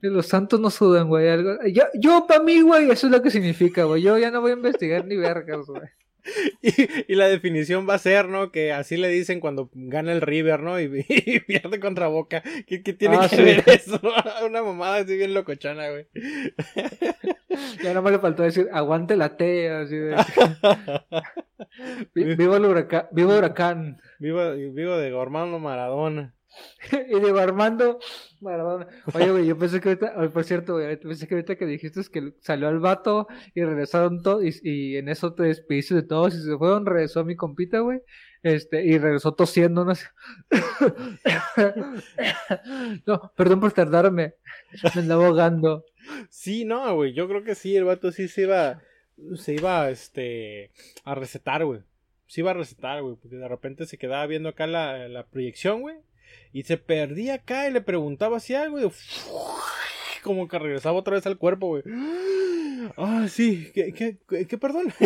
[0.00, 1.28] de los santos no sudan, güey.
[1.28, 4.02] Algo, yo, yo para mí, güey, eso es lo que significa, güey.
[4.02, 5.82] Yo ya no voy a investigar ni vergas, güey.
[6.62, 8.50] Y, y la definición va a ser, ¿no?
[8.50, 10.80] Que así le dicen cuando gana el River, ¿no?
[10.80, 12.42] Y, y pierde contra Boca.
[12.66, 13.42] ¿Qué, qué tiene Ah, que sí.
[13.42, 14.00] ver eso?
[14.46, 16.06] Una mamada así bien locochona, güey.
[17.82, 20.16] Ya no me le faltó decir, aguante la T, así de...
[22.14, 24.00] Vi- Viva el huracán, viva huracán.
[24.18, 26.34] Vivo, vivo de Gormano Maradona.
[27.08, 27.98] Y digo, Armando
[28.40, 28.86] Maradona.
[29.14, 32.34] Oye, güey, yo pensé que ahorita, por cierto, güey, pensé que ahorita que dijiste que
[32.40, 36.42] salió el vato y regresaron todos, y, y en eso te despediste de todos y
[36.42, 38.00] se fueron, regresó mi compita, güey,
[38.44, 40.06] este, y regresó tosiendo, no sé.
[43.06, 44.34] No, perdón por tardarme,
[44.94, 45.84] me andaba ahogando.
[46.28, 47.14] Sí, no, güey.
[47.14, 48.82] Yo creo que sí, el vato sí se iba.
[49.36, 50.70] Se iba, este.
[51.04, 51.80] A recetar, güey.
[52.26, 53.16] Se iba a recetar, güey.
[53.16, 55.96] Porque de repente se quedaba viendo acá la, la proyección, güey.
[56.52, 58.78] Y se perdía acá y le preguntaba si algo.
[58.78, 58.90] Y
[60.22, 61.82] como que regresaba otra vez al cuerpo, güey.
[62.96, 63.70] Ah, sí.
[63.74, 64.92] ¿Qué, qué, qué, perdón?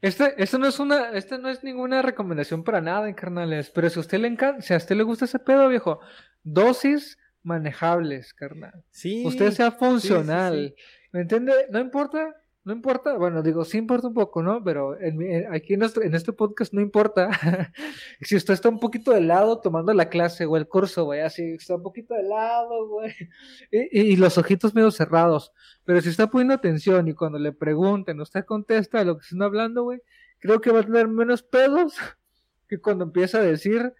[0.00, 4.00] Este, esto no es una, este no es ninguna recomendación para nada, carnales, pero si
[4.00, 6.00] a usted le encanta, si a usted le gusta ese pedo, viejo,
[6.42, 8.82] dosis manejables, carnal.
[8.90, 9.22] Sí.
[9.24, 10.74] usted sea funcional.
[10.76, 10.82] sí.
[11.12, 11.52] ¿Me entiende?
[11.70, 12.34] No importa,
[12.64, 14.62] no importa, bueno, digo, sí importa un poco, ¿no?
[14.62, 17.28] Pero en en- aquí en, nuestro- en este podcast no importa.
[18.20, 21.42] si usted está un poquito de lado tomando la clase o el curso, güey, así,
[21.54, 23.12] está un poquito de lado, güey,
[23.72, 25.52] y, y- y los ojitos medio cerrados.
[25.84, 29.82] Pero si está poniendo atención y cuando le pregunten, usted contesta lo que están hablando,
[29.84, 30.00] güey,
[30.38, 31.94] creo que va a tener menos pedos
[32.68, 33.92] que cuando empieza a decir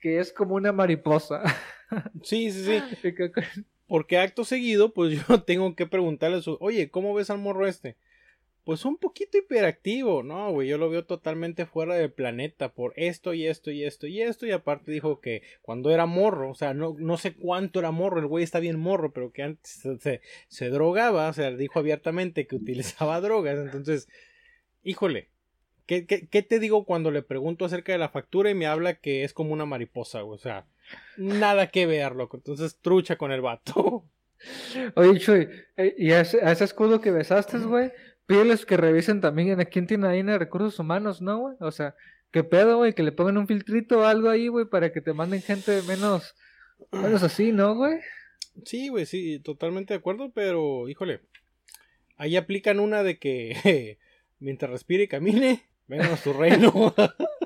[0.00, 1.42] que es como una mariposa.
[2.22, 3.12] Sí, sí, sí.
[3.88, 7.96] Porque acto seguido, pues yo tengo que preguntarle su, oye, ¿cómo ves al morro este?
[8.62, 13.32] Pues un poquito hiperactivo, no, güey, yo lo veo totalmente fuera del planeta por esto
[13.32, 16.74] y esto y esto y esto y aparte dijo que cuando era morro, o sea,
[16.74, 20.20] no, no sé cuánto era morro, el güey está bien morro, pero que antes se,
[20.48, 24.06] se, drogaba, o sea, dijo abiertamente que utilizaba drogas, entonces,
[24.82, 25.30] híjole,
[25.86, 29.00] ¿qué, qué, qué te digo cuando le pregunto acerca de la factura y me habla
[29.00, 30.24] que es como una mariposa?
[30.24, 30.66] O sea,
[31.16, 34.04] nada que ver, loco, entonces trucha con el vato.
[34.94, 37.92] Oye, Chuy, eh, y a ese, a ese escudo que besaste, güey,
[38.26, 41.56] pídeles que revisen también en quién tiene ahí en recursos humanos, ¿no, güey?
[41.60, 41.96] O sea,
[42.30, 42.92] ¿qué pedo, güey?
[42.92, 46.36] Que le pongan un filtrito o algo ahí, güey, para que te manden gente menos,
[46.92, 47.98] menos así, ¿no, güey?
[48.64, 51.20] Sí, güey, sí, totalmente de acuerdo, pero híjole,
[52.16, 53.98] ahí aplican una de que
[54.38, 56.94] mientras respire y camine, vengan a su reino.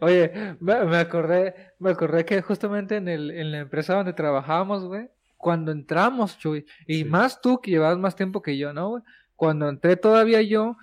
[0.00, 4.84] Oye, me, me acordé, me acordé que justamente en el, en la empresa donde trabajábamos,
[4.84, 7.04] güey, cuando entramos, Chuy, y Sí.
[7.04, 9.02] más tú que llevabas más tiempo que yo, ¿no, güey?
[9.34, 10.76] Cuando entré todavía yo,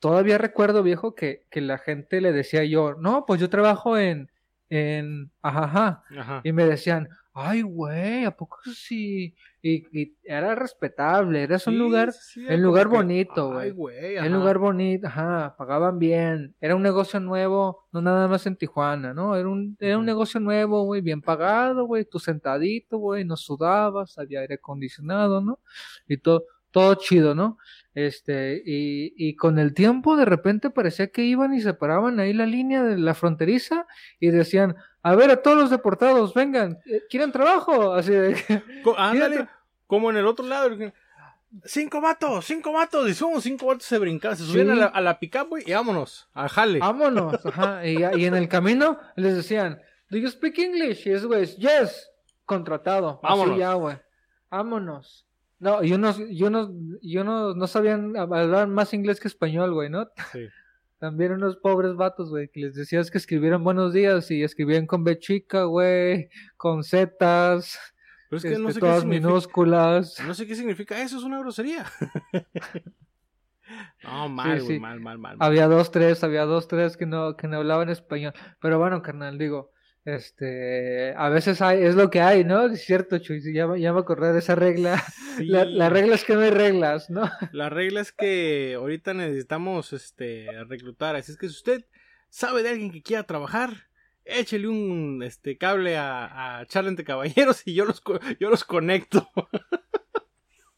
[0.00, 4.30] todavía recuerdo, viejo, que, que la gente le decía yo, no, pues yo trabajo en,
[4.70, 6.40] en, ajaja, Ajá.
[6.44, 9.34] y me decían, ay, güey, ¿a poco sí?
[9.60, 14.18] Y, y era respetable, era un lugar, sí, como lugar bonito, Ay, güey.
[14.18, 19.12] un lugar bonito, ajá, pagaban bien, era un negocio nuevo, no nada más en Tijuana,
[19.14, 19.34] ¿no?
[19.34, 24.16] Era un, era un negocio nuevo, güey, bien pagado, güey, tú sentadito, güey, no sudabas,
[24.16, 25.58] había aire acondicionado, ¿no?
[26.06, 27.58] Y todo, todo chido, ¿no?
[27.94, 32.46] Este, y, y con el tiempo de repente parecía que iban y separaban ahí la
[32.46, 33.86] línea de la fronteriza
[34.20, 36.78] y decían, a ver, a todos los deportados, vengan,
[37.08, 37.92] ¿quieren trabajo?
[37.94, 38.36] Así de
[38.96, 39.48] ándale,
[39.86, 40.70] como en el otro lado.
[41.64, 43.08] Cinco vatos, cinco vatos.
[43.08, 44.72] Y somos cinco vatos se brincaban, se subían Sí.
[44.72, 46.78] a la, a la pick-up, güey, y vámonos, al jale.
[46.80, 47.86] Vámonos, ajá.
[47.86, 51.06] Y, y en el camino les decían, ¿Do you speak English?
[51.06, 52.10] Y esos güeyes, yes,
[52.44, 53.20] contratado.
[53.22, 53.52] Vámonos.
[53.52, 53.96] Así ya, güey.
[54.50, 55.26] Vámonos.
[55.60, 56.70] No, y unos, y unos,
[57.00, 60.08] y unos no sabían hablar más inglés que español, güey, ¿no?
[60.32, 60.46] Sí.
[60.98, 65.04] También unos pobres vatos, güey, que les decías que escribieran buenos días y escribían con
[65.04, 67.78] B chica, güey, con Zetas,
[68.30, 70.16] Pero es que este, no sé qué todas minúsculas.
[70.26, 71.84] No sé qué significa eso, es una grosería.
[74.04, 74.78] no, mal, sí.
[74.78, 75.36] mal, mal, mal.
[75.36, 75.46] mal.
[75.46, 78.32] Había dos, tres, había dos, tres que no, que no hablaban español.
[78.60, 79.73] Pero bueno, carnal, digo,
[80.04, 82.66] este, a veces hay, es lo que hay, ¿no?
[82.66, 85.02] Es cierto, Chuy, ya, ya me acordé de esa regla.
[85.34, 85.46] Sí.
[85.46, 87.28] La, la regla es que no hay reglas, ¿no?
[87.50, 91.16] La regla es que ahorita necesitamos este reclutar.
[91.16, 91.86] Así es que si usted
[92.30, 93.88] sabe de alguien que quiera trabajar,
[94.24, 98.00] échele un este cable a, a Charla entre Caballeros y yo los,
[98.38, 99.28] yo los conecto.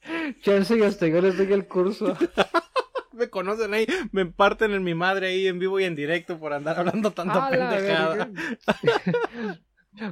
[0.40, 2.16] Chance y hasta yo les doy el curso.
[3.16, 6.52] me conocen ahí, me parten en mi madre ahí en vivo y en directo por
[6.52, 8.28] andar hablando tanta ¡A la pendejada.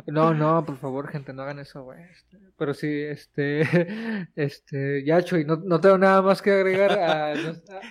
[0.07, 2.03] No, no, por favor, gente, no hagan eso, güey.
[2.11, 7.33] Este, pero sí, este, este, ya, Chuy, no, no tengo nada más que agregar a,
[7.33, 7.35] a-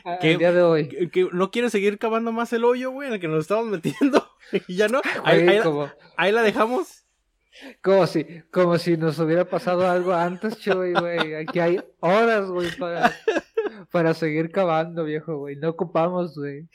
[0.06, 0.32] a- ¿Qué?
[0.34, 0.88] al día de hoy.
[0.90, 3.68] Que, que no quiere seguir cavando más el hoyo, güey, en el que nos estamos
[3.68, 4.28] metiendo.
[4.68, 5.02] y ya no.
[5.24, 5.88] Ahí, Güey, ahí- como,
[6.18, 7.06] ahí la dejamos.
[7.84, 11.36] como si, como si nos hubiera pasado algo antes, Chuy, güey.
[11.36, 13.14] Aquí hay horas, güey, para,
[13.92, 15.56] para seguir cavando, viejo, güey.
[15.56, 16.68] No ocupamos, güey.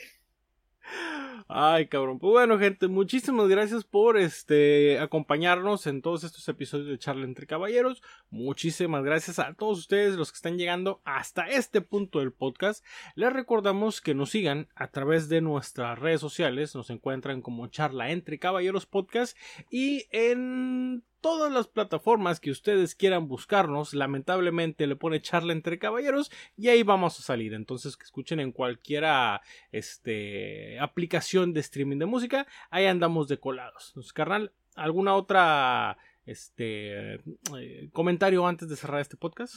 [1.51, 2.19] Ay, cabrón.
[2.19, 7.47] Pues bueno, gente, muchísimas gracias por este acompañarnos en todos estos episodios de Charla entre
[7.47, 8.03] Caballeros.
[8.29, 12.85] Muchísimas gracias a todos ustedes los que están llegando hasta este punto del podcast.
[13.15, 16.75] Les recordamos que nos sigan a través de nuestras redes sociales.
[16.75, 19.35] Nos encuentran como Charla entre Caballeros Podcast
[19.71, 23.95] y en todas las plataformas que ustedes quieran buscarnos.
[23.95, 27.55] Lamentablemente le pone Charla entre Caballeros y ahí vamos a salir.
[27.55, 29.41] Entonces que escuchen en cualquiera
[29.73, 33.89] este aplicación de streaming de música, ahí andamos de colados.
[33.89, 39.55] Entonces, carnal, ¿alguna otra este eh, comentario antes de cerrar este podcast?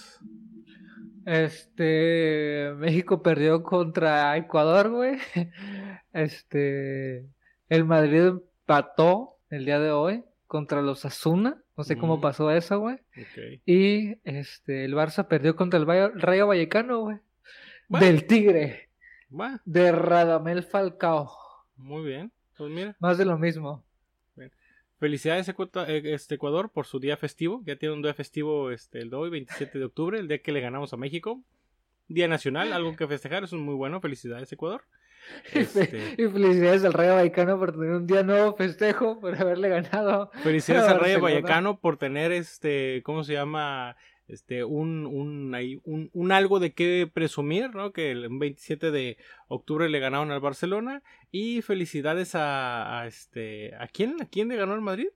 [1.26, 5.18] Este, México perdió contra Ecuador, güey.
[6.14, 7.26] Este,
[7.70, 8.34] el Madrid
[8.66, 11.64] empató el día de hoy contra los Asuna.
[11.78, 12.22] No sé cómo Mm.
[12.22, 12.98] pasó eso, güey.
[13.66, 17.18] Y este, el Barça perdió contra el Rayo Vallecano, güey.
[17.88, 18.06] Bueno.
[18.06, 18.90] Del Tigre,
[19.64, 21.32] de Radamel Falcao.
[21.78, 22.34] muy bien.
[22.58, 23.82] Pues mira, Más de lo mismo.
[25.00, 27.62] felicidades eh, este Ecuador por su día festivo.
[27.66, 30.52] Ya tiene un día festivo este el de hoy, 27 de octubre, el día que
[30.52, 31.42] le ganamos a México.
[32.10, 34.02] Día nacional, algo que festejar, eso es muy bueno.
[34.02, 34.84] Felicidades Ecuador.
[35.54, 40.32] Este, Y felicidades al Rayo Vallecano por tener un día nuevo festejo, por haberle ganado.
[40.44, 41.22] Felicidades al Rayo.
[41.22, 43.96] Vallecano por tener este, ¿cómo se llama?
[44.28, 45.54] Este, un, un,
[45.84, 47.92] un, un algo de qué presumir, ¿no?
[47.92, 49.18] Que el 27 de
[49.50, 51.04] octubre le ganaron al Barcelona.
[51.32, 54.22] Y felicidades a, a este, ¿a quién?
[54.22, 55.10] ¿A quién le ganó el Madrid?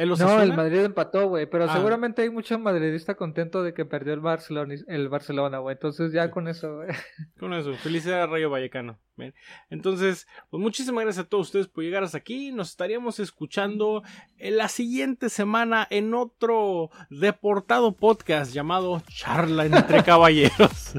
[0.00, 1.74] ¿El No, el Madrid empató, güey, pero Ah.
[1.74, 5.74] seguramente hay mucho madridista contento de que perdió el Barcelona, el Barcelona, güey.
[5.74, 6.88] Entonces ya con eso, güey.
[7.38, 8.98] Con eso, felicidades Rayo Vallecano.
[9.16, 9.34] Bien.
[9.68, 12.50] Entonces, pues muchísimas gracias a todos ustedes por llegar hasta aquí.
[12.52, 14.02] Nos estaríamos escuchando
[14.38, 20.94] en la siguiente semana en otro deportado podcast llamado Charla entre Caballeros.